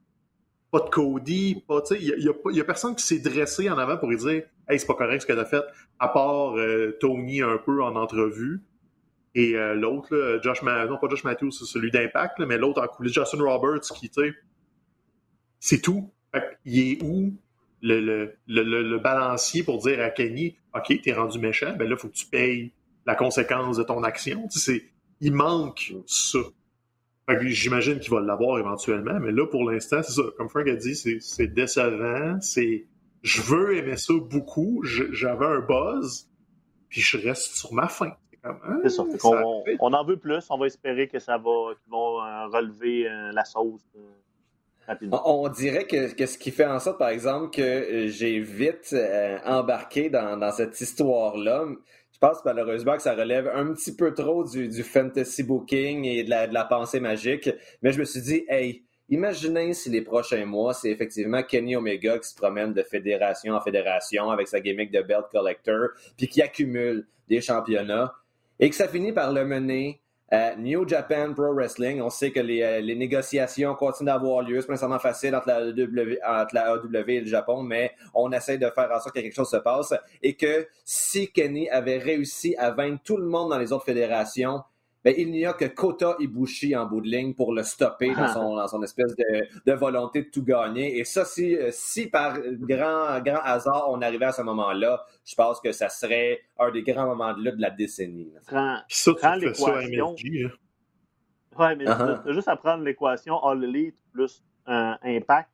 Pas 0.71 0.81
de 0.81 0.89
Cody, 0.89 1.63
pas, 1.67 1.83
tu 1.83 1.97
sais, 1.97 2.01
il 2.01 2.25
y, 2.55 2.61
a, 2.61 2.65
personne 2.65 2.95
qui 2.95 3.05
s'est 3.05 3.19
dressé 3.19 3.69
en 3.69 3.77
avant 3.77 3.97
pour 3.97 4.09
lui 4.09 4.17
dire 4.17 4.45
Hey, 4.69 4.79
c'est 4.79 4.87
pas 4.87 4.95
correct 4.95 5.23
ce 5.23 5.27
que 5.27 5.33
t'as 5.33 5.45
fait, 5.45 5.65
à 5.99 6.09
part 6.09 6.57
euh, 6.57 6.97
Tony 7.01 7.43
un 7.43 7.59
peu 7.59 7.83
en 7.83 7.97
entrevue. 7.97 8.63
Et 9.35 9.57
euh, 9.57 9.75
l'autre, 9.75 10.39
Josh 10.43 10.63
non 10.63 10.97
pas 10.99 11.09
Josh 11.09 11.25
Matthews, 11.25 11.51
c'est 11.51 11.65
celui 11.65 11.91
d'Impact, 11.91 12.39
mais 12.41 12.57
l'autre 12.57 12.81
en 12.83 12.87
coulisses, 12.87 13.15
Justin 13.15 13.43
Roberts, 13.43 13.81
qui, 13.81 14.11
tu 14.11 14.23
sais, 14.23 14.35
c'est 15.59 15.81
tout. 15.81 16.13
il 16.65 16.93
est 16.93 17.03
où? 17.03 17.35
Le, 17.83 18.37
le, 18.47 18.99
balancier 18.99 19.63
pour 19.63 19.79
dire 19.79 20.01
à 20.01 20.11
Kenny 20.11 20.57
OK, 20.75 21.01
t'es 21.03 21.13
rendu 21.13 21.39
méchant, 21.39 21.75
ben 21.77 21.89
là, 21.89 21.97
il 21.97 22.01
faut 22.01 22.09
que 22.09 22.15
tu 22.15 22.27
payes 22.27 22.73
la 23.07 23.15
conséquence 23.15 23.77
de 23.77 23.83
ton 23.83 24.03
action. 24.03 24.49
Tu 24.49 24.93
il 25.21 25.33
manque 25.33 25.93
ça. 26.07 26.39
J'imagine 27.43 28.01
qu'il 28.01 28.11
va 28.11 28.21
l'avoir 28.21 28.59
éventuellement, 28.59 29.19
mais 29.21 29.31
là, 29.31 29.47
pour 29.47 29.71
l'instant, 29.71 30.03
c'est 30.03 30.13
ça. 30.13 30.23
Comme 30.37 30.49
Frank 30.49 30.67
a 30.67 30.75
dit, 30.75 30.95
c'est 30.95 31.47
décevant. 31.47 32.41
C'est 32.41 32.87
je 33.23 33.43
veux 33.43 33.77
aimer 33.77 33.97
ça 33.97 34.15
beaucoup. 34.15 34.83
J'avais 34.85 35.47
un 35.47 35.61
buzz, 35.61 36.29
puis 36.89 37.01
je 37.01 37.19
reste 37.19 37.55
sur 37.57 37.73
ma 37.73 37.89
faim. 37.89 38.13
Hein, 38.43 38.89
ça. 38.89 39.03
On, 39.81 39.93
en 39.93 40.05
veut 40.05 40.17
plus. 40.17 40.47
On 40.49 40.59
va 40.59 40.67
espérer 40.67 41.09
que 41.09 41.19
ça 41.19 41.37
va, 41.37 41.75
qu'ils 41.83 41.91
vont 41.91 42.23
euh, 42.23 42.47
relever 42.47 43.07
euh, 43.07 43.33
la 43.33 43.45
sauce. 43.45 43.87
Euh, 43.97 44.01
on 45.13 45.49
dirait 45.49 45.87
que, 45.87 46.27
ce 46.27 46.39
qui 46.39 46.51
fait 46.51 46.65
en 46.65 46.81
sorte, 46.81 46.99
par 46.99 47.11
exemple, 47.11 47.51
que 47.51 48.09
j'ai 48.09 48.41
vite 48.41 48.91
euh, 48.93 49.39
embarqué 49.45 50.11
dans, 50.11 50.51
cette 50.53 50.81
histoire-là. 50.81 51.67
Je 52.13 52.19
pense 52.19 52.45
malheureusement 52.45 52.97
que 52.97 53.03
ça 53.03 53.15
relève 53.15 53.51
un 53.55 53.73
petit 53.73 53.95
peu 53.95 54.13
trop 54.13 54.45
du, 54.45 54.83
fantasy 54.83 55.43
booking 55.43 56.05
et 56.05 56.25
de 56.25 56.31
la, 56.31 56.65
pensée 56.65 57.01
magique. 57.01 57.51
Mais 57.83 57.93
je 57.93 58.01
me 58.01 58.05
suis 58.05 58.21
dit, 58.21 58.45
hey, 58.49 58.83
imaginez 59.09 59.73
si 59.75 59.91
les 59.91 60.03
prochains 60.03 60.45
mois, 60.45 60.75
c'est 60.75 60.91
effectivement 60.91 61.43
Kenny 61.43 61.77
Omega 61.77 62.19
qui 62.19 62.29
se 62.29 62.35
promène 62.35 62.73
de 62.73 62.83
fédération 62.83 63.55
en 63.55 63.61
fédération 63.61 64.31
avec 64.31 64.49
sa 64.49 64.61
gimmick 64.61 64.91
de 64.91 65.03
belt 65.03 65.27
collector, 65.31 65.89
puis 66.17 66.29
qui 66.29 66.43
accumule 66.43 67.07
des 67.29 67.41
championnats, 67.41 68.13
et 68.59 68.69
que 68.69 68.77
ça 68.77 68.89
finit 68.89 69.13
par 69.13 69.33
le 69.33 69.45
mener 69.45 70.00
euh, 70.33 70.55
New 70.57 70.87
Japan 70.87 71.33
Pro 71.35 71.53
Wrestling, 71.53 72.01
on 72.01 72.11
sait 72.11 72.31
que 72.31 72.39
les, 72.41 72.63
euh, 72.63 72.95
négociations 72.95 73.75
continuent 73.75 74.07
d'avoir 74.07 74.43
lieu. 74.43 74.61
C'est 74.61 74.67
pas 74.67 74.75
nécessairement 74.75 74.99
facile 75.01 75.35
entre 75.35 75.49
la, 75.49 75.73
w, 75.73 76.19
entre 76.25 76.55
la 76.55 76.73
AW 76.73 77.09
et 77.09 77.21
le 77.21 77.27
Japon, 77.27 77.63
mais 77.63 77.93
on 78.15 78.31
essaie 78.31 78.57
de 78.57 78.71
faire 78.71 78.91
en 78.93 79.01
sorte 79.01 79.15
que 79.15 79.21
quelque 79.21 79.35
chose 79.35 79.51
se 79.51 79.57
passe. 79.57 79.93
Et 80.23 80.37
que 80.37 80.69
si 80.85 81.33
Kenny 81.33 81.69
avait 81.69 81.99
réussi 81.99 82.55
à 82.57 82.71
vaincre 82.71 83.03
tout 83.05 83.17
le 83.17 83.27
monde 83.27 83.51
dans 83.51 83.59
les 83.59 83.73
autres 83.73 83.85
fédérations, 83.85 84.63
ben, 85.03 85.15
il 85.17 85.31
n'y 85.31 85.47
a 85.47 85.55
que 85.55 85.65
Kota 85.65 86.17
Ibushi 86.19 86.77
en 86.77 86.87
bout 86.87 87.01
de 87.01 87.09
ligne 87.09 87.35
pour 87.35 87.55
le 87.55 87.63
stopper 87.63 88.15
dans, 88.15 88.23
ah. 88.23 88.35
son, 88.35 88.57
dans 88.57 88.69
son 88.69 88.83
espèce 88.83 89.17
de, 89.17 89.47
de, 89.65 89.73
volonté 89.73 90.23
de 90.23 90.31
tout 90.31 90.45
gagner. 90.45 90.99
Et 90.99 91.05
ça, 91.05 91.25
si, 91.25 91.57
euh, 91.57 91.71
si 91.73 92.09
par 92.09 92.39
grand, 92.39 93.21
grand 93.21 93.41
hasard 93.43 93.87
on 93.91 94.03
arrivait 94.03 94.27
à 94.27 94.33
ce 94.33 94.43
moment-là, 94.43 95.05
je 95.25 95.35
pense 95.35 95.61
que 95.61 95.73
ça 95.73 95.89
serait 95.89 96.41
un 96.59 96.71
des 96.71 96.83
grands 96.83 97.07
moments 97.07 97.33
de, 97.33 97.51
de 97.51 97.61
la 97.61 97.71
décennie. 97.71 98.31
Prends, 98.47 98.79
ça, 98.89 99.13
prends 99.15 99.35
l'équation. 99.37 100.15
Hein. 100.15 100.51
Ouais, 101.59 101.77
mais 101.77 101.85
uh-huh. 101.85 102.33
juste 102.33 102.49
à 102.49 102.57
prendre 102.57 102.85
l'équation 102.85 103.43
All 103.43 103.65
Elite 103.65 103.97
plus 104.13 104.45
un 104.67 104.99
Impact 105.03 105.49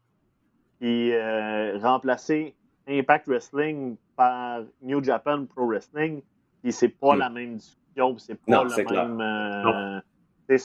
et 0.80 1.12
euh, 1.14 1.78
remplacer 1.78 2.54
Impact 2.88 3.26
Wrestling 3.28 3.96
par 4.14 4.62
New 4.82 5.02
Japan 5.02 5.46
Pro 5.46 5.66
Wrestling, 5.66 6.22
et 6.64 6.70
c'est 6.70 6.88
pas 6.88 7.14
hmm. 7.14 7.18
la 7.18 7.30
même 7.30 7.56
discussion 7.56 7.85
c'est 8.18 8.34
pas 8.44 8.64
le 8.64 9.14
même. 9.14 10.02
Euh, 10.48 10.58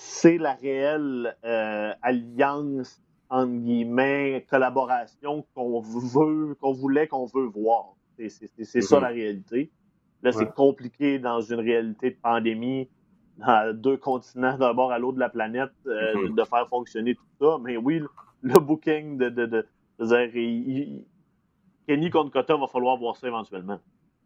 c'est 0.00 0.38
la 0.38 0.54
réelle 0.54 1.36
euh, 1.44 1.92
alliance, 2.02 3.02
entre 3.30 3.52
guillemets, 3.52 4.46
collaboration 4.48 5.44
qu'on 5.54 5.80
veut, 5.80 6.54
qu'on 6.60 6.72
voulait, 6.72 7.08
qu'on 7.08 7.26
veut 7.26 7.46
voir. 7.46 7.94
C'est 8.16 8.30
ça 8.30 8.98
mm-hmm. 8.98 9.00
la 9.00 9.08
réalité. 9.08 9.70
Là, 10.22 10.32
c'est 10.32 10.52
compliqué 10.52 11.18
dans 11.18 11.40
une 11.40 11.60
réalité 11.60 12.10
de 12.10 12.16
pandémie, 12.16 12.88
dans 13.38 13.76
deux 13.76 13.96
continents 13.96 14.56
d'un 14.56 14.74
bord 14.74 14.90
à 14.90 14.98
l'autre 14.98 15.14
de 15.14 15.20
la 15.20 15.28
planète, 15.28 15.70
euh, 15.86 16.14
mm-hmm. 16.14 16.34
de 16.34 16.44
faire 16.44 16.68
fonctionner 16.68 17.14
tout 17.14 17.26
ça. 17.40 17.58
Mais 17.62 17.76
oui, 17.76 18.00
le, 18.42 18.60
booking 18.60 19.18
de, 19.18 19.28
de, 19.28 19.46
de, 19.46 19.66
dire, 20.00 21.02
Kenny 21.86 22.10
contre 22.10 22.30
Kota, 22.30 22.56
va 22.56 22.66
falloir 22.66 22.96
voir 22.96 23.16
ça 23.16 23.28
éventuellement. 23.28 23.80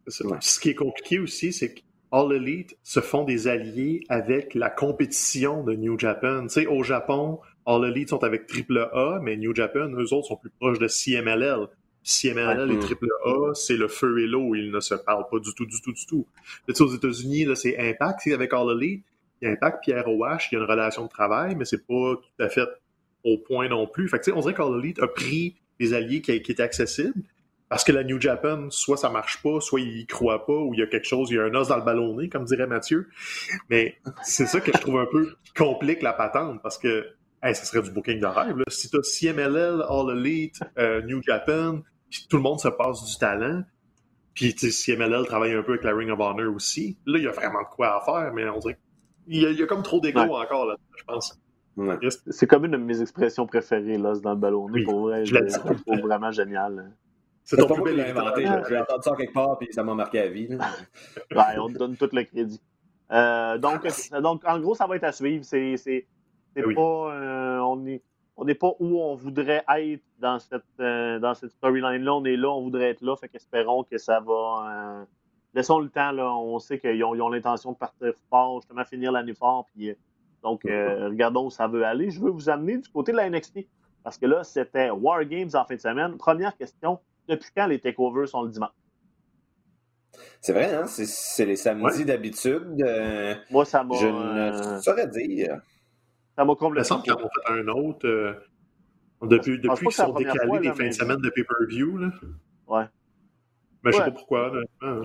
Ce 0.08 0.60
qui 0.60 0.70
est 0.70 0.74
compliqué 0.74 1.18
aussi, 1.18 1.52
c'est 1.52 1.74
que 1.74 1.80
All 2.10 2.32
Elite 2.32 2.76
se 2.82 3.00
font 3.00 3.24
des 3.24 3.48
alliés 3.48 4.04
avec 4.08 4.54
la 4.54 4.68
compétition 4.68 5.62
de 5.64 5.74
New 5.74 5.98
Japan. 5.98 6.42
Tu 6.42 6.48
sais, 6.50 6.66
au 6.66 6.82
Japon, 6.82 7.40
All 7.64 7.84
Elite 7.84 8.10
sont 8.10 8.22
avec 8.22 8.50
AAA, 8.50 9.20
mais 9.22 9.36
New 9.36 9.54
Japan, 9.54 9.88
eux 9.94 10.12
autres, 10.12 10.28
sont 10.28 10.36
plus 10.36 10.50
proches 10.50 10.78
de 10.78 10.88
CMLL. 10.88 11.68
CMLL 12.04 12.70
et 12.70 12.76
AAA, 12.76 13.54
c'est 13.54 13.76
le 13.76 13.88
feu 13.88 14.18
et 14.18 14.26
l'eau, 14.26 14.54
ils 14.54 14.72
ne 14.72 14.80
se 14.80 14.94
parlent 14.94 15.26
pas 15.30 15.38
du 15.38 15.54
tout, 15.54 15.64
du 15.66 15.80
tout, 15.80 15.92
du 15.92 16.04
tout. 16.04 16.26
Mais 16.66 16.80
aux 16.82 16.94
États-Unis, 16.94 17.46
c'est 17.54 17.78
Impact, 17.78 18.20
c'est 18.24 18.34
avec 18.34 18.52
All 18.52 18.76
Elite. 18.76 19.04
Il 19.40 19.46
y 19.46 19.48
a 19.48 19.52
Impact, 19.52 19.84
Pierre 19.84 20.08
OH, 20.08 20.48
il 20.50 20.54
y 20.54 20.56
a 20.56 20.58
une 20.58 20.70
relation 20.70 21.04
de 21.04 21.08
travail, 21.08 21.54
mais 21.54 21.64
c'est 21.64 21.86
pas 21.86 22.16
tout 22.16 22.42
à 22.42 22.48
fait 22.48 22.68
au 23.24 23.38
point 23.38 23.68
non 23.68 23.86
plus. 23.86 24.08
Fait 24.08 24.18
que, 24.18 24.30
on 24.32 24.40
dirait 24.40 24.54
qu'All 24.54 24.78
Elite 24.78 25.00
a 25.00 25.08
pris 25.08 25.56
des 25.80 25.94
alliés 25.94 26.20
qui, 26.20 26.40
qui 26.42 26.52
étaient 26.52 26.62
accessibles, 26.62 27.22
parce 27.72 27.84
que 27.84 27.92
la 27.92 28.04
New 28.04 28.20
Japan, 28.20 28.68
soit 28.68 28.98
ça 28.98 29.08
marche 29.08 29.42
pas, 29.42 29.58
soit 29.62 29.80
il 29.80 29.96
y 29.96 30.06
croit 30.06 30.44
pas, 30.44 30.52
ou 30.52 30.74
il 30.74 30.80
y 30.80 30.82
a 30.82 30.86
quelque 30.86 31.06
chose, 31.06 31.30
il 31.30 31.36
y 31.36 31.38
a 31.38 31.44
un 31.44 31.54
os 31.54 31.68
dans 31.68 31.78
le 31.78 31.82
ballonné, 31.82 32.28
comme 32.28 32.44
dirait 32.44 32.66
Mathieu. 32.66 33.08
Mais 33.70 33.96
c'est 34.22 34.44
ça 34.44 34.60
que 34.60 34.70
je 34.74 34.78
trouve 34.78 34.98
un 34.98 35.06
peu 35.10 35.36
complique 35.56 36.02
la 36.02 36.12
patente, 36.12 36.60
parce 36.62 36.76
que 36.76 37.06
hey, 37.42 37.54
ça 37.54 37.64
serait 37.64 37.80
du 37.80 37.90
booking 37.90 38.20
de 38.20 38.26
rêve. 38.26 38.58
Là. 38.58 38.64
Si 38.68 38.90
t'as 38.90 39.00
CMLL, 39.00 39.82
All 39.88 40.18
Elite, 40.18 40.60
euh, 40.76 41.00
New 41.06 41.22
Japan, 41.22 41.80
puis 42.10 42.26
tout 42.28 42.36
le 42.36 42.42
monde 42.42 42.60
se 42.60 42.68
passe 42.68 43.06
du 43.06 43.16
talent, 43.16 43.62
puis 44.34 44.52
CMLL 44.52 45.24
travaille 45.24 45.54
un 45.54 45.62
peu 45.62 45.72
avec 45.72 45.84
la 45.84 45.94
Ring 45.94 46.10
of 46.10 46.20
Honor 46.20 46.54
aussi, 46.54 46.98
là, 47.06 47.16
il 47.16 47.24
y 47.24 47.26
a 47.26 47.32
vraiment 47.32 47.62
de 47.62 47.74
quoi 47.74 47.96
à 47.96 48.04
faire, 48.04 48.34
mais 48.34 48.46
on 48.50 48.58
dirait 48.58 48.76
qu'il 49.24 49.50
y, 49.50 49.50
y, 49.50 49.62
a 49.62 49.66
comme 49.66 49.82
trop 49.82 49.98
d'ego 49.98 50.20
encore, 50.20 50.66
là, 50.66 50.76
je 50.98 51.04
pense. 51.04 51.40
C'est 52.28 52.46
comme 52.46 52.66
une 52.66 52.72
de 52.72 52.76
mes 52.76 53.00
expressions 53.00 53.46
préférées, 53.46 53.96
l'os 53.96 54.20
dans 54.20 54.34
le 54.34 54.36
ballonné. 54.36 54.84
pour 54.84 55.00
vrai, 55.00 55.24
je, 55.24 55.34
je 55.34 55.58
trouve 55.58 56.00
vraiment 56.02 56.30
génial. 56.30 56.78
Hein. 56.78 56.92
C'est 57.44 57.56
ton 57.56 57.66
plus 57.74 57.82
bel 57.82 58.00
inventé. 58.00 58.46
J'ai 58.68 58.78
entendu 58.78 59.02
ça 59.02 59.14
quelque 59.16 59.32
part, 59.32 59.58
puis 59.58 59.68
ça 59.72 59.82
m'a 59.82 59.94
marqué 59.94 60.20
à 60.20 60.28
vie. 60.28 60.48
ouais, 60.48 60.58
on 61.58 61.68
te 61.68 61.78
donne 61.78 61.96
tout 61.96 62.08
le 62.12 62.24
crédit. 62.24 62.60
Euh, 63.10 63.58
donc, 63.58 63.86
donc, 64.22 64.42
en 64.46 64.58
gros, 64.60 64.74
ça 64.74 64.86
va 64.86 64.96
être 64.96 65.04
à 65.04 65.12
suivre. 65.12 65.44
C'est, 65.44 65.76
c'est, 65.76 66.06
c'est 66.54 66.74
pas, 66.74 67.14
euh, 67.14 67.58
on 67.58 67.76
n'est 67.76 68.02
on 68.36 68.46
n'est 68.46 68.54
pas 68.54 68.72
où 68.78 68.98
on 68.98 69.14
voudrait 69.14 69.62
être 69.76 70.02
dans 70.18 70.38
cette, 70.38 70.62
euh, 70.80 71.18
dans 71.18 71.34
cette 71.34 71.50
storyline-là. 71.50 72.14
On 72.14 72.24
est 72.24 72.36
là, 72.36 72.50
on 72.50 72.62
voudrait 72.62 72.90
être 72.90 73.02
là. 73.02 73.14
Fait 73.16 73.28
qu'espérons 73.28 73.84
que 73.84 73.98
ça 73.98 74.20
va, 74.20 75.06
laissons 75.52 75.80
le 75.80 75.90
temps. 75.90 76.12
Là, 76.12 76.34
on 76.34 76.58
sait 76.58 76.78
qu'ils 76.78 77.04
ont, 77.04 77.28
l'intention 77.28 77.72
de 77.72 77.76
partir 77.76 78.12
fort, 78.30 78.60
justement, 78.62 78.84
finir 78.84 79.12
l'année 79.12 79.34
fort. 79.34 79.66
Puis, 79.74 79.94
donc, 80.42 80.62
regardons 80.64 81.46
où 81.46 81.50
ça 81.50 81.68
veut 81.68 81.84
aller. 81.84 82.10
Je 82.10 82.20
veux 82.20 82.30
vous 82.30 82.48
amener 82.48 82.78
du 82.78 82.88
côté 82.88 83.12
de 83.12 83.18
la 83.18 83.28
NXT. 83.28 83.66
Parce 84.02 84.18
que 84.18 84.26
là, 84.26 84.42
c'était 84.42 84.90
War 84.90 85.24
Games 85.24 85.50
en 85.54 85.64
fin 85.64 85.74
de 85.74 85.80
semaine. 85.80 86.16
Première 86.16 86.56
question, 86.56 86.98
depuis 87.28 87.50
quand 87.54 87.66
les 87.66 87.80
takeovers 87.80 88.28
sont 88.28 88.42
le 88.42 88.50
dimanche? 88.50 88.70
C'est 90.40 90.52
vrai, 90.52 90.74
hein? 90.74 90.86
C'est 90.86 91.46
les 91.46 91.56
samedis 91.56 92.04
d'habitude. 92.04 92.84
Moi, 93.50 93.64
ça 93.64 93.84
m'a. 93.84 93.94
Je 93.96 94.06
ne 94.06 94.80
saurais 94.80 95.08
dire. 95.08 95.60
Ça 96.36 96.44
m'a 96.44 96.54
complètement. 96.54 97.02
Il 97.04 97.12
me 97.12 97.16
semble 97.16 97.30
fait 97.30 97.52
un 97.52 97.68
autre. 97.68 98.06
Euh, 98.06 98.34
depuis 99.22 99.60
depuis 99.60 99.86
qu'ils 99.86 99.94
sont 99.94 100.12
décalés 100.12 100.58
les 100.60 100.74
fins 100.74 100.88
de 100.88 100.92
semaine 100.92 101.20
de 101.20 101.30
pay-per-view. 101.30 102.10
Ouais. 102.66 102.84
Mais 103.84 103.92
je 103.92 103.96
sais 103.96 104.04
pas 104.04 104.10
pourquoi. 104.10 104.52
Hein. 104.80 105.02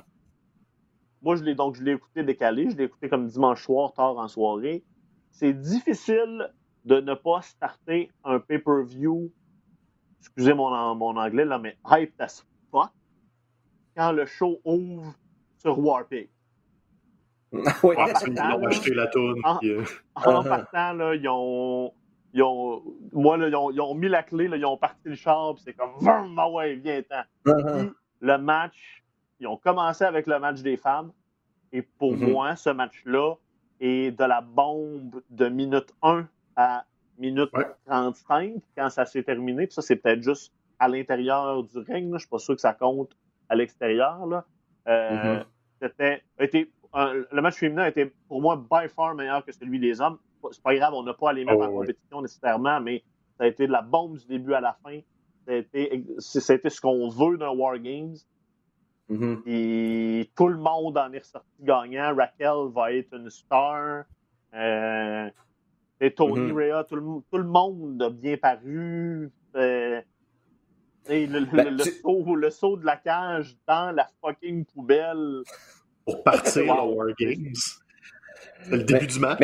Moi, 1.22 1.36
je 1.36 1.44
l'ai 1.44 1.56
donc 1.56 1.76
je 1.76 1.84
l'ai 1.84 1.94
écouté 1.94 2.24
décalé. 2.24 2.70
Je 2.70 2.78
l'ai 2.78 2.86
écouté 2.86 3.10
comme 3.10 3.28
dimanche 3.28 3.64
soir, 3.64 3.94
tard 3.94 4.18
en 4.18 4.28
soirée. 4.28 4.84
C'est 5.32 5.54
difficile 5.54 6.52
de 6.86 7.00
ne 7.00 7.14
pas 7.14 7.42
starter 7.42 8.12
un 8.24 8.40
pay-per-view. 8.40 9.32
Excusez 10.20 10.54
mon, 10.54 10.96
mon 10.96 11.16
anglais, 11.16 11.46
là, 11.46 11.58
mais 11.60 11.78
hype 11.90 12.20
as 12.20 12.46
fuck. 12.72 12.92
Quand 13.96 14.12
le 14.12 14.26
show 14.26 14.60
ouvre 14.64 15.14
sur 15.58 15.80
Warpig. 15.80 16.30
oui, 17.52 17.62
ils 17.84 18.40
ont 18.40 18.68
acheté 18.68 18.94
la 18.94 19.08
tourne. 19.08 19.40
En, 19.44 19.60
euh, 19.64 19.84
en 20.16 20.44
partant, 20.44 20.94
là, 20.94 21.16
ils 21.16 21.28
ont, 21.30 21.94
ils 22.34 22.44
ont, 22.44 22.84
moi, 23.14 23.38
là, 23.38 23.48
ils, 23.48 23.56
ont, 23.56 23.72
ils 23.72 23.80
ont 23.80 23.96
mis 23.96 24.10
la 24.10 24.22
clé, 24.24 24.48
là, 24.48 24.58
ils 24.58 24.66
ont 24.66 24.78
parti 24.78 25.00
le 25.06 25.16
char, 25.16 25.54
puis 25.56 25.64
c'est 25.66 25.74
comme, 25.74 25.92
ah 26.06 26.50
ouais, 26.50 26.76
viens-t'en. 26.76 27.24
Uh-huh. 27.46 27.94
Le 28.20 28.38
match, 28.38 29.04
ils 29.40 29.48
ont 29.48 29.58
commencé 29.58 30.04
avec 30.04 30.28
le 30.28 30.40
match 30.40 30.62
des 30.62 30.78
femmes, 30.78 31.12
et 31.72 31.82
pour 31.82 32.14
mm-hmm. 32.14 32.32
moi, 32.32 32.56
ce 32.56 32.70
match-là 32.70 33.36
est 33.80 34.12
de 34.12 34.24
la 34.24 34.42
bombe 34.42 35.22
de 35.30 35.48
minute 35.48 35.94
1 36.02 36.28
à 36.56 36.86
minute 37.18 37.50
35 37.86 38.54
quand 38.76 38.90
ça 38.90 39.06
s'est 39.06 39.24
terminé. 39.24 39.68
Puis 39.68 39.74
ça, 39.74 39.82
c'est 39.82 39.96
peut-être 39.96 40.22
juste 40.22 40.54
à 40.80 40.88
l'intérieur 40.88 41.64
du 41.64 41.78
ring. 41.80 42.08
Je 42.10 42.14
ne 42.14 42.18
suis 42.20 42.28
pas 42.28 42.40
sûr 42.40 42.56
que 42.56 42.62
ça 42.62 42.74
compte 42.74 43.16
à 43.50 43.56
l'extérieur. 43.56 44.44
Euh, 44.88 45.40
mm-hmm. 45.40 45.46
C'était 45.82 46.24
le 46.94 47.42
match 47.42 47.56
féminin 47.56 47.86
était 47.86 48.12
pour 48.28 48.42
moi 48.42 48.56
by 48.70 48.88
far 48.90 49.16
meilleur 49.16 49.46
que 49.46 49.52
celui 49.52 49.80
des 49.80 50.02
hommes. 50.02 50.18
C'est 50.52 50.64
pas 50.64 50.76
grave, 50.76 50.94
on 50.94 51.04
n'a 51.04 51.14
pas 51.14 51.32
à 51.32 51.34
les 51.34 51.46
mettre 51.46 51.60
oh, 51.60 51.64
en 51.64 51.72
compétition 51.72 52.22
nécessairement, 52.22 52.80
mais 52.80 53.04
ça 53.38 53.44
a 53.44 53.48
été 53.48 53.68
de 53.68 53.72
la 53.72 53.82
bombe 53.82 54.18
du 54.18 54.26
début 54.28 54.54
à 54.54 54.62
la 54.62 54.78
fin. 54.84 55.00
Ça 55.46 55.54
a 55.54 55.56
été, 55.56 56.04
ce 56.20 56.82
qu'on 56.82 57.10
veut 57.10 57.38
d'un 57.38 57.50
War 57.50 57.78
Games. 57.80 58.16
Mm-hmm. 59.10 59.42
Et 59.46 60.30
tout 60.36 60.48
le 60.48 60.58
monde 60.58 60.98
en 60.98 61.12
est 61.14 61.20
ressorti 61.20 61.48
gagnant. 61.62 62.16
Raquel 62.16 62.72
va 62.74 62.94
être 62.94 63.14
une 63.14 63.30
star. 63.30 64.04
Euh, 64.54 65.30
et 66.00 66.14
Tony 66.14 66.52
mm 66.52 66.56
Rea, 66.56 66.84
tout 66.84 66.96
le, 66.96 67.44
monde 67.44 68.02
a 68.02 68.10
bien 68.10 68.38
paru. 68.38 69.32
Euh, 69.56 70.02
et 71.10 71.26
le, 71.26 71.46
ben, 71.46 71.78
saut, 71.80 72.36
le, 72.36 72.50
saut, 72.50 72.78
de 72.78 72.86
la 72.86 72.98
cage 72.98 73.58
dans 73.68 73.96
la 73.96 74.08
fucking 74.22 74.66
poubelle 74.66 75.44
pour 76.06 76.24
partir 76.24 76.68
wow. 76.68 76.96
War 76.96 77.08
Games. 77.18 77.54
Le 78.70 78.84
début 78.84 79.08
du 79.08 79.20
match. 79.20 79.40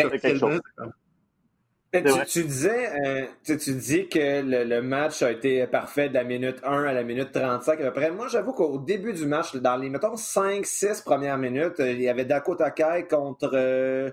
tu, 2.27 2.43
disais, 2.43 2.89
euh, 3.05 3.25
tu, 3.45 3.73
dis 3.75 4.09
que 4.09 4.41
le, 4.41 4.81
match 4.81 5.21
a 5.21 5.31
été 5.31 5.65
parfait 5.67 6.09
de 6.09 6.15
la 6.15 6.23
minute 6.23 6.57
1 6.63 6.83
à 6.83 6.93
la 6.93 7.03
minute 7.03 7.31
35 7.31 7.79
à 7.79 7.83
peu 7.85 7.93
près. 7.93 8.11
Moi, 8.11 8.27
j'avoue 8.27 8.51
qu'au 8.51 8.77
début 8.77 9.13
du 9.13 9.25
match, 9.25 9.55
dans 9.55 9.77
les, 9.77 9.89
mettons, 9.89 10.15
5-6 10.15 11.03
premières 11.03 11.37
minutes, 11.37 11.75
il 11.79 12.01
y 12.01 12.09
avait 12.09 12.25
Dakota 12.25 12.71
Kai 12.71 13.07
contre... 13.09 13.51
Euh, 13.53 14.11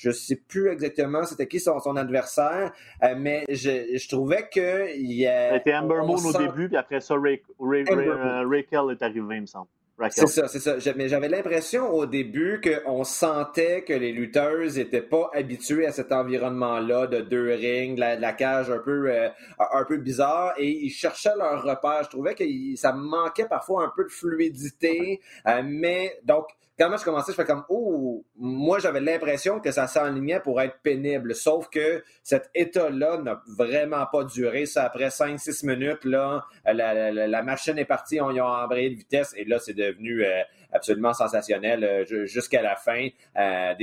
je 0.00 0.10
sais 0.10 0.36
plus 0.36 0.70
exactement 0.70 1.24
c'était 1.24 1.46
qui 1.46 1.60
son, 1.60 1.78
son 1.78 1.96
adversaire, 1.96 2.72
euh, 3.02 3.14
mais 3.18 3.44
je, 3.50 3.98
je, 3.98 4.08
trouvais 4.08 4.48
que 4.48 4.96
il 4.96 5.12
y 5.12 5.26
a. 5.26 5.58
C'était 5.58 5.74
Amber 5.74 6.00
Moon 6.06 6.16
au 6.16 6.32
début, 6.32 6.68
puis 6.68 6.76
après 6.78 7.00
ça, 7.00 7.14
Ray, 7.14 7.42
Ray, 7.58 7.84
Ray, 7.84 8.08
Raquel 8.08 8.92
est 8.92 9.02
arrivé, 9.02 9.36
il 9.36 9.42
me 9.42 9.46
semble. 9.46 9.68
C'est 10.08 10.26
ça, 10.26 10.48
c'est 10.48 10.60
ça. 10.60 10.76
Mais 10.96 11.08
j'avais 11.08 11.28
l'impression 11.28 11.90
au 11.90 12.06
début 12.06 12.62
qu'on 12.62 13.04
sentait 13.04 13.84
que 13.84 13.92
les 13.92 14.12
lutteuses 14.12 14.78
n'étaient 14.78 15.02
pas 15.02 15.30
habituées 15.34 15.86
à 15.86 15.92
cet 15.92 16.10
environnement-là 16.10 17.06
de 17.06 17.20
deux 17.20 17.52
rings, 17.52 17.96
de 17.96 18.00
la, 18.00 18.32
cage 18.32 18.70
un 18.70 18.78
peu, 18.78 19.10
euh, 19.10 19.28
un 19.58 19.84
peu 19.84 19.98
bizarre, 19.98 20.54
et 20.56 20.70
ils 20.70 20.90
cherchaient 20.90 21.36
leur 21.36 21.62
repère. 21.62 22.04
Je 22.04 22.08
trouvais 22.08 22.34
que 22.34 22.44
ça 22.76 22.94
manquait 22.94 23.44
parfois 23.44 23.84
un 23.84 23.92
peu 23.94 24.04
de 24.04 24.10
fluidité, 24.10 25.20
euh, 25.46 25.60
mais 25.62 26.18
donc 26.24 26.46
quand 26.80 26.96
je 26.96 27.04
commençais, 27.04 27.32
je 27.32 27.36
fais 27.36 27.44
comme 27.44 27.64
Oh, 27.68 28.24
moi 28.36 28.78
j'avais 28.78 29.00
l'impression 29.00 29.60
que 29.60 29.70
ça 29.70 29.86
s'enlignait 29.86 30.40
pour 30.40 30.62
être 30.62 30.78
pénible. 30.82 31.34
Sauf 31.34 31.68
que 31.68 32.02
cet 32.22 32.48
état-là 32.54 33.18
n'a 33.18 33.42
vraiment 33.46 34.06
pas 34.10 34.24
duré. 34.24 34.64
Ça, 34.64 34.84
après 34.84 35.08
5-6 35.08 35.66
minutes, 35.66 36.06
là, 36.06 36.46
la, 36.64 37.42
machine 37.42 37.76
est 37.76 37.84
partie, 37.84 38.18
on 38.20 38.30
y 38.30 38.40
a 38.40 38.46
embrayé 38.46 38.88
de 38.88 38.94
vitesse 38.94 39.34
et 39.36 39.44
là, 39.44 39.58
c'est 39.58 39.74
devenu 39.74 40.24
euh, 40.24 40.40
absolument 40.72 41.12
sensationnel 41.12 41.84
euh, 41.84 42.24
jusqu'à 42.24 42.62
la 42.62 42.76
fin. 42.76 43.08
Euh, 43.36 43.74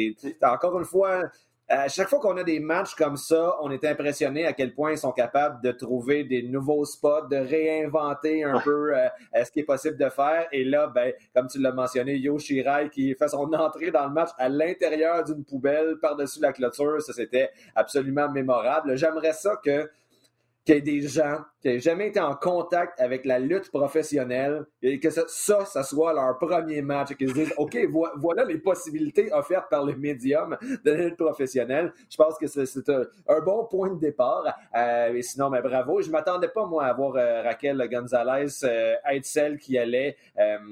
encore 0.41 0.79
une 0.79 0.85
fois, 0.85 1.21
à 1.69 1.89
chaque 1.89 2.07
fois 2.07 2.19
qu'on 2.19 2.37
a 2.37 2.43
des 2.43 2.59
matchs 2.59 2.95
comme 2.95 3.17
ça, 3.17 3.57
on 3.61 3.69
est 3.71 3.83
impressionné 3.83 4.45
à 4.45 4.53
quel 4.53 4.73
point 4.73 4.91
ils 4.91 4.97
sont 4.97 5.11
capables 5.11 5.61
de 5.61 5.71
trouver 5.71 6.23
des 6.23 6.43
nouveaux 6.43 6.85
spots, 6.85 7.27
de 7.29 7.35
réinventer 7.35 8.43
un 8.43 8.59
peu 8.61 8.95
euh, 8.95 9.07
ce 9.43 9.51
qui 9.51 9.59
est 9.59 9.65
possible 9.65 9.97
de 9.97 10.09
faire. 10.09 10.47
Et 10.53 10.63
là, 10.63 10.87
ben, 10.87 11.11
comme 11.35 11.47
tu 11.47 11.59
l'as 11.59 11.73
mentionné, 11.73 12.15
Yo 12.15 12.39
Shirai 12.39 12.89
qui 12.89 13.13
fait 13.15 13.27
son 13.27 13.51
entrée 13.53 13.91
dans 13.91 14.07
le 14.07 14.13
match 14.13 14.29
à 14.37 14.47
l'intérieur 14.47 15.25
d'une 15.25 15.43
poubelle 15.43 15.97
par-dessus 16.01 16.39
la 16.39 16.53
clôture, 16.53 17.01
ça 17.01 17.11
c'était 17.11 17.49
absolument 17.75 18.31
mémorable. 18.31 18.95
J'aimerais 18.95 19.33
ça 19.33 19.57
que 19.63 19.89
qu'il 20.63 20.75
y 20.75 20.77
ait 20.77 20.81
des 20.81 21.01
gens 21.01 21.39
qui 21.61 21.73
n'ont 21.73 21.79
jamais 21.79 22.07
été 22.07 22.19
en 22.19 22.35
contact 22.35 22.99
avec 22.99 23.25
la 23.25 23.39
lutte 23.39 23.69
professionnelle 23.71 24.65
et 24.81 24.99
que 24.99 25.09
ça, 25.09 25.23
ça, 25.27 25.83
soit 25.83 26.13
leur 26.13 26.37
premier 26.37 26.81
match 26.81 27.11
et 27.11 27.15
qu'ils 27.15 27.29
se 27.29 27.33
disent 27.33 27.53
OK, 27.57 27.77
voilà 28.17 28.43
les 28.45 28.57
possibilités 28.57 29.31
offertes 29.33 29.69
par 29.69 29.83
le 29.83 29.95
médium 29.95 30.57
de 30.61 30.91
la 30.91 30.97
lutte 31.05 31.17
professionnelle. 31.17 31.93
Je 32.09 32.17
pense 32.17 32.37
que 32.37 32.47
c'est 32.47 32.89
un, 32.89 33.41
bon 33.41 33.65
point 33.65 33.89
de 33.89 33.99
départ. 33.99 34.43
Euh, 34.75 35.13
et 35.13 35.21
sinon, 35.21 35.49
mais 35.49 35.61
ben, 35.61 35.69
bravo. 35.69 36.01
Je 36.01 36.07
ne 36.07 36.11
m'attendais 36.11 36.47
pas, 36.49 36.65
moi, 36.65 36.85
à 36.85 36.93
voir 36.93 37.15
euh, 37.15 37.41
Raquel 37.43 37.87
Gonzalez 37.89 38.63
euh, 38.63 38.95
être 39.09 39.25
celle 39.25 39.57
qui 39.57 39.77
allait 39.77 40.17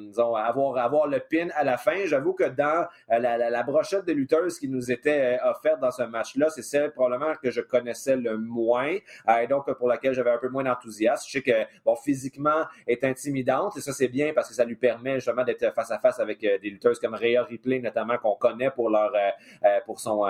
disons, 0.08 0.36
avoir, 0.36 0.78
avoir 0.78 1.08
le 1.08 1.20
pin 1.20 1.48
à 1.56 1.64
la 1.64 1.78
fin. 1.78 2.06
J'avoue 2.06 2.34
que 2.34 2.44
dans 2.44 2.88
la, 3.10 3.64
brochette 3.64 4.06
de 4.06 4.14
lutteuses 4.14 4.60
qui 4.60 4.68
nous 4.68 4.92
était 4.92 5.40
offerte 5.44 5.80
dans 5.80 5.92
ce 5.92 6.04
match-là, 6.04 6.50
c'est 6.50 6.62
celle 6.62 6.92
probablement 6.92 7.34
que 7.42 7.50
je 7.50 7.62
connaissais 7.62 8.16
le 8.16 8.38
moins. 8.38 8.94
et 8.94 9.48
donc, 9.48 9.72
pour 9.78 9.88
laquelle 9.88 10.14
j'avais 10.14 10.32
un 10.32 10.38
peu 10.38 10.50
moins 10.50 10.64
d'enthousiasme. 10.76 11.26
Je 11.28 11.32
sais 11.32 11.42
que, 11.42 11.66
bon, 11.84 11.96
physiquement, 11.96 12.66
est 12.88 13.04
intimidante 13.04 13.78
et 13.78 13.82
ça, 13.82 13.94
c'est 13.94 14.08
bien 14.08 14.34
parce 14.34 14.50
que 14.50 14.56
ça 14.56 14.66
lui 14.66 14.76
permet 14.76 15.16
justement 15.16 15.44
d'être 15.44 15.74
face 15.74 15.92
à 15.92 16.00
face 16.00 16.20
avec 16.20 16.44
euh, 16.44 16.58
des 16.60 16.70
lutteuses 16.70 17.00
comme 17.00 17.16
Rhea 17.16 17.44
Ripley, 17.44 17.80
notamment, 17.80 18.18
qu'on 18.18 18.36
connaît 18.36 18.72
pour 18.72 18.90
leur, 18.90 19.14
euh, 19.14 19.30
euh, 19.66 19.80
pour 19.86 20.00
son, 20.00 20.26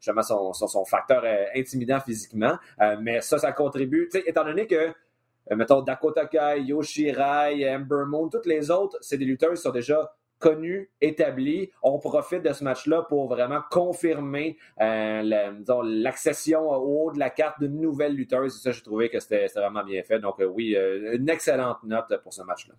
justement, 0.00 0.22
son, 0.22 0.84
facteur 0.84 1.24
intimidant 1.54 2.00
physiquement. 2.00 2.56
mais 3.00 3.20
ça, 3.20 3.38
ça 3.38 3.52
contribue, 3.52 4.08
tu 4.10 4.18
sais, 4.18 4.24
étant 4.26 4.44
donné 4.44 4.66
que 4.66 4.92
mettons 5.54 5.82
Dakota 5.82 6.26
Kai, 6.26 6.62
Yoshirai, 6.62 7.74
Amber 7.74 8.04
Moon, 8.06 8.28
toutes 8.28 8.46
les 8.46 8.70
autres, 8.70 8.98
c'est 9.00 9.16
des 9.16 9.24
lutteuses 9.24 9.58
qui 9.58 9.62
sont 9.62 9.70
déjà 9.70 10.12
connu, 10.38 10.90
établi. 11.00 11.70
On 11.82 11.98
profite 11.98 12.42
de 12.42 12.52
ce 12.52 12.64
match-là 12.64 13.02
pour 13.02 13.28
vraiment 13.28 13.60
confirmer 13.70 14.56
euh, 14.80 15.22
l'accession 15.22 16.70
au 16.70 17.06
haut 17.06 17.12
de 17.12 17.18
la 17.18 17.30
carte 17.30 17.60
d'une 17.60 17.80
nouvelle 17.80 18.14
lutteuse. 18.14 18.60
Ça, 18.60 18.70
j'ai 18.70 18.82
trouvé 18.82 19.10
que 19.10 19.20
c'était 19.20 19.46
vraiment 19.54 19.84
bien 19.84 20.02
fait. 20.02 20.18
Donc, 20.18 20.40
euh, 20.40 20.46
oui, 20.46 20.74
euh, 20.76 21.16
une 21.16 21.28
excellente 21.28 21.82
note 21.84 22.12
pour 22.22 22.32
ce 22.32 22.42
match-là. 22.42 22.74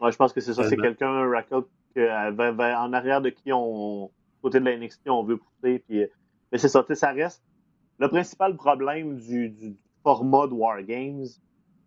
Ouais, 0.00 0.12
je 0.12 0.16
pense 0.16 0.32
que 0.32 0.40
c'est 0.40 0.54
ça. 0.54 0.64
C'est 0.64 0.76
quelqu'un, 0.76 1.28
Raquel, 1.28 1.62
en 1.96 2.92
arrière 2.92 3.20
de 3.20 3.30
qui 3.30 3.52
on, 3.52 4.10
côté 4.40 4.60
de 4.60 4.64
la 4.64 4.76
NXT, 4.76 5.10
on 5.10 5.22
veut 5.22 5.36
pousser. 5.36 5.84
Puis, 5.86 6.06
mais 6.50 6.58
c'est 6.58 6.68
ça, 6.68 6.84
ça 6.94 7.12
reste. 7.12 7.42
Le 7.98 8.08
principal 8.08 8.56
problème 8.56 9.16
du, 9.18 9.76
format 10.02 10.46
de 10.46 10.54
War 10.54 10.82
Games, 10.82 11.26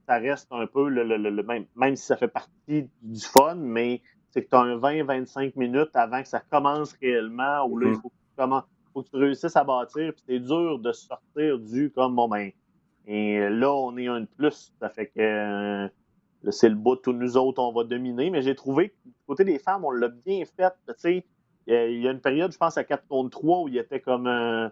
ça 0.08 0.20
reste 0.20 0.48
un 0.52 0.68
peu 0.68 0.88
le, 0.88 1.04
le 1.04 1.44
même, 1.44 1.66
même 1.76 1.96
si 1.96 2.06
ça 2.06 2.16
fait 2.16 2.28
partie 2.28 2.88
du 3.02 3.26
fun, 3.26 3.56
mais 3.56 4.04
c'est 4.34 4.44
que 4.44 4.50
tu 4.50 4.56
as 4.56 4.62
un 4.62 4.78
20-25 4.78 5.54
minutes 5.56 5.92
avant 5.94 6.22
que 6.22 6.28
ça 6.28 6.40
commence 6.40 6.94
réellement, 6.94 7.66
où 7.68 7.78
là, 7.78 7.88
il 7.90 7.94
mm. 7.94 8.02
faut, 8.02 8.12
faut, 8.94 9.04
que 9.04 9.10
tu 9.10 9.16
réussisses 9.18 9.56
à 9.56 9.64
bâtir, 9.64 10.12
puis 10.14 10.24
c'est 10.28 10.40
dur 10.40 10.80
de 10.80 10.92
sortir 10.92 11.60
du 11.60 11.92
comme, 11.92 12.16
bon, 12.16 12.28
ben, 12.28 12.52
et 13.06 13.48
là, 13.50 13.72
on 13.72 13.96
est 13.98 14.08
un 14.08 14.22
de 14.22 14.26
plus, 14.26 14.74
ça 14.80 14.90
fait 14.90 15.08
que 15.08 15.20
euh, 15.20 15.88
c'est 16.50 16.70
le 16.70 16.76
bout, 16.76 16.96
tous 16.96 17.14
nous 17.14 17.38
autres, 17.38 17.62
on 17.62 17.72
va 17.72 17.84
dominer, 17.84 18.32
mais 18.32 18.42
j'ai 18.42 18.56
trouvé 18.56 18.90
que 18.90 18.96
du 19.06 19.14
côté 19.28 19.44
des 19.44 19.60
femmes, 19.60 19.86
on 19.86 19.92
l'a 19.92 20.08
bien 20.08 20.44
fait, 20.46 20.74
tu 20.88 20.94
sais, 20.98 21.26
il 21.68 22.02
y 22.02 22.08
a 22.08 22.12
une 22.12 22.22
période, 22.22 22.52
je 22.52 22.58
pense, 22.58 22.78
à 22.78 22.84
4 22.84 23.08
contre 23.08 23.30
3, 23.30 23.62
où 23.62 23.68
il 23.68 23.76
y 23.76 23.78
était 23.78 24.00
comme... 24.00 24.28
Euh, 24.28 24.68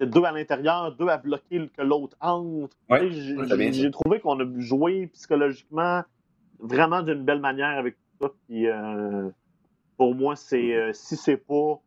deux 0.00 0.24
à 0.24 0.32
l'intérieur, 0.32 0.94
deux 0.96 1.08
à 1.08 1.18
bloquer 1.18 1.68
que 1.68 1.82
l'autre 1.82 2.16
entre. 2.20 2.76
j'ai 2.90 3.90
trouvé 3.90 4.20
qu'on 4.20 4.38
a 4.40 4.60
joué 4.60 5.06
psychologiquement 5.08 6.02
vraiment 6.58 7.02
d'une 7.02 7.24
belle 7.24 7.40
manière 7.40 7.78
avec 7.78 7.96
Puis, 8.46 8.66
euh, 8.68 9.28
pour 9.96 10.14
moi, 10.14 10.36
c'est 10.36 10.74
euh, 10.74 10.92
si 10.92 11.16
c'est 11.16 11.36
pas 11.36 11.80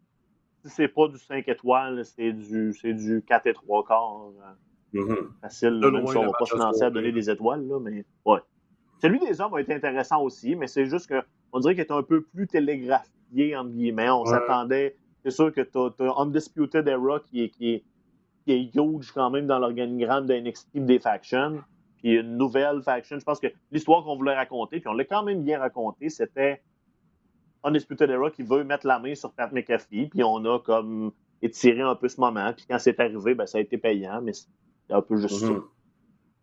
si 0.64 0.70
c'est 0.70 0.88
pas 0.88 1.08
du 1.08 1.18
5 1.18 1.48
étoiles, 1.48 2.04
c'est 2.06 2.34
du 2.34 2.74
c'est 2.74 2.94
du 2.94 3.24
4 3.28 3.48
et 3.48 3.54
3 3.54 3.84
quarts. 3.86 4.28
euh, 4.28 4.54
Mhm. 4.94 5.32
Facile, 5.42 5.80
De 5.82 5.90
même 5.90 6.02
loin, 6.04 6.12
si 6.12 6.18
on 6.18 6.26
va 6.26 6.32
pas 6.40 6.46
se 6.46 6.56
lancer 6.56 6.84
à 6.84 6.90
donner 6.90 7.12
des 7.12 7.30
étoiles, 7.30 7.68
là, 7.68 7.78
mais 7.80 8.06
ouais. 8.26 8.40
Celui 9.02 9.20
des 9.20 9.40
hommes 9.42 9.54
a 9.54 9.62
été 9.62 9.74
intéressant 9.74 10.24
aussi, 10.24 10.56
mais 10.56 10.68
c'est 10.68 10.86
juste 10.86 11.08
que 11.08 11.22
on 11.52 11.60
dirait 11.60 11.76
qu'il 11.76 11.84
est 11.84 11.92
un 11.92 12.02
peu 12.04 12.22
plus 12.22 12.48
télégraphié, 12.48 13.56
entre 13.56 13.70
guillemets. 13.72 14.10
On 14.10 14.22
Ouais. 14.24 14.30
s'attendait. 14.30 14.96
C'est 15.24 15.32
sûr 15.32 15.52
que 15.54 15.62
t'as 15.62 15.90
as 16.00 16.22
Undisputed 16.22 16.88
Era 16.88 17.20
qui 17.20 17.44
est, 17.44 17.50
qui 17.50 17.74
est, 17.74 17.84
qui 18.46 18.54
est 18.54 18.76
huge 18.76 19.12
quand 19.12 19.30
même 19.30 19.46
dans 19.46 19.60
l'organigramme 19.60 20.26
de 20.26 20.34
NXT 20.34 20.78
des 20.86 21.00
factions. 21.00 21.62
Puis 21.98 22.14
une 22.14 22.38
nouvelle 22.38 22.82
faction. 22.82 23.18
Je 23.20 23.24
pense 23.24 23.40
que 23.40 23.48
l'histoire 23.72 24.04
qu'on 24.04 24.16
voulait 24.16 24.36
raconter, 24.36 24.80
puis 24.80 24.88
on 24.88 24.94
l'a 24.94 25.06
quand 25.06 25.24
même 25.24 25.44
bien 25.44 25.60
raconté, 25.60 26.10
c'était 26.10 26.62
Undisputed 27.64 28.10
Era 28.10 28.32
qui 28.32 28.44
veut 28.44 28.64
mettre 28.64 28.86
la 28.86 29.00
main 29.00 29.16
sur 29.16 29.34
Pat 29.34 29.52
McAfee, 29.52 30.08
puis 30.08 30.24
on 30.24 30.44
a 30.46 30.60
comme 30.60 31.12
étiré 31.42 31.82
un 31.82 31.96
peu 31.96 32.08
ce 32.08 32.20
moment. 32.20 32.54
Puis 32.54 32.66
quand 32.70 32.80
c'est 32.80 33.00
arrivé, 33.00 33.36
ben, 33.36 33.46
ça 33.46 33.58
a 33.58 33.62
été 33.62 33.78
payant, 33.78 34.22
mais 34.22 34.34
c'est 34.34 34.48
un 34.90 35.02
peu 35.02 35.18
juste 35.18 35.40
ça. 35.40 35.52
Mhm. 35.52 35.64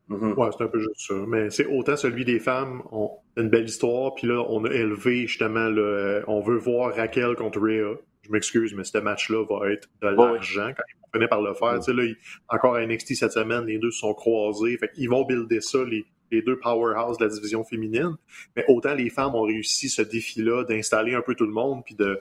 Mhm. 0.09 0.35
Ouais, 0.35 0.49
c'est 0.57 0.65
un 0.65 0.69
peu 0.69 0.79
juste 0.79 0.99
ça. 0.99 1.15
Mais 1.27 1.51
c'est 1.51 1.67
autant 1.67 1.97
celui 1.97 2.25
des 2.25 2.39
femmes, 2.39 2.83
on, 2.93 3.11
une 3.37 3.49
belle 3.49 3.65
histoire, 3.65 4.15
puis 4.15 4.27
là, 4.27 4.45
on 4.49 4.65
a 4.65 4.71
élevé 4.71 5.27
justement, 5.27 5.69
le, 5.69 6.25
on 6.27 6.41
veut 6.41 6.59
voir 6.59 6.95
Raquel 6.95 7.37
contre 7.37 7.61
Rhea. 7.61 7.97
Je 8.25 8.31
m'excuse, 8.33 8.75
mais 8.75 8.85
ce 8.85 8.99
match-là 8.99 9.45
va 9.45 9.71
être 9.71 9.89
de 10.03 10.09
l'argent 10.09 10.69
quand 10.77 10.83
ils 10.89 10.97
vont 11.01 11.09
finir 11.13 11.29
par 11.29 11.43
le 11.43 11.55
faire. 11.55 11.75
Tu 11.79 11.85
sais, 11.85 11.93
là, 11.93 12.05
encore 12.49 12.75
à 12.77 12.87
NXT 12.87 13.15
cette 13.15 13.33
semaine, 13.33 13.67
les 13.67 13.79
deux 13.79 13.91
se 13.91 13.99
sont 14.01 14.15
croisés. 14.15 14.77
Fait 14.79 14.91
qu'ils 14.91 15.11
vont 15.11 15.25
builder 15.25 15.61
ça, 15.61 15.85
les, 15.85 16.05
les 16.31 16.41
deux 16.43 16.59
powerhouses 16.59 17.19
de 17.19 17.25
la 17.25 17.31
division 17.31 17.65
féminine. 17.65 18.17
Mais 18.57 18.65
autant 18.69 18.95
les 18.95 19.11
femmes 19.11 19.35
ont 19.35 19.43
réussi 19.43 19.89
ce 19.91 20.01
défi-là 20.03 20.65
d'installer 20.65 21.15
un 21.15 21.21
peu 21.23 21.35
tout 21.35 21.45
le 21.47 21.53
monde, 21.53 21.83
puis 21.85 21.95
de, 21.95 22.21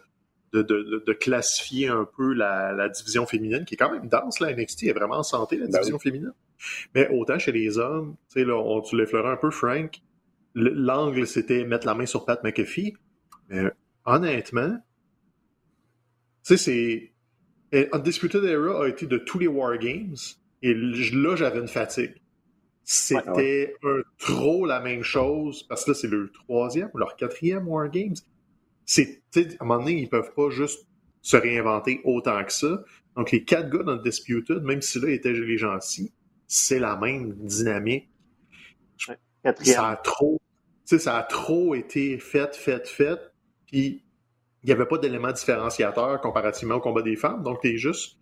de, 0.52 0.62
de, 0.62 0.84
de- 0.84 1.04
de 1.08 1.14
classifier 1.14 1.88
un 1.88 2.06
peu 2.18 2.34
la, 2.34 2.74
la 2.74 2.90
division 2.90 3.26
féminine, 3.26 3.64
qui 3.66 3.76
est 3.76 3.78
quand 3.78 3.92
même 3.92 4.08
dense, 4.10 4.40
là, 4.42 4.54
NXT 4.54 4.84
est 4.84 4.94
vraiment 4.94 5.18
en 5.20 5.24
santé, 5.24 5.56
la 5.58 5.66
Ben 5.68 5.72
division 5.72 5.98
féminine. 6.00 6.34
Mais 6.94 7.08
autant 7.10 7.40
chez 7.40 7.52
les 7.54 7.78
hommes, 7.80 8.16
tu 8.32 8.40
sais, 8.42 8.46
là, 8.46 8.56
on, 8.58 8.82
tu 8.82 8.96
l'effleurais 8.98 9.32
un 9.32 9.38
peu, 9.38 9.50
Frank, 9.52 10.02
le- 10.54 10.70
l'angle, 10.74 11.26
c'était 11.26 11.64
mettre 11.66 11.88
la 11.88 11.96
main 11.96 12.06
sur 12.06 12.26
Pat 12.26 12.44
McAfee. 12.44 12.94
Mais 13.50 13.64
honnêtement, 14.06 14.78
tu 16.46 16.56
sais, 16.56 16.58
c'est... 16.58 17.12
eh, 17.72 17.90
Undisputed 17.92 18.44
Era 18.44 18.84
a 18.84 18.88
été 18.88 19.06
de 19.06 19.18
tous 19.18 19.40
les 19.40 19.48
Wargames, 19.48 20.16
et 20.62 20.74
là, 20.74 21.36
j'avais 21.36 21.60
une 21.60 21.68
fatigue. 21.68 22.16
C'était 22.84 23.76
un 23.84 24.02
trop 24.18 24.66
la 24.66 24.80
même 24.80 25.04
chose, 25.04 25.64
parce 25.64 25.86
que 25.86 25.92
là, 25.92 25.96
c'est 25.96 26.08
leur 26.08 26.32
troisième 26.34 26.90
ou 26.94 26.98
leur 26.98 27.16
quatrième 27.16 27.68
Wargames. 27.68 28.16
C'est, 28.86 29.22
à 29.36 29.40
un 29.62 29.66
moment 29.66 29.80
donné, 29.80 30.02
ils 30.02 30.10
peuvent 30.10 30.34
pas 30.34 30.50
juste 30.50 30.86
se 31.22 31.38
réinventer 31.38 32.02
autant 32.04 32.44
que 32.44 32.52
ça. 32.52 32.84
Donc, 33.16 33.32
les 33.32 33.46
quatre 33.46 33.70
gars 33.70 33.84
d'Undisputed, 33.84 34.64
même 34.64 34.82
si 34.82 35.00
là, 35.00 35.10
ils 35.10 35.14
étaient 35.14 35.32
les 35.32 35.58
gentils, 35.58 36.12
c'est 36.48 36.80
la 36.80 36.98
même 36.98 37.34
dynamique. 37.36 38.10
Quatrième. 39.44 39.76
Ça 39.76 39.90
a 39.90 39.96
trop, 39.96 40.42
tu 40.86 40.98
sais, 40.98 41.00
ça 41.00 41.18
a 41.18 41.24
trop 41.24 41.76
été 41.76 42.18
fait, 42.20 42.56
fait, 42.56 42.88
fait, 42.88 43.20
puis 43.68 44.04
il 44.64 44.68
n'y 44.68 44.72
avait 44.74 44.86
pas 44.86 44.98
d'élément 44.98 45.32
différenciateur 45.32 46.22
comparativement 46.22 46.76
au 46.76 46.80
combat 46.80 47.02
des 47.02 47.16
femmes. 47.16 47.44
Donc, 47.44 47.62
t'es 47.62 47.78
juste, 47.78 48.18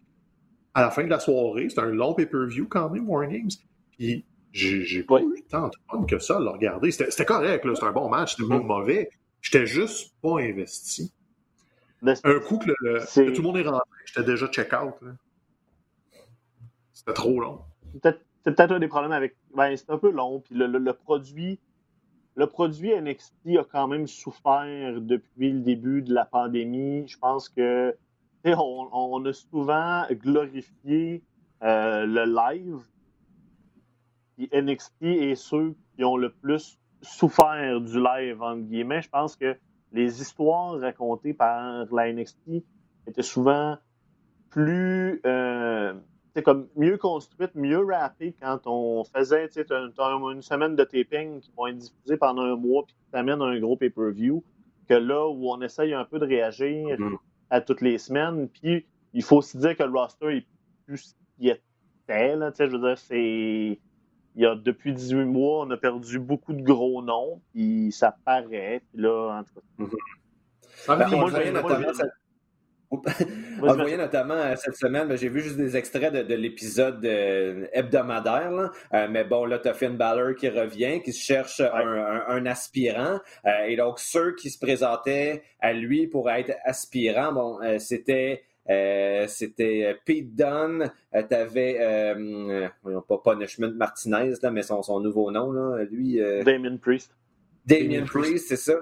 à 0.74 0.82
la 0.82 0.92
fin 0.92 1.04
de 1.04 1.10
la 1.10 1.20
soirée, 1.20 1.70
c'est 1.70 1.80
un 1.80 1.92
long 1.92 2.14
pay-per-view 2.14 2.68
quand 2.68 2.89
même, 2.89 3.10
War 3.10 3.28
Games, 3.28 3.50
puis 3.98 4.26
j'ai 4.52 5.04
pas 5.04 5.22
eu 5.22 5.44
tant 5.50 5.68
de 5.70 5.76
fun 5.89 6.04
que 6.06 6.20
ça 6.20 6.38
à 6.38 6.39
le 6.39 6.50
regarder. 6.50 6.92
C'était 6.92 7.26
correct, 7.26 7.66
c'était 7.74 7.86
un 7.86 7.92
bon 7.92 8.10
match, 8.10 8.36
c'était 8.36 8.50
pas 8.50 8.60
Mhm. 8.60 8.66
mauvais. 8.68 9.10
J'étais 9.42 9.66
juste 9.66 10.14
pas 10.22 10.39
investi. 10.39 11.14
Un 12.24 12.39
coup 12.39 12.58
que, 12.58 12.72
le, 12.82 13.34
tout 13.34 13.42
le 13.42 13.48
monde 13.48 13.58
est 13.58 13.64
rentré, 13.68 13.86
j'étais 14.06 14.24
déjà 14.24 14.48
check-out. 14.48 14.96
C'était 16.94 17.14
trop 17.14 17.39
long. 17.39 17.62
c'est 18.04 18.56
peut-être 18.56 18.72
un 18.72 18.80
des 18.80 18.88
problèmes 18.88 19.12
avec. 19.12 19.36
Ben, 19.56 19.76
c'est 19.78 19.89
un 19.89 19.98
peu 19.98 20.12
long. 20.12 20.39
Puis 20.42 20.56
le, 20.56 20.68
le- 20.68 20.80
le 20.80 20.94
produit. 20.94 21.60
Le 22.36 22.47
produit 22.47 22.93
NXT 22.95 23.57
a 23.59 23.63
quand 23.63 23.88
même 23.88 24.07
souffert 24.07 25.01
depuis 25.01 25.51
le 25.51 25.59
début 25.59 26.01
de 26.01 26.13
la 26.13 26.25
pandémie. 26.25 27.07
Je 27.07 27.17
pense 27.17 27.49
que 27.49 27.95
on, 28.45 28.89
on 28.91 29.25
a 29.25 29.34
souvent 29.34 30.05
glorifié 30.11 31.23
euh, 31.63 32.05
le 32.05 32.25
live. 32.25 32.79
Puis 34.38 34.49
NXT 34.53 35.03
est 35.03 35.36
ceux 35.36 35.75
qui 35.95 36.03
ont 36.03 36.17
le 36.17 36.32
plus 36.32 36.79
souffert 37.01 37.82
du 37.82 37.99
live, 38.01 38.41
entre 38.41 38.61
guillemets. 38.61 39.01
Je 39.01 39.09
pense 39.09 39.36
que 39.36 39.57
les 39.91 40.21
histoires 40.21 40.79
racontées 40.79 41.34
par 41.34 41.86
la 41.91 42.13
NXT 42.13 42.63
étaient 43.07 43.21
souvent 43.21 43.77
plus 44.49 45.21
euh, 45.25 45.93
c'est 46.34 46.43
comme 46.43 46.67
mieux 46.75 46.97
construite, 46.97 47.55
mieux 47.55 47.84
rappée 47.86 48.34
quand 48.41 48.59
on 48.65 49.03
faisait 49.03 49.47
tu 49.47 49.55
sais, 49.55 49.65
t'as- 49.65 49.89
t'as 49.95 50.11
une 50.32 50.41
semaine 50.41 50.75
de 50.75 50.84
taping 50.84 51.39
qui 51.41 51.51
vont 51.57 51.67
être 51.67 51.77
diffusées 51.77 52.17
pendant 52.17 52.43
un 52.43 52.55
mois 52.55 52.84
puis 52.86 52.95
qui 52.95 53.11
t'amène 53.11 53.41
un 53.41 53.59
gros 53.59 53.75
pay-per-view 53.75 54.43
que 54.88 54.93
là 54.93 55.27
où 55.27 55.49
on 55.51 55.61
essaye 55.61 55.93
un 55.93 56.05
peu 56.05 56.19
de 56.19 56.25
réagir 56.25 56.97
Mhm. 56.99 57.17
à 57.49 57.61
toutes 57.61 57.82
les 57.82 57.97
semaines 57.97 58.47
puis 58.49 58.86
il 59.13 59.23
faut 59.23 59.38
aussi 59.38 59.57
dire 59.57 59.75
que 59.75 59.84
le 59.84 59.91
roster 59.91 60.38
est 60.38 60.45
plus 60.86 60.97
ce 60.97 61.13
qu'il 61.38 61.49
était 61.49 62.36
là, 62.36 62.51
tu 62.51 62.57
sais, 62.57 62.67
je 62.67 62.71
veux 62.77 62.79
dire 62.88 62.97
c'est 62.97 63.79
il 64.34 64.41
y 64.41 64.45
a 64.45 64.55
depuis 64.55 64.93
18 64.93 65.25
mois, 65.25 65.65
on 65.65 65.69
a 65.71 65.75
perdu 65.77 66.17
beaucoup 66.17 66.53
de 66.53 66.61
gros 66.61 67.01
noms, 67.01 67.41
puis 67.51 67.91
ça 67.91 68.15
paraît. 68.23 68.82
Puis 68.93 69.01
là, 69.01 69.39
en 69.39 69.43
tout 69.43 69.55
cas, 69.55 69.61
Ben, 70.88 71.09
moi, 71.17 71.29
moi, 71.29 71.61
Moi, 71.61 71.93
le 72.92 73.74
voyait 73.76 73.98
notamment 73.98 74.34
euh, 74.34 74.56
cette 74.58 74.76
semaine, 74.76 75.08
ben, 75.08 75.18
j'ai 75.18 75.30
vu 75.30 75.42
juste 75.42 75.58
des 75.58 75.78
extraits 75.78 76.14
de, 76.14 76.24
de 76.24 76.36
l'épisode 76.36 77.04
euh, 77.06 77.66
hebdomadaire, 77.74 78.52
là. 78.52 78.72
Euh, 78.94 79.08
mais 79.10 79.24
bon, 79.24 79.46
là, 79.46 79.60
t'as 79.60 79.74
Finn 79.74 79.96
Balor 79.96 80.36
qui 80.36 80.50
revient, 80.50 81.02
qui 81.02 81.14
cherche 81.14 81.62
un, 81.62 81.72
un- 81.74 82.24
un 82.28 82.46
aspirant. 82.46 83.20
Euh, 83.46 83.64
et 83.68 83.76
donc, 83.76 84.00
ceux 84.00 84.36
qui 84.36 84.50
se 84.50 84.60
présentaient 84.60 85.44
à 85.60 85.74
lui 85.74 86.08
pour 86.08 86.30
être 86.30 86.52
aspirant, 86.66 87.32
bon, 87.32 87.60
euh, 87.62 87.78
c'était 87.80 88.44
euh, 88.70 89.26
c'était 89.28 89.98
Pete 90.06 90.36
Dunne, 90.36 90.92
euh, 91.16 91.24
t'avais 91.24 91.78
euh, 91.80 92.14
euh, 92.18 92.68
voyons, 92.84 93.02
pas 93.02 93.18
Punishment 93.24 93.72
Martinez, 93.76 94.34
là, 94.42 94.52
mais 94.52 94.62
son, 94.62 94.84
son 94.84 95.00
nouveau 95.00 95.32
nom, 95.32 95.52
là, 95.52 95.84
lui. 95.89 96.22
euh, 96.22 96.44
Damien 96.44 96.78
Priest. 96.78 97.12
Damien 97.66 97.89
Damien 98.02 98.06
Priest, 98.06 98.48
c'est 98.50 98.56
ça. 98.58 98.74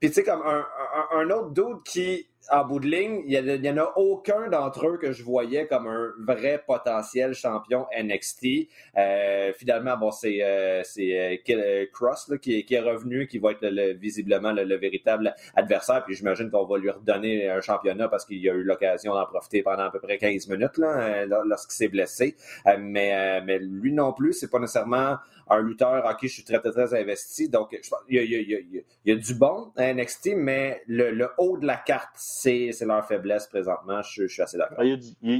Puis 0.00 0.10
tu 0.10 0.14
sais, 0.16 0.24
comme 0.24 0.42
un, 0.42 0.64
un, 1.12 1.18
un 1.20 1.30
autre 1.30 1.50
dude 1.50 1.82
qui, 1.84 2.28
en 2.50 2.64
bout 2.64 2.80
de 2.80 2.86
ligne, 2.86 3.22
il 3.26 3.60
n'y 3.60 3.70
en 3.70 3.76
a 3.78 3.92
aucun 3.96 4.48
d'entre 4.48 4.86
eux 4.88 4.98
que 4.98 5.12
je 5.12 5.22
voyais 5.22 5.66
comme 5.66 5.86
un 5.86 6.12
vrai 6.26 6.62
potentiel 6.66 7.34
champion 7.34 7.86
NXT. 7.96 8.68
Euh, 8.96 9.52
finalement, 9.56 9.96
bon, 9.96 10.10
c'est 10.10 10.38
euh, 10.42 10.82
euh, 10.98 11.86
Cross 11.92 12.28
là, 12.28 12.38
qui, 12.38 12.58
est- 12.58 12.62
qui 12.64 12.74
est 12.74 12.80
revenu, 12.80 13.26
qui 13.26 13.38
va 13.38 13.52
être 13.52 13.62
le- 13.62 13.70
le- 13.70 13.92
visiblement 13.94 14.52
le, 14.52 14.64
le 14.64 14.76
véritable 14.76 15.34
adversaire. 15.54 16.04
Puis 16.04 16.14
j'imagine 16.14 16.50
qu'on 16.50 16.64
va 16.66 16.78
lui 16.78 16.90
redonner 16.90 17.48
un 17.48 17.60
championnat 17.60 18.08
parce 18.08 18.24
qu'il 18.24 18.48
a 18.48 18.52
eu 18.52 18.62
l'occasion 18.62 19.14
d'en 19.14 19.26
profiter 19.26 19.62
pendant 19.62 19.84
à 19.84 19.90
peu 19.90 20.00
près 20.00 20.18
15 20.18 20.48
minutes 20.48 20.78
là, 20.78 21.22
euh, 21.22 21.42
lorsqu'il 21.46 21.74
s'est 21.76 21.88
blessé. 21.88 22.36
Euh, 22.66 22.76
mais, 22.78 23.40
mais 23.42 23.58
lui 23.58 23.92
non 23.92 24.12
plus, 24.12 24.32
c'est 24.32 24.50
pas 24.50 24.58
nécessairement 24.58 25.16
un 25.48 25.60
lutteur 25.62 26.04
en 26.04 26.14
qui 26.14 26.26
je 26.28 26.34
suis 26.34 26.44
très, 26.44 26.58
très, 26.58 26.72
très 26.72 26.92
investi. 26.94 27.48
Donc, 27.48 27.68
je 27.80 27.88
pense 27.88 28.00
il 28.08 28.16
y 28.16 28.18
a- 28.18 28.22
il 28.22 28.30
y 28.50 28.54
a- 28.54 28.58
il 28.58 28.84
y 29.04 29.12
a 29.12 29.16
du 29.16 29.34
bon 29.34 29.70
à 29.76 29.84
NXT, 29.94 30.34
mais 30.34 30.82
le, 30.88 31.10
le 31.12 31.28
haut 31.38 31.56
de 31.56 31.66
la 31.66 31.76
carte, 31.76 32.10
c'est 32.38 32.84
leur 32.86 33.04
faiblesse 33.06 33.46
présentement. 33.46 34.02
Je, 34.02 34.26
je 34.26 34.32
suis 34.32 34.42
assez 34.42 34.58
d'accord. 34.58 34.82
Il 34.82 34.90
y, 34.90 34.92
a 34.92 34.96
du, 34.96 35.06
il 35.22 35.30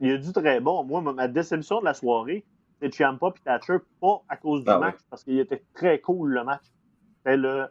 il 0.00 0.08
y 0.08 0.12
a 0.12 0.18
du 0.18 0.32
très 0.32 0.60
bon. 0.60 0.84
Moi, 0.84 1.00
ma- 1.00 1.28
déception 1.28 1.80
de 1.80 1.84
la 1.86 1.94
soirée, 1.94 2.44
c'est 2.80 2.92
Ciampa 2.92 3.28
et 3.28 3.40
Thatcher, 3.44 3.78
pas 4.00 4.22
à 4.28 4.36
cause 4.36 4.62
du 4.64 4.70
Ah 4.70 4.78
match, 4.78 4.96
parce 5.08 5.24
qu'il 5.24 5.38
était 5.38 5.62
très 5.74 6.00
cool 6.00 6.32
le 6.32 6.44
match. 6.44 6.64
Le, 7.24 7.66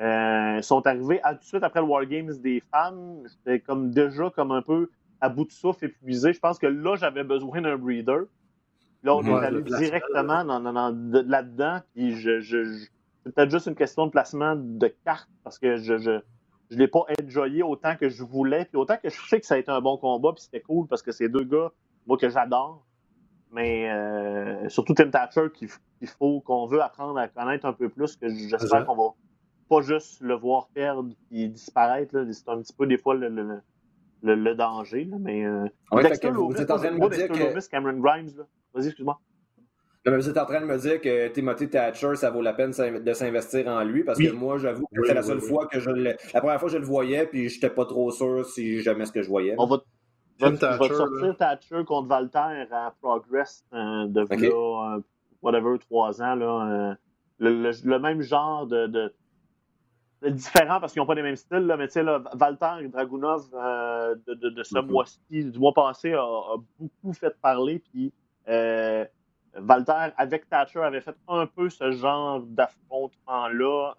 euh, 0.00 0.54
ils 0.58 0.62
sont 0.64 0.84
arrivés 0.86 1.20
à- 1.22 1.34
tout 1.34 1.40
de 1.40 1.44
suite 1.44 1.62
après 1.62 1.80
le 1.80 1.86
War 1.86 2.04
Games 2.06 2.32
des 2.42 2.60
fans. 2.72 3.22
J'étais 3.28 3.60
comme 3.60 3.90
déjà 3.92 4.30
comme 4.30 4.50
un 4.50 4.62
peu 4.62 4.90
à 5.20 5.28
bout 5.28 5.44
de 5.44 5.52
souffle, 5.52 5.84
épuisé. 5.84 6.32
Je 6.32 6.40
pense 6.40 6.58
que 6.58 6.66
là, 6.66 6.96
j'avais 6.96 7.22
besoin 7.24 7.60
d'un 7.62 7.76
breather. 7.78 8.22
Là, 9.04 9.14
on 9.14 9.22
Ouais, 9.22 9.30
est 9.42 9.46
allé 9.46 9.62
directement 9.62 10.44
dans, 10.44 10.58
dans- 10.60 10.72
dans- 10.72 10.90
de- 10.92 11.20
là-dedans. 11.30 11.80
Puis 11.94 12.16
je, 12.16 12.40
je, 12.40 12.64
je- 12.64 12.86
c'est 13.22 13.32
peut-être 13.34 13.50
juste 13.50 13.66
une 13.66 13.76
question 13.76 14.06
de 14.06 14.10
placement 14.10 14.56
de 14.56 14.88
cartes 15.04 15.30
parce 15.44 15.58
que 15.60 15.76
je 15.76 15.96
je, 15.98 16.20
je 16.70 16.76
l'ai 16.76 16.88
pas 16.88 17.04
enjoyé 17.22 17.62
autant 17.62 17.96
que 17.96 18.08
je 18.08 18.22
voulais. 18.24 18.64
Puis 18.64 18.76
autant 18.76 18.96
que 18.96 19.08
je 19.08 19.20
sais 19.28 19.40
que 19.40 19.46
ça 19.46 19.54
a 19.54 19.58
été 19.58 19.70
un 19.70 19.80
bon 19.80 19.96
combat. 19.98 20.32
Puis 20.32 20.44
c'était 20.44 20.60
cool 20.60 20.86
parce 20.86 21.02
que 21.02 21.12
c'est 21.12 21.28
deux 21.28 21.44
gars, 21.44 21.70
moi, 22.06 22.16
que 22.16 22.28
j'adore. 22.28 22.84
Mais 23.52 23.90
euh, 23.90 24.68
surtout 24.68 24.92
Tim 24.94 25.10
Thatcher 25.10 25.46
qu'il 25.54 25.68
faut 26.08 26.40
qu'on 26.40 26.66
veut 26.66 26.82
apprendre 26.82 27.18
à 27.18 27.28
connaître 27.28 27.64
un 27.66 27.72
peu 27.72 27.88
plus. 27.88 28.16
que 28.16 28.28
J'espère 28.28 28.84
qu'on 28.86 28.96
va 28.96 29.14
pas 29.68 29.80
juste 29.80 30.20
le 30.20 30.34
voir 30.34 30.68
perdre 30.68 31.10
et 31.32 31.48
disparaître. 31.48 32.16
là. 32.16 32.24
C'est 32.32 32.48
un 32.48 32.58
petit 32.60 32.72
peu 32.74 32.86
des 32.86 32.98
fois 32.98 33.14
le, 33.14 33.28
le, 33.28 33.60
le, 34.22 34.34
le 34.34 34.54
danger. 34.54 35.04
là. 35.04 35.16
Mais 35.20 35.44
euh, 35.44 35.64
Ouais, 35.92 36.02
Dexter 36.02 36.28
que 36.28 36.34
vous 36.34 36.48
Loomis, 36.48 36.60
êtes 36.60 36.70
en 36.70 36.76
train 36.78 36.90
de 36.92 36.96
moi, 36.96 37.08
me 37.08 37.14
dire 37.14 37.26
Dexter 37.28 37.44
que- 37.44 37.48
Loomis, 37.50 37.68
Cameron 37.70 37.98
Grimes, 38.00 38.30
là. 38.36 38.44
Vas-y, 38.74 38.86
excuse-moi. 38.88 39.18
Vous 40.14 40.28
êtes 40.28 40.38
en 40.38 40.46
train 40.46 40.60
de 40.60 40.66
me 40.66 40.78
dire 40.78 41.00
que 41.00 41.28
Timothy 41.28 41.68
Thatcher, 41.68 42.14
ça 42.14 42.30
vaut 42.30 42.42
la 42.42 42.52
peine 42.52 42.70
de 42.70 43.12
s'investir 43.12 43.66
en 43.66 43.82
lui, 43.82 44.04
parce 44.04 44.18
que 44.18 44.32
moi, 44.32 44.58
j'avoue 44.58 44.86
que 44.86 45.02
c'était 45.02 45.14
la 45.14 45.22
seule 45.22 45.40
fois 45.40 45.66
que 45.66 45.80
je 45.80 45.90
le. 45.90 46.14
La 46.32 46.40
première 46.40 46.60
fois 46.60 46.68
que 46.68 46.74
je 46.74 46.78
le 46.78 46.84
voyais, 46.84 47.26
puis 47.26 47.48
j'étais 47.48 47.70
pas 47.70 47.84
trop 47.86 48.10
sûr 48.10 48.44
si 48.46 48.82
jamais 48.82 49.06
ce 49.06 49.12
que 49.12 49.22
je 49.22 49.28
voyais. 49.28 49.54
On 49.58 49.66
va, 49.66 49.78
Thatcher, 50.38 50.94
sortir 50.94 51.36
Thatcher 51.36 51.84
contre 51.84 52.08
Valter 52.08 52.66
à 52.70 52.94
Progress 53.00 53.64
euh, 53.72 54.06
de 54.06 54.26
euh, 54.30 55.00
whatever, 55.42 55.78
trois 55.78 56.22
ans. 56.22 56.34
Là, 56.34 56.90
euh, 56.90 56.94
le, 57.38 57.98
même 57.98 58.20
genre 58.22 58.66
de, 58.66 59.12
différent 60.22 60.80
parce 60.80 60.92
qu'ils 60.92 61.00
n'ont 61.00 61.06
pas 61.06 61.14
les 61.14 61.22
mêmes 61.22 61.36
styles, 61.36 61.66
là, 61.66 61.76
mais 61.76 61.86
tu 61.88 61.94
sais, 61.94 62.04
Valter 62.34 62.84
et 62.84 62.88
Dragunov 62.88 63.50
de, 63.50 64.62
ce 64.62 64.74
mm-hmm. 64.74 64.86
mois-ci, 64.86 65.44
du 65.44 65.58
mois 65.58 65.72
passé, 65.74 66.12
a, 66.12 66.56
beaucoup 66.78 67.12
fait 67.12 67.34
parler. 67.40 67.82
Puis 67.90 68.12
Valter, 69.58 70.12
avec 70.16 70.48
Thatcher, 70.48 70.80
avait 70.80 71.00
fait 71.00 71.16
un 71.28 71.46
peu 71.46 71.70
ce 71.70 71.92
genre 71.92 72.40
d'affrontement-là 72.40 73.94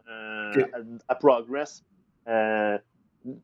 à, 1.08 1.16
Progress 1.16 1.84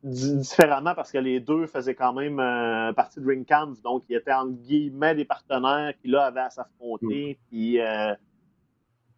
différemment 0.04 0.96
parce 0.96 1.12
que 1.12 1.18
les 1.18 1.40
deux 1.40 1.68
faisaient 1.68 1.96
quand 1.96 2.14
même 2.14 2.40
euh, 2.40 2.94
partie 2.94 3.20
de 3.20 3.28
Ring 3.28 3.46
Camp, 3.46 3.74
donc 3.84 4.04
ils 4.10 4.16
étaient 4.16 4.34
en 4.34 4.48
guillemets 4.48 5.16
des 5.16 5.26
partenaires 5.26 5.94
qui 6.02 6.08
là 6.08 6.26
avaient 6.26 6.42
à 6.42 6.50
s'affronter. 6.50 7.38
Mm. 7.38 7.48
Puis 7.50 7.82
euh, 7.82 8.14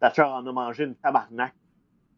Thatcher 0.00 0.22
en 0.22 0.46
a 0.46 0.52
mangé 0.52 0.84
une 0.84 0.96
tabarnak. 0.96 1.54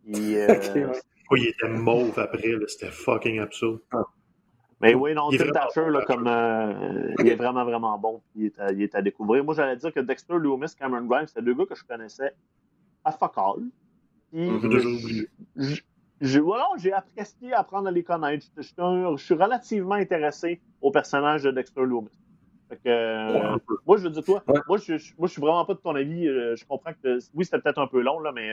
Euh, 0.08 0.12
il 1.36 1.48
était 1.48 1.68
mauve 1.68 2.18
après, 2.18 2.54
c'était 2.66 2.90
fucking 2.90 3.40
absurde. 3.40 3.80
Ah. 3.92 4.04
Mais 4.80 4.94
oui, 4.94 5.12
non, 5.12 5.30
Tim 5.30 5.50
Thatcher, 5.50 5.90
là, 5.90 6.04
comme, 6.06 6.26
il 7.18 7.28
est 7.28 7.34
vraiment, 7.34 7.64
vraiment 7.64 7.98
bon. 7.98 8.22
Il 8.36 8.46
est, 8.46 8.58
à, 8.60 8.70
il 8.70 8.82
est 8.82 8.94
à 8.94 9.02
découvrir. 9.02 9.44
Moi, 9.44 9.54
j'allais 9.54 9.76
dire 9.76 9.92
que 9.92 10.00
Dexter 10.00 10.34
Loomis, 10.38 10.74
Cameron 10.78 11.04
Grimes, 11.04 11.26
c'était 11.26 11.42
deux 11.42 11.54
gars 11.54 11.66
que 11.66 11.74
je 11.74 11.84
connaissais 11.84 12.32
à 13.04 13.12
fuck 13.12 13.32
all. 13.36 13.62
Puis, 14.32 14.48
voilà, 16.40 16.66
j'ai 16.76 16.92
apprécié 16.92 17.52
apprendre 17.52 17.88
à 17.88 17.90
les 17.90 18.02
connaître. 18.02 18.46
Je, 18.56 19.16
suis 19.16 19.34
relativement 19.34 19.94
intéressé 19.94 20.60
au 20.80 20.90
personnage 20.90 21.42
de 21.44 21.50
Dexter 21.50 21.84
Loomis. 21.84 22.10
Euh, 22.86 23.56
moi, 23.86 23.96
je 23.96 24.02
veux 24.02 24.10
dire, 24.10 24.22
toi, 24.22 24.42
moi, 24.46 24.76
je, 24.76 24.92
moi, 25.18 25.26
je 25.26 25.32
suis 25.32 25.40
vraiment 25.40 25.64
pas 25.64 25.74
de 25.74 25.78
ton 25.78 25.94
avis. 25.94 26.28
Euh, 26.28 26.54
je 26.54 26.66
comprends 26.66 26.92
que, 27.02 27.18
oui, 27.34 27.44
c'était 27.44 27.60
peut-être 27.60 27.78
un 27.78 27.86
peu 27.86 28.02
long, 28.02 28.20
là, 28.20 28.30
mais 28.32 28.52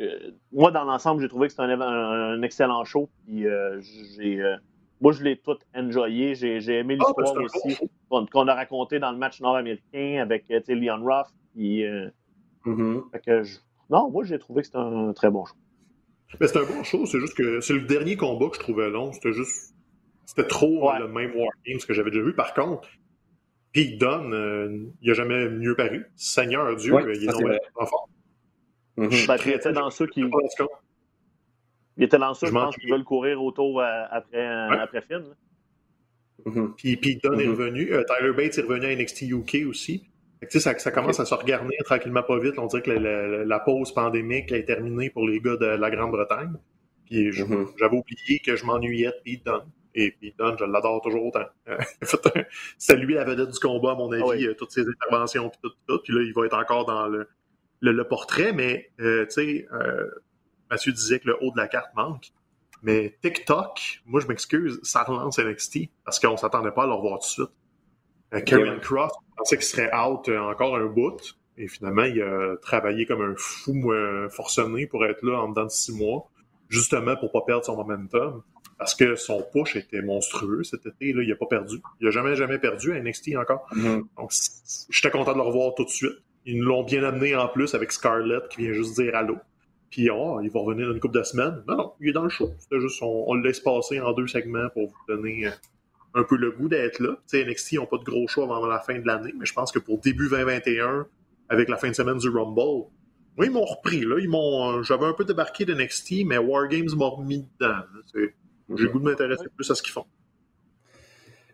euh, 0.00 0.30
moi, 0.52 0.70
dans 0.70 0.84
l'ensemble, 0.84 1.20
j'ai 1.20 1.28
trouvé 1.28 1.48
que 1.48 1.52
c'était 1.52 1.64
un, 1.64 2.42
excellent 2.42 2.84
show. 2.84 3.08
Puis, 3.24 3.44
j'ai, 4.16 4.56
moi, 5.00 5.12
je 5.12 5.22
l'ai 5.22 5.36
tout 5.36 5.58
enjoyé. 5.74 6.34
J'ai, 6.34 6.78
aimé 6.78 6.96
ah, 7.00 7.04
l'histoire 7.06 7.44
aussi 7.44 7.78
qu'on, 8.08 8.48
a 8.48 8.54
raconté 8.54 8.98
dans 8.98 9.12
le 9.12 9.18
match 9.18 9.40
nord-américain 9.40 10.20
avec 10.22 10.44
Leon 10.48 11.04
Ruff. 11.04 11.28
Puis, 11.54 11.82
mm-hmm. 12.64 13.60
non, 13.90 14.10
moi, 14.10 14.24
j'ai 14.24 14.38
trouvé 14.38 14.62
que 14.62 14.66
c'était 14.66 14.78
un 14.78 15.12
très 15.12 15.30
bon 15.30 15.44
show. 15.44 15.54
Mais 16.40 16.48
c'est 16.48 16.58
un 16.58 16.64
bon 16.64 16.82
show, 16.82 17.06
c'est 17.06 17.20
juste 17.20 17.36
que 17.36 17.60
c'est 17.60 17.72
le 17.72 17.82
dernier 17.82 18.16
combat 18.16 18.48
que 18.48 18.56
je 18.56 18.60
trouvais 18.60 18.90
long. 18.90 19.12
C'était 19.12 19.32
juste. 19.32 19.74
C'était 20.24 20.48
trop 20.48 20.90
le 20.98 21.06
même 21.06 21.30
Wargames 21.36 21.86
que 21.86 21.94
j'avais 21.94 22.10
déjà 22.10 22.24
vu. 22.24 22.34
Par 22.34 22.52
contre, 22.52 22.88
Pete 23.72 23.96
Dunne, 23.98 24.34
euh, 24.34 24.90
il 25.00 25.08
n'a 25.08 25.14
jamais 25.14 25.48
mieux 25.48 25.76
paru. 25.76 26.10
Seigneur 26.16 26.74
Dieu, 26.74 26.94
il 27.14 27.28
est 27.28 27.86
fort. 27.86 28.08
Mm-hmm. 28.98 29.26
Ben, 29.26 29.36
il 29.46 29.52
était 29.52 29.72
dans 29.72 29.90
ceux 29.90 30.06
qui. 30.08 30.24
Il 31.96 32.04
était 32.04 32.18
dans 32.18 32.34
ceux, 32.34 32.48
je, 32.48 32.52
pense, 32.52 32.76
qui 32.76 32.88
veulent 32.88 33.04
courir 33.04 33.42
autour 33.42 33.80
euh, 33.80 34.04
après, 34.10 34.46
euh, 34.46 34.82
après 34.82 35.00
Finn. 35.00 35.24
Mm-hmm. 36.44 36.74
Puis 36.76 36.96
Pete 36.96 37.22
Dunne 37.22 37.40
est 37.40 37.44
mm-hmm. 37.44 37.50
revenu. 37.50 37.86
Tyler 37.86 38.32
Bates 38.32 38.58
est 38.58 38.62
revenu 38.62 38.86
à 38.86 38.94
NXT 38.94 39.22
UK 39.22 39.66
aussi. 39.66 40.04
Ça, 40.50 40.78
ça, 40.78 40.90
commence 40.90 41.18
à 41.18 41.24
se 41.24 41.34
regarder 41.34 41.74
tranquillement 41.84 42.22
pas 42.22 42.38
vite. 42.38 42.58
On 42.58 42.66
dirait 42.66 42.82
que 42.82 42.90
la, 42.90 43.60
pause 43.60 43.92
pandémique 43.92 44.52
est 44.52 44.64
terminée 44.64 45.08
pour 45.08 45.26
les 45.26 45.40
gars 45.40 45.56
de 45.56 45.66
la 45.66 45.90
Grande-Bretagne. 45.90 46.52
Puis 47.06 47.30
mm-hmm. 47.30 47.68
j'avais 47.78 47.96
oublié 47.96 48.40
que 48.40 48.56
je 48.56 48.66
m'ennuyais 48.66 49.06
de 49.06 49.22
Pete 49.24 49.46
Dunne. 49.46 49.72
Et 49.96 50.10
Pete 50.10 50.38
Dunne, 50.38 50.56
je 50.58 50.64
l'adore 50.66 51.00
toujours 51.00 51.24
autant. 51.24 51.46
C'est 52.78 52.96
lui 52.96 53.14
la 53.14 53.24
vedette 53.24 53.48
du 53.48 53.58
combat, 53.58 53.92
à 53.92 53.94
mon 53.94 54.12
avis, 54.12 54.44
ah 54.46 54.50
euh, 54.50 54.54
toutes 54.54 54.70
ses 54.70 54.86
interventions, 54.86 55.48
puis 55.48 55.58
tout, 55.62 55.72
tout. 55.88 55.98
Puis 56.04 56.12
là, 56.12 56.22
il 56.22 56.34
va 56.34 56.44
être 56.44 56.58
encore 56.58 56.84
dans 56.84 57.08
le, 57.08 57.26
le, 57.80 58.04
portrait, 58.04 58.52
mais 58.52 58.90
euh, 59.00 59.24
tu 59.24 59.30
sais, 59.30 59.68
euh, 59.72 60.06
Mathieu 60.70 60.92
disait 60.92 61.20
que 61.20 61.28
le 61.28 61.36
haut 61.42 61.50
de 61.52 61.56
la 61.56 61.68
carte 61.68 61.94
manque. 61.94 62.32
Mais 62.82 63.16
TikTok, 63.22 64.02
moi 64.06 64.20
je 64.20 64.26
m'excuse, 64.26 64.78
ça 64.82 65.02
relance 65.02 65.38
NXT 65.38 65.88
parce 66.04 66.20
qu'on 66.20 66.36
s'attendait 66.36 66.70
pas 66.70 66.84
à 66.84 66.86
le 66.86 66.92
revoir 66.92 67.18
tout 67.18 67.26
de 67.26 67.30
suite. 67.30 68.44
Karen 68.44 68.80
Cross, 68.80 69.12
on 69.32 69.36
pensait 69.36 69.56
qu'il 69.56 69.66
serait 69.66 69.90
out 69.94 70.28
euh, 70.28 70.38
encore 70.38 70.76
un 70.76 70.86
bout. 70.86 71.36
Et 71.58 71.68
finalement, 71.68 72.04
il 72.04 72.20
a 72.20 72.56
travaillé 72.60 73.06
comme 73.06 73.22
un 73.22 73.34
fou 73.36 73.92
euh, 73.92 74.28
forcené 74.28 74.86
pour 74.86 75.06
être 75.06 75.24
là 75.24 75.40
en 75.40 75.48
dedans 75.48 75.64
de 75.64 75.70
six 75.70 75.92
mois, 75.92 76.28
justement 76.68 77.16
pour 77.16 77.32
pas 77.32 77.40
perdre 77.46 77.64
son 77.64 77.76
momentum. 77.76 78.42
Parce 78.78 78.94
que 78.94 79.16
son 79.16 79.42
push 79.54 79.74
était 79.76 80.02
monstrueux 80.02 80.62
cet 80.62 80.84
été. 80.84 81.14
Là, 81.14 81.22
il 81.22 81.28
n'a 81.30 81.36
pas 81.36 81.46
perdu. 81.46 81.76
Il 82.00 82.04
n'a 82.04 82.10
jamais, 82.10 82.36
jamais 82.36 82.58
perdu 82.58 82.92
à 82.92 83.00
NXT 83.00 83.36
encore. 83.36 83.66
Mm-hmm. 83.72 84.04
Donc, 84.18 84.32
j'étais 84.90 85.10
content 85.10 85.32
de 85.32 85.38
le 85.38 85.44
revoir 85.44 85.74
tout 85.74 85.84
de 85.84 85.88
suite. 85.88 86.18
Ils 86.44 86.58
nous 86.58 86.66
l'ont 86.66 86.84
bien 86.84 87.02
amené 87.02 87.34
en 87.34 87.48
plus 87.48 87.74
avec 87.74 87.90
Scarlett 87.90 88.48
qui 88.50 88.62
vient 88.62 88.72
juste 88.72 89.00
dire 89.00 89.16
allô. 89.16 89.38
Puis, 89.90 90.10
oh, 90.10 90.40
il 90.42 90.50
va 90.50 90.60
revenir 90.60 90.88
dans 90.88 90.94
une 90.94 91.00
couple 91.00 91.18
de 91.18 91.22
semaines. 91.22 91.62
Non, 91.68 91.76
non, 91.76 91.92
il 92.00 92.08
est 92.08 92.12
dans 92.12 92.24
le 92.24 92.28
show. 92.28 92.50
C'était 92.58 92.80
juste, 92.80 92.98
on, 93.02 93.34
le 93.34 93.42
laisse 93.42 93.60
passer 93.60 94.00
en 94.00 94.12
deux 94.12 94.26
segments 94.26 94.68
pour 94.70 94.88
vous 94.88 94.96
donner 95.08 95.46
euh, 95.46 95.50
un 96.14 96.24
peu 96.24 96.36
le 96.36 96.50
goût 96.50 96.68
d'être 96.68 96.98
là. 97.00 97.16
sais, 97.26 97.44
NXT 97.44 97.74
n'ont 97.74 97.86
pas 97.86 97.98
de 97.98 98.04
gros 98.04 98.26
choix 98.26 98.44
avant 98.44 98.66
la 98.66 98.80
fin 98.80 98.98
de 98.98 99.06
l'année, 99.06 99.32
mais 99.38 99.46
je 99.46 99.52
pense 99.52 99.70
que 99.72 99.78
pour 99.78 99.98
début 99.98 100.28
2021, 100.28 101.06
avec 101.48 101.68
la 101.68 101.76
fin 101.76 101.88
de 101.88 101.94
semaine 101.94 102.18
du 102.18 102.28
Rumble, 102.28 102.88
ils 103.44 103.50
m'ont 103.50 103.64
repris. 103.64 104.00
Là. 104.00 104.18
Ils 104.18 104.28
m'ont, 104.28 104.78
euh, 104.78 104.82
j'avais 104.82 105.06
un 105.06 105.12
peu 105.12 105.24
débarqué 105.24 105.64
d'NXT, 105.64 106.24
mais 106.24 106.38
Wargames 106.38 106.94
m'a 106.96 107.06
remis 107.06 107.46
dedans. 107.60 107.82
J'ai 108.14 108.32
le 108.68 108.88
goût 108.88 108.98
de 108.98 109.04
m'intéresser 109.04 109.46
plus 109.54 109.70
à 109.70 109.74
ce 109.74 109.82
qu'ils 109.82 109.92
font. 109.92 110.06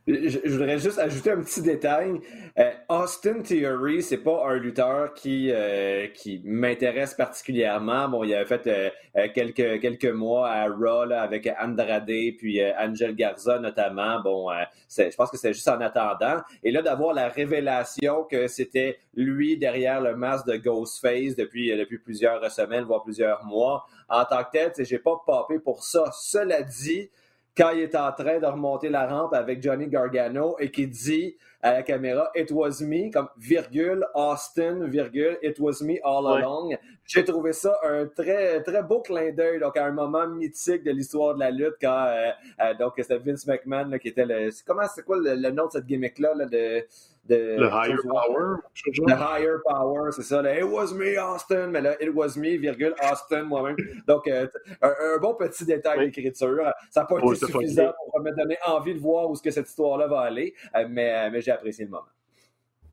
Je, 0.08 0.48
voudrais 0.48 0.78
juste 0.78 0.98
ajouter 0.98 1.30
un 1.30 1.40
petit 1.40 1.62
détail. 1.62 2.20
Euh, 2.58 2.72
Austin 2.88 3.40
Theory, 3.40 4.02
c'est 4.02 4.18
pas 4.18 4.48
un 4.48 4.56
lutteur 4.56 5.14
qui 5.14 5.52
euh, 5.52 6.08
qui 6.08 6.42
m'intéresse 6.44 7.14
particulièrement. 7.14 8.08
Bon, 8.08 8.24
il 8.24 8.34
avait 8.34 8.44
fait 8.44 8.66
euh, 8.66 9.28
quelques 9.32 9.80
quelques 9.80 10.12
mois 10.12 10.50
à 10.50 10.66
Raw 10.66 11.12
avec 11.12 11.48
Andrade 11.60 12.10
puis 12.36 12.60
Angel 12.76 13.14
Garza 13.14 13.60
notamment. 13.60 14.20
Bon, 14.20 14.48
je 14.90 15.14
pense 15.14 15.30
que 15.30 15.36
c'est 15.36 15.52
juste 15.52 15.68
en 15.68 15.80
attendant. 15.80 16.40
Et 16.64 16.72
là, 16.72 16.82
d'avoir 16.82 17.14
la 17.14 17.28
révélation 17.28 18.24
que 18.24 18.48
c'était 18.48 18.98
lui 19.14 19.56
derrière 19.56 20.00
le 20.00 20.16
masque 20.16 20.46
de 20.48 20.56
Ghostface 20.56 21.36
depuis 21.36 21.76
depuis 21.76 21.98
plusieurs 21.98 22.50
semaines, 22.50 22.84
voire 22.84 23.04
plusieurs 23.04 23.44
mois. 23.44 23.86
En 24.08 24.24
tant 24.24 24.42
que 24.42 24.50
tel, 24.50 24.72
j'ai 24.84 24.98
pas 24.98 25.22
papé 25.24 25.60
pour 25.60 25.84
ça. 25.84 26.10
Cela 26.12 26.62
dit 26.62 27.08
quand 27.56 27.70
il 27.70 27.80
est 27.80 27.94
en 27.94 28.12
train 28.12 28.38
de 28.38 28.46
remonter 28.46 28.88
la 28.88 29.06
rampe 29.06 29.34
avec 29.34 29.62
Johnny 29.62 29.86
Gargano 29.86 30.56
et 30.58 30.70
qui 30.70 30.86
dit 30.86 31.36
à 31.60 31.72
la 31.72 31.82
caméra 31.82 32.30
It 32.34 32.50
was 32.50 32.80
me, 32.80 33.10
comme 33.10 33.28
virgule, 33.38 34.04
Austin, 34.14 34.86
virgule, 34.86 35.38
It 35.42 35.58
was 35.60 35.82
me 35.82 35.98
all 36.02 36.26
along. 36.26 36.76
J'ai 37.04 37.24
trouvé 37.24 37.52
ça 37.52 37.78
un 37.84 38.06
très, 38.06 38.62
très 38.62 38.82
beau 38.82 39.00
clin 39.00 39.32
d'œil, 39.32 39.60
donc 39.60 39.76
à 39.76 39.86
un 39.86 39.92
moment 39.92 40.26
mythique 40.26 40.82
de 40.82 40.90
l'histoire 40.90 41.34
de 41.34 41.40
la 41.40 41.50
lutte 41.50 41.76
quand 41.80 42.06
euh, 42.06 42.30
euh, 42.60 42.74
donc 42.74 42.94
c'était 42.96 43.18
Vince 43.18 43.46
McMahon 43.46 43.98
qui 43.98 44.08
était 44.08 44.24
le. 44.24 44.48
Comment 44.66 44.86
c'est 44.92 45.04
quoi 45.04 45.18
le, 45.20 45.50
nom 45.50 45.66
de 45.66 45.72
cette 45.72 45.86
gimmick-là 45.86 46.34
là, 46.34 46.46
de 46.46 46.86
le 47.28 47.68
higher 47.68 47.96
power. 48.02 48.56
Le 48.84 49.14
higher 49.14 49.58
power, 49.64 50.10
c'est 50.12 50.22
ça. 50.22 50.42
it 50.58 50.64
was 50.64 50.92
me, 50.92 51.18
Austin. 51.18 51.68
Mais 51.68 51.80
là, 51.80 51.94
it 52.00 52.12
was 52.14 52.36
me, 52.36 52.56
virgule, 52.58 52.94
Austin, 53.00 53.44
moi-même. 53.44 53.76
Donc, 54.06 54.26
euh, 54.26 54.46
un, 54.82 55.18
bon 55.20 55.34
petit 55.34 55.64
détail 55.64 56.10
d'écriture. 56.10 56.72
Ça 56.90 57.00
n'a 57.02 57.06
pas 57.06 57.18
été 57.18 57.46
suffisant 57.46 57.92
pour 58.10 58.20
me 58.20 58.30
donner 58.36 58.56
envie 58.66 58.94
de 58.94 59.00
voir 59.00 59.30
où 59.30 59.36
ce 59.36 59.42
que 59.42 59.50
cette 59.50 59.68
histoire-là 59.68 60.06
va 60.08 60.20
aller. 60.20 60.54
Euh, 60.74 60.86
mais, 60.88 61.12
euh, 61.12 61.30
mais 61.32 61.40
j'ai 61.40 61.52
apprécié 61.52 61.84
le 61.84 61.90
moment. 61.90 62.04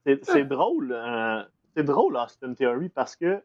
C'est 0.06 0.46
drôle. 0.46 0.96
c'est 1.76 1.84
drôle, 1.84 2.18
Austin 2.18 2.54
Theory, 2.54 2.90
parce 2.90 3.16
que 3.16 3.42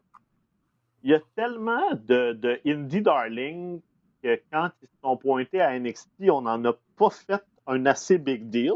il 1.02 1.10
y 1.10 1.14
a 1.14 1.20
tellement 1.36 1.92
de, 1.92 2.32
de 2.32 2.58
indie 2.64 3.02
darling 3.02 3.82
que 4.22 4.40
quand 4.50 4.70
ils 4.82 4.88
sont 5.02 5.18
pointés 5.18 5.60
à 5.60 5.78
NXT, 5.78 6.30
on 6.30 6.40
n'en 6.42 6.64
a 6.64 6.72
pas 6.96 7.10
fait 7.10 7.44
un 7.66 7.84
assez 7.84 8.16
big 8.16 8.48
deal. 8.48 8.72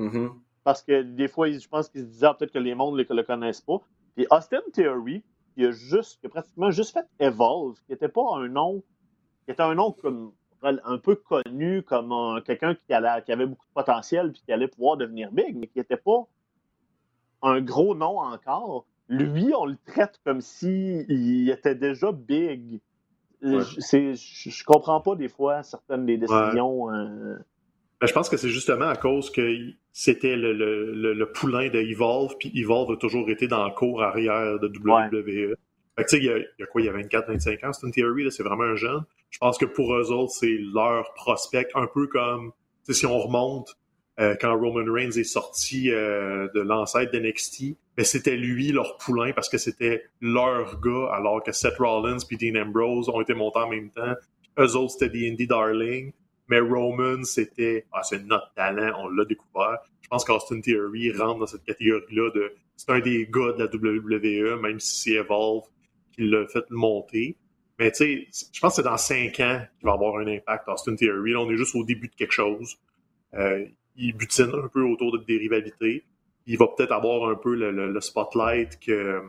Mm-hmm. 0.00 0.30
Parce 0.64 0.82
que 0.82 1.02
des 1.02 1.28
fois, 1.28 1.50
je 1.50 1.68
pense 1.68 1.88
qu'ils 1.88 2.02
se 2.02 2.06
disaient 2.06 2.26
ah, 2.26 2.34
peut-être 2.34 2.52
que 2.52 2.58
les 2.58 2.74
mondes 2.74 2.96
ne 2.96 3.02
le, 3.02 3.22
connaissent 3.22 3.62
pas. 3.62 3.80
Puis 4.14 4.26
Austin 4.30 4.60
Theory, 4.72 5.22
il 5.56 5.66
a, 5.66 5.70
juste, 5.70 6.26
pratiquement 6.28 6.70
juste 6.70 6.92
fait 6.92 7.06
Evolve, 7.18 7.76
qui 7.86 7.92
n'était 7.92 8.08
pas 8.08 8.24
un 8.34 8.48
nom, 8.48 8.82
qui 9.44 9.52
était 9.52 9.62
un 9.62 9.74
nom 9.74 9.92
comme 9.92 10.32
un 10.62 10.98
peu 10.98 11.16
connu 11.16 11.82
comme 11.82 12.42
quelqu'un 12.44 12.74
qui, 12.74 12.84
qui 12.86 12.92
avait 12.92 13.46
beaucoup 13.46 13.66
de 13.66 13.72
potentiel 13.74 14.32
puis 14.32 14.42
qui 14.44 14.52
allait 14.52 14.68
pouvoir 14.68 14.96
devenir 14.96 15.32
big, 15.32 15.56
mais 15.56 15.66
qui 15.66 15.78
n'était 15.78 15.96
pas 15.96 16.26
un 17.42 17.60
gros 17.60 17.94
nom 17.94 18.18
encore. 18.18 18.86
Lui, 19.08 19.52
on 19.56 19.64
le 19.64 19.76
traite 19.86 20.20
comme 20.24 20.40
s'il 20.40 21.50
était 21.50 21.74
déjà 21.74 22.12
big. 22.12 22.80
Je, 23.42 23.48
ne 23.48 24.64
comprends 24.64 25.00
pas 25.00 25.16
des 25.16 25.28
fois 25.28 25.62
certaines 25.62 26.06
des 26.06 26.18
décisions. 26.18 26.92
Euh, 26.92 27.38
Ben, 28.00 28.06
je 28.06 28.12
pense 28.12 28.30
que 28.30 28.36
c'est 28.36 28.48
justement 28.48 28.88
à 28.88 28.96
cause 28.96 29.30
que 29.30 29.56
c'était 29.92 30.36
le, 30.36 30.54
le, 30.54 31.12
le, 31.12 31.32
poulain 31.32 31.68
de 31.68 31.78
Evolve, 31.78 32.34
puis 32.38 32.50
Evolve 32.54 32.92
a 32.92 32.96
toujours 32.96 33.28
été 33.28 33.46
dans 33.46 33.64
le 33.66 33.72
cours 33.72 34.02
arrière 34.02 34.58
de 34.58 34.68
WWE. 34.68 35.54
Fait 35.96 36.04
que, 36.04 36.16
il, 36.16 36.24
y 36.24 36.30
a, 36.30 36.38
il 36.38 36.46
y 36.58 36.62
a 36.62 36.66
quoi, 36.66 36.80
il 36.80 36.86
y 36.86 36.88
a 36.88 36.92
24-25 36.92 37.66
ans, 37.66 37.72
c'est 37.74 37.86
une 37.86 37.92
théorie, 37.92 38.32
c'est 38.32 38.42
vraiment 38.42 38.64
un 38.64 38.76
jeune. 38.76 39.02
Je 39.28 39.38
pense 39.38 39.58
que 39.58 39.66
pour 39.66 39.94
eux 39.94 40.10
autres, 40.12 40.32
c'est 40.32 40.58
leur 40.72 41.12
prospect, 41.14 41.68
un 41.74 41.86
peu 41.86 42.06
comme 42.06 42.52
si 42.88 43.06
on 43.06 43.18
remonte 43.18 43.76
euh, 44.18 44.34
quand 44.40 44.58
Roman 44.58 44.92
Reigns 44.92 45.12
est 45.12 45.24
sorti 45.24 45.90
euh, 45.90 46.48
de 46.54 46.60
l'ancêtre 46.60 47.12
d'NXT, 47.12 47.62
mais 47.62 47.76
ben, 47.98 48.04
c'était 48.04 48.36
lui 48.36 48.72
leur 48.72 48.96
poulain 48.96 49.32
parce 49.32 49.48
que 49.48 49.58
c'était 49.58 50.04
leur 50.20 50.80
gars, 50.80 51.10
alors 51.12 51.42
que 51.42 51.52
Seth 51.52 51.76
Rollins 51.78 52.18
puis 52.26 52.36
Dean 52.36 52.60
Ambrose 52.60 53.08
ont 53.08 53.20
été 53.20 53.34
montés 53.34 53.60
en 53.60 53.68
même 53.68 53.90
temps. 53.90 54.14
Eux 54.58 54.76
autres, 54.76 54.92
c'était 54.92 55.08
des 55.10 55.30
Indie 55.30 55.46
Darling. 55.46 56.12
Mais 56.50 56.58
Roman, 56.58 57.22
c'était 57.22 57.86
ah, 57.92 58.02
c'est 58.02 58.24
notre 58.24 58.52
talent, 58.54 58.92
on 58.98 59.08
l'a 59.08 59.24
découvert. 59.24 59.78
Je 60.02 60.08
pense 60.08 60.24
qu'Austin 60.24 60.60
Theory 60.60 61.12
rentre 61.12 61.38
dans 61.38 61.46
cette 61.46 61.62
catégorie-là 61.64 62.30
de 62.34 62.52
c'est 62.76 62.90
un 62.90 62.98
des 62.98 63.28
gars 63.30 63.52
de 63.52 63.62
la 63.62 63.66
WWE, 63.66 64.60
même 64.60 64.80
si 64.80 65.00
c'est 65.00 65.16
Evolve 65.16 65.62
qui 66.12 66.22
l'a 66.22 66.46
fait 66.48 66.68
monter. 66.70 67.36
Mais 67.78 67.92
tu 67.92 68.28
sais, 68.30 68.48
je 68.52 68.60
pense 68.60 68.72
que 68.76 68.82
c'est 68.82 68.88
dans 68.88 68.96
cinq 68.96 69.38
ans 69.38 69.62
qu'il 69.78 69.86
va 69.86 69.92
avoir 69.92 70.16
un 70.16 70.26
impact, 70.26 70.68
Austin 70.68 70.96
Theory. 70.96 71.32
Là, 71.32 71.40
on 71.40 71.50
est 71.50 71.56
juste 71.56 71.76
au 71.76 71.84
début 71.84 72.08
de 72.08 72.14
quelque 72.14 72.32
chose. 72.32 72.78
Euh, 73.34 73.64
il 73.96 74.16
butine 74.16 74.50
un 74.52 74.68
peu 74.68 74.82
autour 74.82 75.16
de 75.16 75.24
des 75.24 75.38
rivalités. 75.38 76.04
Il 76.46 76.58
va 76.58 76.66
peut-être 76.66 76.92
avoir 76.92 77.30
un 77.30 77.36
peu 77.36 77.54
le, 77.54 78.00
spotlight 78.00 78.80
que 78.80 79.22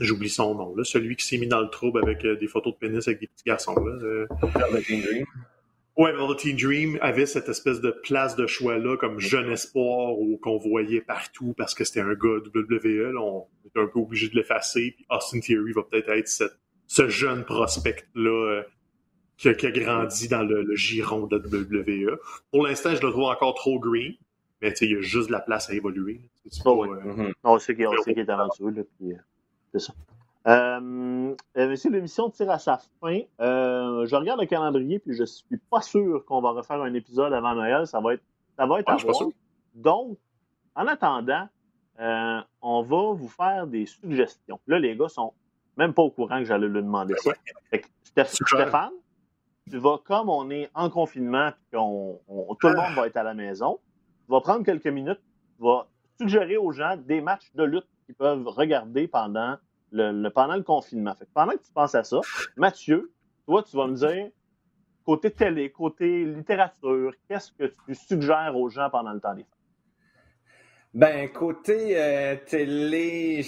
j'oublie 0.00 0.30
son 0.30 0.54
nom, 0.54 0.74
celui 0.82 1.14
qui 1.14 1.26
s'est 1.26 1.36
mis 1.36 1.46
dans 1.46 1.60
le 1.60 1.68
trouble 1.68 2.02
avec 2.02 2.24
euh, 2.24 2.36
des 2.36 2.48
photos 2.48 2.72
de 2.72 2.78
pénis 2.78 3.06
avec 3.06 3.20
des 3.20 3.26
petits 3.26 3.44
garçons. 3.44 3.74
Là, 3.74 3.92
euh... 4.02 4.26
Ouais, 5.96 6.12
Velveteen 6.12 6.56
Dream 6.56 6.98
avait 7.00 7.24
cette 7.24 7.48
espèce 7.48 7.80
de 7.80 7.90
place 7.90 8.36
de 8.36 8.46
choix-là 8.46 8.98
comme 8.98 9.18
jeune 9.18 9.50
espoir 9.50 10.14
qu'on 10.42 10.58
voyait 10.58 11.00
partout 11.00 11.54
parce 11.56 11.74
que 11.74 11.84
c'était 11.84 12.00
un 12.00 12.12
gars 12.12 12.38
WWE. 12.54 13.12
Là, 13.12 13.20
on 13.20 13.46
était 13.66 13.80
un 13.80 13.86
peu 13.86 14.00
obligé 14.00 14.28
de 14.28 14.36
l'effacer. 14.36 14.92
Puis 14.94 15.06
Austin 15.08 15.40
Theory 15.40 15.72
va 15.72 15.82
peut-être 15.84 16.10
être 16.10 16.28
ce 16.86 17.08
jeune 17.08 17.44
prospect-là 17.44 18.30
euh, 18.30 18.62
qui, 19.38 19.48
a 19.48 19.70
grandi 19.70 20.28
dans 20.28 20.42
le, 20.42 20.74
giron 20.74 21.26
de 21.26 21.38
WWE. 21.38 22.18
Pour 22.50 22.66
l'instant, 22.66 22.94
je 22.94 23.00
le 23.00 23.10
trouve 23.10 23.24
encore 23.24 23.54
trop 23.54 23.78
green, 23.80 24.14
mais 24.60 24.74
il 24.82 24.90
y 24.90 24.96
a 24.96 25.00
juste 25.00 25.28
de 25.28 25.32
la 25.32 25.40
place 25.40 25.70
à 25.70 25.74
évoluer. 25.74 26.20
Oh, 26.66 26.84
oui. 26.84 26.88
euh... 27.06 27.32
On 27.42 27.58
sait 27.58 27.74
qu'il 27.74 27.84
est 27.84 28.30
aventureux, 28.30 28.72
puis 28.98 29.12
euh, 29.12 29.16
c'est 29.72 29.80
ça. 29.80 29.94
Euh, 30.46 31.34
euh 31.56 31.76
l'émission 31.90 32.30
tire 32.30 32.50
à 32.50 32.58
sa 32.58 32.78
fin. 33.00 33.20
Euh, 33.40 34.06
je 34.06 34.14
regarde 34.14 34.40
le 34.40 34.46
calendrier, 34.46 34.98
puis 34.98 35.14
je 35.14 35.24
suis 35.24 35.56
pas 35.70 35.80
sûr 35.80 36.24
qu'on 36.24 36.40
va 36.40 36.50
refaire 36.50 36.80
un 36.80 36.94
épisode 36.94 37.32
avant 37.32 37.54
Noël. 37.54 37.86
Ça 37.86 38.00
va 38.00 38.14
être, 38.14 38.22
ça 38.56 38.66
va 38.66 38.80
être 38.80 38.88
à 38.88 38.96
voir. 38.96 39.28
Donc, 39.74 40.18
en 40.74 40.86
attendant, 40.86 41.48
euh, 41.98 42.40
on 42.62 42.82
va 42.82 43.12
vous 43.12 43.28
faire 43.28 43.66
des 43.66 43.86
suggestions. 43.86 44.60
Là, 44.66 44.78
les 44.78 44.96
gars 44.96 45.08
sont 45.08 45.32
même 45.76 45.92
pas 45.92 46.02
au 46.02 46.10
courant 46.10 46.38
que 46.38 46.44
j'allais 46.44 46.68
lui 46.68 46.82
demander 46.82 47.14
ça. 47.16 47.32
Stéphane, 48.24 48.92
tu 49.68 49.78
vas, 49.78 49.98
comme 50.04 50.28
on 50.28 50.48
est 50.50 50.70
en 50.74 50.90
confinement, 50.90 51.50
puis 51.70 51.78
tout 51.78 52.68
le 52.68 52.76
monde 52.76 52.94
va 52.94 53.06
être 53.06 53.16
à 53.16 53.22
la 53.22 53.34
maison, 53.34 53.78
tu 54.26 54.32
vas 54.32 54.40
prendre 54.40 54.64
quelques 54.64 54.86
minutes, 54.86 55.20
tu 55.56 55.64
vas 55.64 55.86
suggérer 56.18 56.56
aux 56.56 56.72
gens 56.72 56.96
des 56.96 57.20
matchs 57.20 57.50
de 57.54 57.64
lutte 57.64 57.86
qu'ils 58.06 58.14
peuvent 58.14 58.46
regarder 58.46 59.08
pendant 59.08 59.56
pendant 59.90 60.56
le 60.56 60.62
confinement. 60.62 61.14
Pendant 61.34 61.52
que 61.52 61.62
tu 61.62 61.72
penses 61.72 61.94
à 61.94 62.04
ça, 62.04 62.20
Mathieu, 62.56 63.12
toi, 63.46 63.62
tu 63.62 63.76
vas 63.76 63.86
me 63.86 63.94
dire, 63.94 64.30
côté 65.04 65.30
télé, 65.30 65.70
côté 65.70 66.24
littérature, 66.24 67.12
qu'est-ce 67.28 67.52
que 67.52 67.72
tu 67.86 67.94
suggères 67.94 68.56
aux 68.56 68.68
gens 68.68 68.90
pendant 68.90 69.12
le 69.12 69.20
temps 69.20 69.34
des 69.34 69.44
fêtes? 69.44 69.55
Ben, 70.96 71.28
côté 71.28 71.90
euh, 71.90 72.36
télé, 72.46 73.44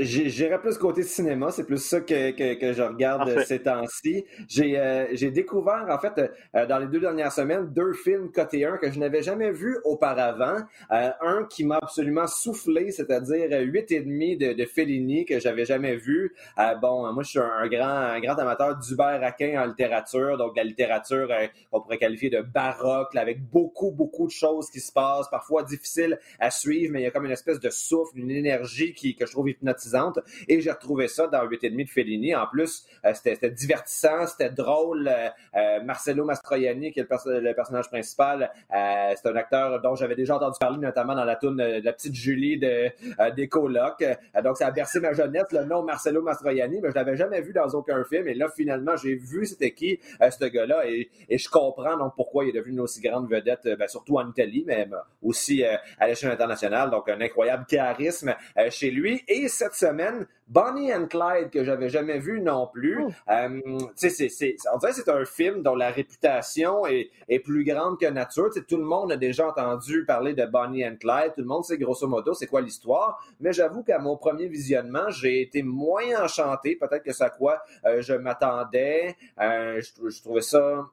j'irais 0.00 0.60
plus 0.60 0.76
côté 0.76 1.04
cinéma, 1.04 1.52
c'est 1.52 1.62
plus 1.62 1.78
ça 1.78 2.00
que, 2.00 2.32
que, 2.32 2.54
que 2.54 2.72
je 2.72 2.82
regarde 2.82 3.44
ces 3.44 3.62
temps-ci. 3.62 4.24
J'ai 4.48 4.76
euh, 4.76 5.30
découvert, 5.30 5.86
en 5.88 5.98
fait, 6.00 6.32
euh, 6.56 6.66
dans 6.66 6.80
les 6.80 6.88
deux 6.88 6.98
dernières 6.98 7.30
semaines, 7.30 7.72
deux 7.72 7.92
films 7.92 8.32
côté 8.32 8.64
un 8.64 8.76
que 8.78 8.90
je 8.90 8.98
n'avais 8.98 9.22
jamais 9.22 9.52
vus 9.52 9.78
auparavant. 9.84 10.62
un 10.90 11.46
qui 11.48 11.64
m'a 11.64 11.76
absolument 11.76 12.26
soufflé, 12.26 12.90
c'est-à-dire 12.90 13.56
huit 13.60 13.92
et 13.92 14.00
demi 14.00 14.36
de, 14.36 14.52
de 14.52 14.64
Fellini 14.64 15.26
que 15.26 15.38
j'avais 15.38 15.66
jamais 15.66 15.94
vu. 15.94 16.34
bon, 16.82 17.12
moi, 17.12 17.22
je 17.22 17.28
suis 17.28 17.38
un, 17.38 17.68
grand, 17.68 17.86
un 17.86 18.18
grand 18.18 18.36
amateur 18.36 18.76
d'Hubert 18.78 19.22
Aquin 19.22 19.62
en 19.62 19.66
littérature, 19.66 20.36
donc 20.38 20.56
la 20.56 20.64
littérature 20.64 21.28
qu'on 21.70 21.82
pourrait 21.82 21.98
qualifier 21.98 22.30
de 22.30 22.40
baroque, 22.40 23.14
avec 23.14 23.48
beaucoup, 23.48 23.92
beaucoup 23.92 24.26
de 24.26 24.32
choses 24.32 24.70
qui 24.70 24.80
se 24.80 24.90
passent, 24.90 25.30
parfois 25.30 25.62
difficiles 25.62 26.18
à 26.40 26.50
mais 26.90 27.00
il 27.00 27.04
y 27.04 27.06
a 27.06 27.10
comme 27.10 27.24
une 27.24 27.30
espèce 27.32 27.60
de 27.60 27.70
souffle, 27.70 28.18
une 28.18 28.30
énergie 28.30 28.94
qui, 28.94 29.14
que 29.14 29.26
je 29.26 29.32
trouve 29.32 29.48
hypnotisante. 29.50 30.18
Et 30.48 30.60
j'ai 30.60 30.70
retrouvé 30.70 31.08
ça 31.08 31.26
dans 31.26 31.44
8,5 31.46 31.84
de 31.84 31.90
Fellini. 31.90 32.34
En 32.34 32.46
plus, 32.46 32.86
euh, 33.04 33.12
c'était 33.14 33.50
divertissant, 33.50 34.26
c'était 34.26 34.50
drôle. 34.50 35.08
Euh, 35.08 35.28
euh, 35.56 35.82
Marcello 35.82 36.24
Mastroianni, 36.24 36.92
qui 36.92 37.00
est 37.00 37.08
le, 37.10 37.52
personnage 37.54 37.88
principal, 37.88 38.50
c'est 38.70 39.26
un 39.26 39.36
acteur 39.36 39.80
dont 39.82 39.94
j'avais 39.94 40.16
déjà 40.16 40.36
entendu 40.36 40.56
parler, 40.58 40.78
notamment 40.78 41.14
dans 41.14 41.24
la 41.24 41.36
tune 41.36 41.56
de 41.56 41.84
la 41.84 41.92
petite 41.92 42.14
Julie 42.14 42.58
de, 42.58 42.90
des 43.34 43.48
colocs. 43.48 44.04
donc, 44.42 44.56
ça 44.56 44.68
a 44.68 44.70
bercé 44.70 45.00
ma 45.00 45.12
jeunesse, 45.12 45.46
le 45.52 45.64
nom 45.64 45.82
Marcello 45.82 46.22
Mastroianni, 46.22 46.80
mais 46.80 46.90
je 46.90 46.94
l'avais 46.94 47.16
jamais 47.16 47.40
vu 47.40 47.52
dans 47.52 47.68
aucun 47.68 48.02
film. 48.04 48.26
Et 48.28 48.34
là, 48.34 48.48
finalement, 48.54 48.96
j'ai 48.96 49.14
vu 49.14 49.46
c'était 49.46 49.72
qui, 49.72 50.00
ce 50.20 50.44
gars-là, 50.44 50.88
et, 50.88 51.10
et, 51.28 51.38
je 51.38 51.48
comprends 51.48 51.96
donc 51.96 52.14
pourquoi 52.16 52.44
il 52.44 52.50
est 52.50 52.58
devenu 52.58 52.74
une 52.74 52.80
aussi 52.80 53.00
grande 53.00 53.30
vedette, 53.30 53.68
ben, 53.78 53.86
surtout 53.86 54.18
en 54.18 54.28
Italie, 54.28 54.64
mais 54.66 54.88
aussi 55.22 55.62
à 55.64 56.06
l'échelle 56.06 56.30
internationale 56.30 56.43
donc 56.90 57.08
un 57.08 57.20
incroyable 57.20 57.64
charisme 57.66 58.34
euh, 58.58 58.70
chez 58.70 58.90
lui. 58.90 59.22
Et 59.28 59.48
cette 59.48 59.74
semaine, 59.74 60.26
Bonnie 60.46 60.92
and 60.92 61.06
Clyde, 61.06 61.50
que 61.50 61.64
j'avais 61.64 61.88
jamais 61.88 62.18
vu 62.18 62.40
non 62.40 62.68
plus. 62.72 62.98
Oh. 63.00 63.10
Euh, 63.30 63.60
c'est, 63.96 64.10
c'est, 64.10 64.56
on 64.72 64.78
dirait 64.78 64.92
que 64.92 64.98
c'est 64.98 65.10
un 65.10 65.24
film 65.24 65.62
dont 65.62 65.74
la 65.74 65.90
réputation 65.90 66.86
est, 66.86 67.10
est 67.28 67.38
plus 67.38 67.64
grande 67.64 67.98
que 67.98 68.06
nature. 68.06 68.50
tout 68.68 68.76
le 68.76 68.84
monde 68.84 69.12
a 69.12 69.16
déjà 69.16 69.48
entendu 69.48 70.04
parler 70.04 70.34
de 70.34 70.44
Bonnie 70.46 70.86
and 70.86 70.96
Clyde. 71.00 71.32
Tout 71.34 71.42
le 71.42 71.46
monde 71.46 71.64
sait 71.64 71.78
grosso 71.78 72.06
modo 72.06 72.34
c'est 72.34 72.46
quoi 72.46 72.60
l'histoire. 72.60 73.24
Mais 73.40 73.52
j'avoue 73.52 73.82
qu'à 73.82 73.98
mon 73.98 74.16
premier 74.16 74.46
visionnement, 74.46 75.10
j'ai 75.10 75.42
été 75.42 75.62
moins 75.62 76.22
enchanté. 76.22 76.76
Peut-être 76.76 77.02
que 77.02 77.12
c'est 77.12 77.24
à 77.24 77.30
quoi 77.30 77.62
euh, 77.86 78.02
je 78.02 78.14
m'attendais. 78.14 79.16
je, 79.38 80.08
je 80.08 80.22
trouvais 80.22 80.42
ça 80.42 80.86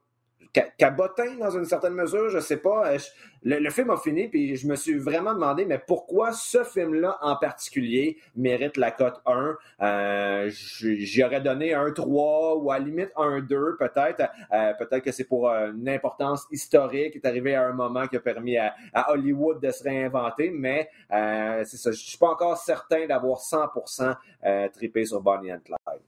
cabotin 0.77 1.35
dans 1.39 1.51
une 1.51 1.65
certaine 1.65 1.93
mesure, 1.93 2.29
je 2.29 2.39
sais 2.39 2.57
pas. 2.57 2.91
Euh, 2.91 2.97
le, 3.43 3.69
film 3.69 3.89
a 3.89 3.97
fini, 3.97 4.27
puis 4.27 4.55
je 4.55 4.67
me 4.67 4.75
suis 4.75 4.97
vraiment 4.99 5.33
demandé, 5.33 5.65
mais 5.65 5.79
pourquoi 5.79 6.31
ce 6.31 6.63
film-là 6.63 7.17
en 7.21 7.35
particulier 7.35 8.17
mérite 8.35 8.77
la 8.77 8.91
cote 8.91 9.21
1? 9.25 9.57
Euh, 9.81 10.49
J'y 10.49 11.23
aurais 11.23 11.41
donné 11.41 11.73
un 11.73 11.91
3 11.91 12.57
ou 12.57 12.71
à 12.71 12.79
la 12.79 12.85
limite 12.85 13.11
un 13.15 13.39
2 13.39 13.77
peut-être. 13.79 14.29
Euh, 14.51 14.73
peut-être 14.73 15.03
que 15.03 15.11
c'est 15.11 15.23
pour 15.23 15.49
une 15.49 15.89
importance 15.89 16.45
historique, 16.51 17.13
qui 17.13 17.17
est 17.17 17.25
arrivé 17.25 17.55
à 17.55 17.67
un 17.67 17.73
moment 17.73 18.07
qui 18.07 18.17
a 18.17 18.19
permis 18.19 18.57
à, 18.57 18.73
Hollywood 19.09 19.61
de 19.61 19.71
se 19.71 19.83
réinventer, 19.83 20.51
mais 20.51 20.89
euh, 21.11 21.63
c'est 21.65 21.77
ça. 21.77 21.91
Je 21.91 21.97
suis 21.97 22.17
pas 22.17 22.29
encore 22.29 22.57
certain 22.57 23.05
d'avoir 23.07 23.39
100% 23.39 24.15
euh, 24.43 24.69
trippé 24.69 25.05
sur 25.05 25.21
Bonnie 25.21 25.51
and 25.51 25.59
Clyde. 25.65 26.01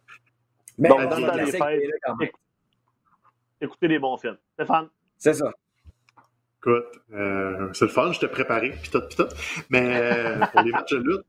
Mais 0.77 0.89
dans 0.89 1.35
les 1.35 1.51
fêtes, 1.51 2.33
écouter 3.63 3.87
des 3.87 3.99
bons 3.99 4.17
films. 4.17 4.37
Stéphane? 4.53 4.87
C'est 5.17 5.33
ça. 5.33 5.51
Écoute, 6.59 6.85
euh, 7.13 7.69
c'est 7.73 7.85
le 7.85 7.91
fun, 7.91 8.11
je 8.13 8.19
t'ai 8.19 8.27
préparé, 8.27 8.71
pis 8.81 8.89
tout, 8.89 9.01
pis 9.01 9.17
tout. 9.17 9.27
Mais 9.69 10.01
euh, 10.01 10.45
pour 10.51 10.61
les 10.61 10.71
matchs 10.71 10.93
de 10.93 10.97
lutte, 10.97 11.25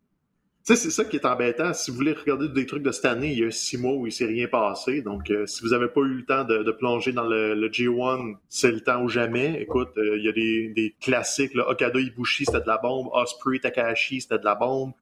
tu 0.66 0.74
sais, 0.74 0.76
c'est 0.76 0.90
ça 0.90 1.04
qui 1.04 1.16
est 1.16 1.26
embêtant. 1.26 1.74
Si 1.74 1.90
vous 1.90 1.96
voulez 1.96 2.12
regarder 2.12 2.48
des 2.48 2.64
trucs 2.66 2.84
de 2.84 2.92
cette 2.92 3.04
année, 3.04 3.32
il 3.32 3.38
y 3.40 3.44
a 3.44 3.50
six 3.50 3.76
mois 3.76 3.92
où 3.94 4.06
il 4.06 4.12
s'est 4.12 4.26
rien 4.26 4.46
passé. 4.46 5.02
Donc, 5.02 5.30
euh, 5.30 5.44
si 5.46 5.62
vous 5.62 5.70
n'avez 5.70 5.88
pas 5.88 6.00
eu 6.00 6.14
le 6.14 6.24
temps 6.24 6.44
de, 6.44 6.70
plonger 6.70 7.12
dans 7.12 7.24
le, 7.24 7.68
G1, 7.68 8.36
c'est 8.48 8.70
le 8.70 8.80
temps 8.80 9.02
ou 9.02 9.08
jamais. 9.08 9.60
Écoute, 9.60 9.90
il 9.96 10.24
y 10.24 10.28
a 10.28 10.32
des, 10.32 10.68
des 10.68 10.94
classiques. 11.00 11.54
Là. 11.54 11.68
Okada 11.68 11.98
Ibushi, 12.00 12.44
c'était 12.46 12.60
de 12.60 12.68
la 12.68 12.78
bombe. 12.78 13.08
Osprey 13.12 13.58
Takahashi, 13.58 14.20
c'était 14.20 14.38
de 14.38 14.44
la 14.44 14.54
bombe. 14.54 14.92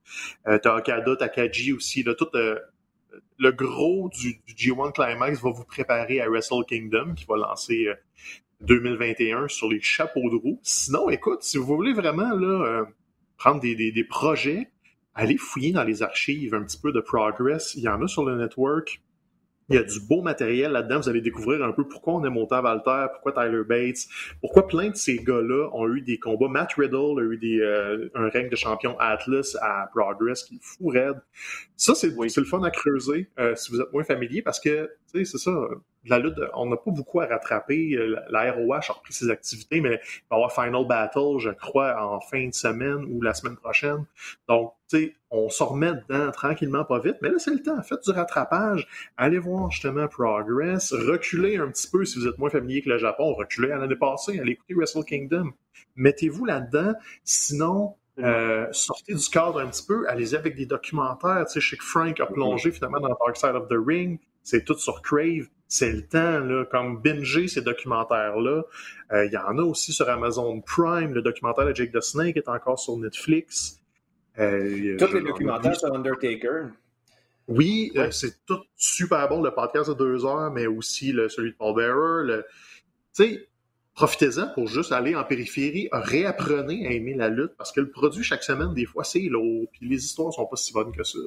T'as 0.44 0.78
Okada 0.78 1.14
Takaji 1.14 1.74
aussi. 1.74 2.02
Là, 2.02 2.14
tout, 2.14 2.28
le 3.42 3.50
gros 3.50 4.08
du, 4.08 4.40
G1 4.56 4.92
Climax 4.92 5.42
va 5.42 5.50
vous 5.50 5.64
préparer 5.64 6.20
à 6.20 6.28
Wrestle 6.28 6.64
Kingdom 6.68 7.14
qui 7.14 7.24
va 7.24 7.36
lancer 7.36 7.88
2021 8.60 9.42
euh, 9.42 9.48
sur 9.48 9.68
les 9.68 9.80
chapeaux 9.80 10.30
de 10.30 10.36
roue. 10.36 10.60
Sinon, 10.62 11.10
écoute, 11.10 11.42
si 11.42 11.58
vous 11.58 11.64
voulez 11.64 11.92
vraiment 11.92 12.32
là, 12.34 12.64
euh, 12.64 12.84
prendre 13.36 13.60
des, 13.60 13.74
des, 13.74 14.04
projets, 14.04 14.70
allez 15.14 15.36
fouiller 15.36 15.72
dans 15.72 15.82
les 15.82 16.04
archives 16.04 16.54
un 16.54 16.62
petit 16.62 16.78
peu 16.78 16.92
de 16.92 17.00
Progress. 17.00 17.74
Il 17.74 17.82
y 17.82 17.88
en 17.88 18.00
a 18.00 18.06
sur 18.06 18.24
le 18.24 18.36
network. 18.36 19.02
Il 19.68 19.76
y 19.76 19.78
a 19.78 19.82
du 19.82 20.00
beau 20.00 20.22
matériel 20.22 20.72
là-dedans. 20.72 21.00
Vous 21.00 21.08
allez 21.08 21.20
découvrir 21.20 21.64
un 21.64 21.72
peu 21.72 21.86
pourquoi 21.86 22.14
on 22.14 22.24
aime 22.24 22.36
autant 22.36 22.62
Walter, 22.62 23.06
pourquoi 23.12 23.32
Tyler 23.32 23.62
Bates, 23.64 24.06
pourquoi 24.40 24.66
plein 24.66 24.90
de 24.90 24.96
ces 24.96 25.16
gars-là 25.16 25.68
ont 25.72 25.88
eu 25.88 26.00
des 26.00 26.18
combats. 26.18 26.48
Matt 26.48 26.74
Riddle 26.74 27.18
a 27.18 27.22
eu 27.22 27.36
des, 27.36 27.60
euh, 27.60 28.10
un 28.14 28.28
règne 28.28 28.48
de 28.48 28.56
champion 28.56 28.98
Atlas 28.98 29.56
à 29.60 29.88
Progress 29.94 30.44
qui 30.44 30.56
est 30.56 30.62
fou 30.62 30.88
raide. 30.88 31.20
Ça, 31.76 31.94
c'est 31.94 32.08
le 32.08 32.44
fun 32.44 32.62
à 32.62 32.70
creuser 32.70 33.28
euh, 33.38 33.54
si 33.54 33.72
vous 33.72 33.80
êtes 33.80 33.92
moins 33.92 34.04
familier 34.04 34.42
parce 34.42 34.60
que 34.60 34.90
c'est 35.14 35.38
ça. 35.38 35.52
La 36.04 36.18
lutte, 36.18 36.34
on 36.54 36.66
n'a 36.66 36.76
pas 36.76 36.90
beaucoup 36.90 37.20
à 37.20 37.26
rattraper. 37.26 37.96
La 38.28 38.52
ROH 38.52 38.74
a 38.74 38.92
repris 38.92 39.12
ses 39.12 39.30
activités, 39.30 39.80
mais 39.80 40.00
il 40.02 40.22
va 40.30 40.36
y 40.36 40.42
avoir 40.42 40.52
Final 40.52 40.86
Battle, 40.86 41.38
je 41.38 41.50
crois, 41.50 42.02
en 42.02 42.20
fin 42.20 42.48
de 42.48 42.54
semaine 42.54 43.04
ou 43.08 43.22
la 43.22 43.34
semaine 43.34 43.56
prochaine. 43.56 44.04
Donc, 44.48 44.74
tu 44.88 44.96
sais, 44.96 45.14
on 45.30 45.48
se 45.48 45.62
remet 45.62 45.92
dedans 45.92 46.32
tranquillement, 46.32 46.84
pas 46.84 46.98
vite. 46.98 47.16
Mais 47.22 47.28
là, 47.28 47.38
c'est 47.38 47.52
le 47.52 47.62
temps. 47.62 47.80
Faites 47.82 48.02
du 48.04 48.10
rattrapage. 48.10 48.88
Allez 49.16 49.38
voir 49.38 49.70
justement 49.70 50.08
Progress. 50.08 50.92
Reculez 50.92 51.56
un 51.56 51.68
petit 51.68 51.88
peu 51.88 52.04
si 52.04 52.18
vous 52.18 52.26
êtes 52.26 52.38
moins 52.38 52.50
familier 52.50 52.82
que 52.82 52.90
le 52.90 52.98
Japon. 52.98 53.34
Reculez 53.34 53.70
à 53.70 53.78
l'année 53.78 53.96
passée. 53.96 54.40
Allez 54.40 54.52
écouter 54.52 54.74
Wrestle 54.74 55.04
Kingdom. 55.04 55.52
Mettez-vous 55.94 56.44
là-dedans. 56.44 56.94
Sinon, 57.22 57.94
euh, 58.18 58.66
sortez 58.72 59.14
du 59.14 59.28
cadre 59.28 59.60
un 59.60 59.66
petit 59.68 59.86
peu, 59.86 60.06
allez-y 60.08 60.36
avec 60.36 60.54
des 60.54 60.66
documentaires. 60.66 61.46
Tu 61.46 61.54
sais, 61.54 61.60
je 61.60 61.70
sais 61.70 61.76
que 61.76 61.84
Frank 61.84 62.20
a 62.20 62.26
plongé 62.26 62.70
finalement 62.70 63.00
dans 63.00 63.08
Dark 63.08 63.36
Side 63.36 63.54
of 63.54 63.68
the 63.68 63.78
Ring. 63.78 64.18
C'est 64.42 64.64
tout 64.64 64.76
sur 64.76 65.02
Crave. 65.02 65.48
C'est 65.68 65.92
le 65.92 66.06
temps, 66.06 66.40
là, 66.40 66.64
comme 66.66 67.00
binger 67.00 67.48
ces 67.48 67.62
documentaires-là. 67.62 68.62
Euh, 69.12 69.24
il 69.24 69.32
y 69.32 69.36
en 69.38 69.56
a 69.58 69.62
aussi 69.62 69.92
sur 69.92 70.08
Amazon 70.10 70.60
Prime. 70.60 71.14
Le 71.14 71.22
documentaire 71.22 71.64
de 71.66 71.74
Jake 71.74 71.92
the 71.92 72.00
Snake 72.00 72.36
est 72.36 72.48
encore 72.48 72.78
sur 72.78 72.96
Netflix. 72.98 73.80
Euh, 74.38 74.96
Tous 74.98 75.12
les 75.14 75.22
documentaires 75.22 75.76
sur 75.76 75.94
Undertaker. 75.94 76.66
Oui, 77.48 77.92
c'est 78.10 78.44
tout 78.46 78.60
super 78.76 79.28
bon, 79.28 79.42
le 79.42 79.50
podcast 79.50 79.90
de 79.90 79.94
deux 79.94 80.24
heures, 80.24 80.50
mais 80.52 80.66
aussi 80.66 81.12
le, 81.12 81.28
celui 81.28 81.52
de 81.52 81.56
Paul 81.56 81.74
Bearer. 81.74 82.42
Tu 83.14 83.24
sais, 83.24 83.48
profitez-en 83.94 84.48
pour 84.54 84.68
juste 84.68 84.92
aller 84.92 85.14
en 85.14 85.24
périphérie, 85.24 85.88
réapprenez 85.92 86.86
à 86.86 86.92
aimer 86.92 87.14
la 87.14 87.28
lutte 87.28 87.52
parce 87.58 87.72
que 87.72 87.80
le 87.80 87.90
produit 87.90 88.22
chaque 88.22 88.42
semaine, 88.42 88.72
des 88.74 88.86
fois, 88.86 89.04
c'est 89.04 89.20
lourd, 89.20 89.66
puis 89.72 89.88
les 89.88 90.04
histoires 90.04 90.32
sont 90.32 90.46
pas 90.46 90.56
si 90.56 90.72
bonnes 90.72 90.92
que 90.92 91.02
ça. 91.02 91.18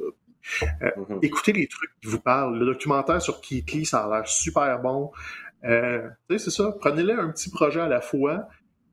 Euh, 0.63 0.89
mm-hmm. 0.97 1.19
Écoutez 1.21 1.53
les 1.53 1.67
trucs 1.67 1.91
qui 2.01 2.07
vous 2.07 2.19
parlent. 2.19 2.57
Le 2.57 2.65
documentaire 2.65 3.21
sur 3.21 3.41
Keith 3.41 3.85
ça 3.85 4.05
a 4.05 4.09
l'air 4.09 4.27
super 4.27 4.79
bon. 4.81 5.11
Euh, 5.63 6.07
c'est 6.29 6.51
ça. 6.51 6.75
Prenez-le 6.79 7.19
un 7.19 7.31
petit 7.31 7.49
projet 7.49 7.79
à 7.79 7.87
la 7.87 8.01
fois. 8.01 8.47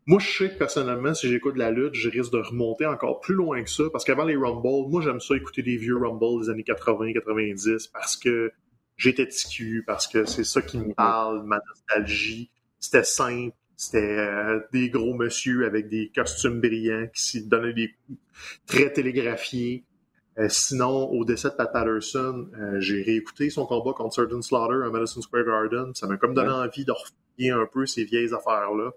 Moi, 0.07 0.19
je 0.19 0.37
sais 0.37 0.51
que 0.51 0.59
personnellement, 0.59 1.15
si 1.15 1.29
j'écoute 1.29 1.57
la 1.57 1.71
lutte, 1.71 1.95
je 1.95 2.09
risque 2.09 2.33
de 2.33 2.39
remonter 2.39 2.87
encore 2.87 3.21
plus 3.21 3.35
loin 3.35 3.63
que 3.63 3.71
ça, 3.71 3.85
parce 3.93 4.05
qu'avant 4.05 4.25
les 4.25 4.35
Rumble, 4.35 4.91
moi, 4.91 5.01
j'aime 5.01 5.21
ça 5.21 5.37
écouter 5.37 5.63
des 5.63 5.77
vieux 5.77 5.97
Rumble 5.97 6.43
des 6.43 6.51
années 6.51 6.65
80-90, 6.65 7.91
parce 7.93 8.17
que 8.17 8.51
j'étais 8.97 9.29
TQ, 9.29 9.85
parce 9.87 10.09
que 10.09 10.25
c'est 10.25 10.43
ça 10.43 10.61
qui 10.61 10.79
me 10.79 10.87
mm-hmm. 10.87 10.95
parle, 10.95 11.45
ma 11.45 11.61
nostalgie. 11.69 12.51
C'était 12.81 13.05
simple, 13.05 13.55
c'était 13.77 14.19
euh, 14.19 14.61
des 14.73 14.91
gros 14.91 15.15
monsieur 15.15 15.67
avec 15.67 15.89
des 15.89 16.11
costumes 16.13 16.61
brillants 16.61 17.07
qui 17.15 17.23
s'y 17.23 17.47
donnaient 17.47 17.73
des 17.73 17.95
coups 18.07 18.19
très 18.67 18.93
télégraphiés. 18.93 19.85
Euh, 20.39 20.49
sinon, 20.49 21.11
au 21.11 21.25
décès 21.25 21.51
de 21.51 21.55
Pat 21.55 21.71
Patterson, 21.73 22.49
euh, 22.59 22.81
j'ai 22.81 23.03
réécouté 23.03 23.51
son 23.51 23.67
combat 23.67 23.93
contre 23.93 24.15
Certain 24.15 24.41
Slaughter 24.41 24.87
à 24.87 24.91
Madison 24.91 25.21
Square 25.21 25.45
Garden. 25.45 25.95
Ça 25.95 26.07
m'a 26.07 26.17
comme 26.17 26.35
donné 26.35 26.51
envie 26.51 26.85
de 26.85 26.93
refier 26.93 27.51
un 27.51 27.67
peu 27.67 27.87
ces 27.87 28.05
vieilles 28.05 28.33
affaires-là. 28.33 28.93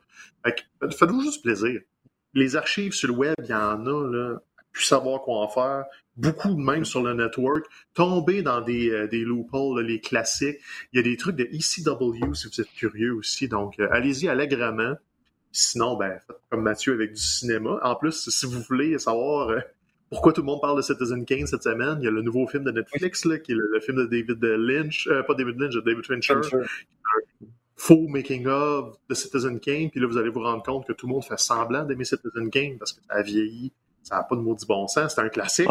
Faites-vous 0.81 1.21
juste 1.21 1.43
plaisir. 1.43 1.81
Les 2.33 2.55
archives 2.55 2.93
sur 2.93 3.09
le 3.09 3.15
web, 3.15 3.35
il 3.39 3.49
y 3.49 3.53
en 3.53 3.85
a, 3.85 4.11
là, 4.11 4.39
plus 4.71 4.83
savoir 4.83 5.21
quoi 5.21 5.39
en 5.39 5.47
faire 5.47 5.85
beaucoup 6.17 6.53
de 6.53 6.59
même 6.59 6.85
sur 6.85 7.03
le 7.03 7.13
network, 7.13 7.65
tomber 7.93 8.41
dans 8.41 8.61
des, 8.61 8.89
euh, 8.89 9.07
des 9.07 9.23
loopholes, 9.23 9.85
les 9.85 9.99
classiques. 9.99 10.59
Il 10.93 10.97
y 10.97 10.99
a 10.99 11.03
des 11.03 11.17
trucs 11.17 11.35
de 11.35 11.43
ECW 11.43 12.33
si 12.33 12.47
vous 12.47 12.61
êtes 12.61 12.71
curieux 12.73 13.13
aussi, 13.13 13.47
donc 13.47 13.79
euh, 13.79 13.87
allez-y 13.91 14.27
allègrement. 14.29 14.95
Sinon, 15.51 15.95
ben, 15.95 16.19
faites 16.27 16.37
comme 16.49 16.63
Mathieu 16.63 16.93
avec 16.93 17.13
du 17.13 17.21
cinéma. 17.21 17.79
En 17.81 17.95
plus, 17.95 18.29
si 18.29 18.45
vous 18.45 18.61
voulez 18.61 18.97
savoir 18.99 19.49
euh, 19.49 19.59
pourquoi 20.09 20.33
tout 20.33 20.41
le 20.41 20.45
monde 20.45 20.61
parle 20.61 20.77
de 20.77 20.81
Citizen 20.81 21.25
Kane 21.25 21.47
cette 21.47 21.63
semaine, 21.63 21.97
il 21.99 22.05
y 22.05 22.07
a 22.07 22.11
le 22.11 22.21
nouveau 22.21 22.47
film 22.47 22.63
de 22.63 22.71
Netflix, 22.71 23.25
là, 23.25 23.39
qui 23.39 23.51
est 23.51 23.55
le, 23.55 23.79
film 23.79 23.97
de 23.97 24.05
David 24.05 24.41
Lynch, 24.41 25.09
pas 25.27 25.33
David 25.33 25.59
Lynch, 25.59 25.73
de 25.73 25.81
David 25.81 26.05
Fincher. 26.05 26.35
Faux 27.77 28.07
making 28.07 28.47
of 28.47 28.95
de 29.09 29.13
Citizen 29.13 29.59
Kane, 29.59 29.89
puis 29.89 29.99
là, 29.99 30.07
vous 30.07 30.17
allez 30.17 30.29
vous 30.29 30.41
rendre 30.41 30.63
compte 30.63 30.87
que 30.87 30.93
tout 30.93 31.07
le 31.07 31.13
monde 31.13 31.25
fait 31.25 31.37
semblant 31.37 31.83
d'aimer 31.83 32.05
Citizen 32.05 32.49
Kane 32.49 32.77
parce 32.77 32.93
que 32.93 33.01
ça 33.01 33.15
a 33.15 33.21
vieilli, 33.21 33.73
ça 34.01 34.15
n'a 34.15 34.23
pas 34.23 34.35
de 34.35 34.41
maudit 34.41 34.65
bon 34.65 34.87
sens, 34.87 35.15
c'est 35.15 35.21
un 35.21 35.29
classique 35.29 35.69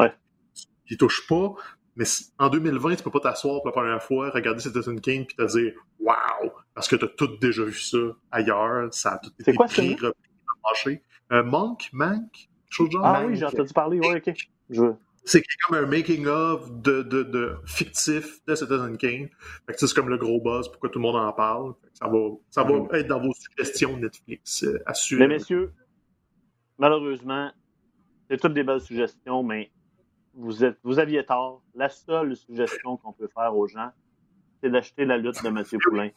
qui 0.87 0.97
touche 0.97 1.27
pas. 1.27 1.55
Mais 1.97 2.05
en 2.39 2.49
2020, 2.49 2.97
tu 2.97 3.03
peux 3.05 3.11
pas 3.11 3.21
t'asseoir 3.21 3.59
pour 3.59 3.67
la 3.67 3.73
première 3.73 4.03
fois, 4.03 4.31
regarder 4.31 4.61
Citizen 4.61 5.01
King 5.01 5.27
puis 5.27 5.37
te 5.37 5.57
dire 5.57 5.73
Waouh! 6.01 6.51
Parce 6.75 6.89
que 6.89 6.97
tu 6.97 7.05
as 7.05 7.09
tout 7.09 7.37
déjà 7.41 7.65
vu 7.65 7.79
ça 7.79 7.99
ailleurs. 8.33 8.93
Ça 8.93 9.13
a 9.13 9.19
tout 9.19 9.31
été 9.39 9.55
quoi, 9.55 9.67
pris, 9.67 9.95
repris, 9.95 11.01
euh, 11.33 11.45
Monk, 11.45 11.89
Mank, 11.93 12.49
chose 12.75 12.91
genre. 12.91 13.05
Ah 13.05 13.25
oui, 13.27 13.37
j'ai 13.37 13.45
entendu 13.45 13.73
parler, 13.73 13.99
ouais, 14.01 14.17
ok. 14.17 14.35
Je... 14.71 14.83
C'est 15.27 15.43
comme 15.67 15.79
un 15.79 15.87
making-of 15.87 16.71
de, 16.83 17.03
de, 17.03 17.23
de, 17.23 17.57
fictif 17.65 18.45
de 18.47 18.55
Citizen 18.55 18.97
King. 18.99 19.31
c'est 19.75 19.95
comme 19.95 20.11
le 20.11 20.19
gros 20.19 20.39
buzz, 20.41 20.69
pourquoi 20.69 20.91
tout 20.91 20.99
le 20.99 21.03
monde 21.03 21.17
en 21.17 21.33
parle. 21.33 21.73
ça 21.95 22.07
va, 22.09 22.19
ça 22.51 22.63
va 22.63 22.71
mm-hmm. 22.71 22.95
être 22.97 23.07
dans 23.07 23.21
vos 23.21 23.33
suggestions 23.33 23.97
Netflix, 23.97 24.65
euh, 24.65 24.79
Mais 25.13 25.29
messieurs, 25.29 25.73
malheureusement, 26.79 27.51
c'est 28.29 28.39
toutes 28.39 28.53
des 28.53 28.65
belles 28.65 28.83
suggestions, 28.83 29.43
mais 29.43 29.71
vous, 30.35 30.63
êtes, 30.63 30.79
vous 30.83 30.99
aviez 30.99 31.25
tort. 31.25 31.63
La 31.75 31.89
seule 31.89 32.37
suggestion 32.37 32.99
qu'on 32.99 33.13
peut 33.13 33.29
faire 33.35 33.57
aux 33.57 33.67
gens, 33.67 33.93
c'est 34.63 34.71
d'acheter 34.71 35.07
la 35.07 35.17
lutte 35.17 35.43
de 35.43 35.49
Mathieu 35.49 35.79
Poulain. 35.83 36.11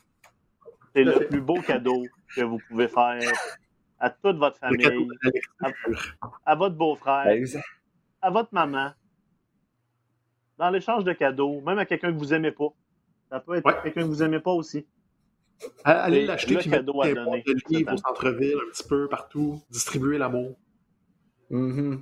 C'est 0.93 1.05
le 1.05 1.27
plus 1.27 1.41
beau 1.41 1.61
cadeau 1.61 2.03
que 2.35 2.41
vous 2.41 2.59
pouvez 2.67 2.87
faire 2.87 3.19
à 3.99 4.09
toute 4.09 4.37
votre 4.37 4.57
famille, 4.57 4.85
à, 6.45 6.55
votre 6.55 6.75
beau-frère, 6.75 7.25
ben, 7.25 7.47
à 8.21 8.29
votre 8.29 8.53
maman. 8.53 8.91
Dans 10.57 10.69
l'échange 10.69 11.03
de 11.03 11.13
cadeaux, 11.13 11.61
même 11.61 11.79
à 11.79 11.85
quelqu'un 11.85 12.11
que 12.11 12.17
vous 12.17 12.27
n'aimez 12.27 12.51
pas. 12.51 12.69
Ça 13.29 13.39
peut 13.39 13.55
être 13.55 13.83
quelqu'un 13.83 14.01
que 14.01 14.07
vous 14.07 14.23
n'aimez 14.23 14.39
pas 14.39 14.51
aussi. 14.51 14.85
Allez 15.83 16.25
l'acheter 16.25 16.57
puis 16.57 16.69
cadeau 16.69 17.01
à 17.01 17.13
donner. 17.13 17.43
au 17.91 17.97
centre-ville, 17.97 18.57
un 18.67 18.71
petit 18.71 18.87
peu 18.87 19.07
partout, 19.07 19.61
distribuer 19.69 20.17
l'amour. 20.17 20.55
Mm-hmm. 21.51 21.99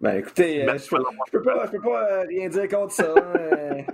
Ben 0.00 0.16
écoutez, 0.16 0.68
euh, 0.68 0.78
je, 0.78 0.88
peux, 0.88 1.42
pas, 1.42 1.66
je 1.66 1.72
peux 1.72 1.80
pas 1.80 2.12
euh, 2.12 2.22
rien 2.28 2.48
dire 2.48 2.68
contre 2.68 2.92
ça. 2.92 3.14
Hein. 3.16 3.84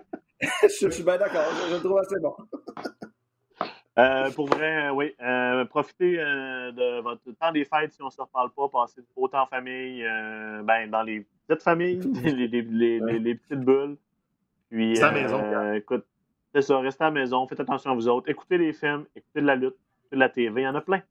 je, 0.63 0.91
suis 0.91 1.03
bien 1.03 1.17
d'accord, 1.17 1.47
je, 1.69 1.75
le 1.75 1.81
trouve 1.81 1.99
assez 1.99 2.21
bon. 2.21 2.35
Euh, 3.97 4.31
pour 4.33 4.47
vrai, 4.47 4.91
oui. 4.91 5.15
profitez 5.71 6.17
de 6.17 7.01
votre 7.01 7.31
temps 7.41 7.53
des 7.53 7.65
fêtes 7.65 7.93
si 7.93 8.03
on 8.03 8.07
ne 8.07 8.11
se 8.11 8.21
reparle 8.21 8.51
pas. 8.51 8.69
Passez 8.69 9.03
autant 9.15 9.43
en 9.43 9.47
famille, 9.47 10.03
ben, 10.65 10.91
dans 10.91 11.03
les 11.03 11.27
petites 11.47 11.63
familles, 11.63 12.01
les, 12.25 12.49
les, 12.49 13.01
les, 13.01 13.35
petites 13.35 13.61
bulles. 13.61 13.97
Puis, 14.69 14.99
à 15.01 15.13
la 15.13 15.13
maison. 15.13 15.73
écoute, 15.75 16.05
c'est 16.55 16.63
ça, 16.63 16.79
restez 16.79 17.05
à 17.05 17.09
la 17.09 17.13
maison, 17.13 17.47
faites 17.47 17.61
attention 17.61 17.91
à 17.91 17.95
vous 17.95 18.09
autres. 18.09 18.29
Écoutez 18.29 18.59
les 18.59 18.73
films, 18.73 19.07
écoutez 19.15 19.41
de 19.41 19.47
la 19.47 19.57
lutte, 19.57 19.77
écoutez 20.03 20.17
de 20.17 20.21
la 20.21 20.29
TV, 20.29 20.63
il 20.63 20.65
y 20.65 20.69
en 20.69 20.75
a 20.75 20.81
plein. 20.81 21.03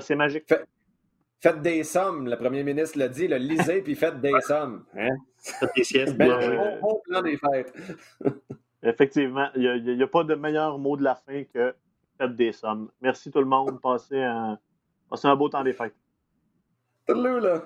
C'est 0.00 0.16
magique. 0.16 0.52
Faites 1.40 1.60
des 1.60 1.84
sommes, 1.84 2.26
le 2.28 2.36
premier 2.36 2.64
ministre 2.64 2.98
l'a 2.98 3.08
dit, 3.08 3.28
le 3.28 3.36
lisez 3.36 3.82
puis 3.82 3.94
faites 3.94 4.20
des 4.20 4.32
sommes. 4.40 4.84
Hein? 4.96 5.10
Faites 5.36 5.70
des 5.76 5.84
siestes. 5.84 6.16
Ben, 6.18 6.80
bon, 6.80 7.02
plan 7.04 7.20
des 7.20 7.36
fêtes. 7.36 7.74
Effectivement, 8.82 9.48
il 9.54 9.96
n'y 9.96 10.02
a, 10.02 10.06
pas 10.06 10.24
de 10.24 10.34
meilleur 10.34 10.78
mot 10.78 10.96
de 10.96 11.04
la 11.04 11.14
fin 11.14 11.44
que 11.44 11.74
faites 12.18 12.34
des 12.34 12.52
sommes. 12.52 12.90
Merci 13.00 13.30
tout 13.30 13.40
le 13.40 13.46
monde. 13.46 13.80
Passez 13.80 14.22
un, 14.22 14.58
passez 15.08 15.28
un 15.28 15.36
beau 15.36 15.48
temps 15.48 15.64
des 15.64 15.72
fêtes. 15.72 15.94
Salut 17.06 17.40
là. 17.40 17.62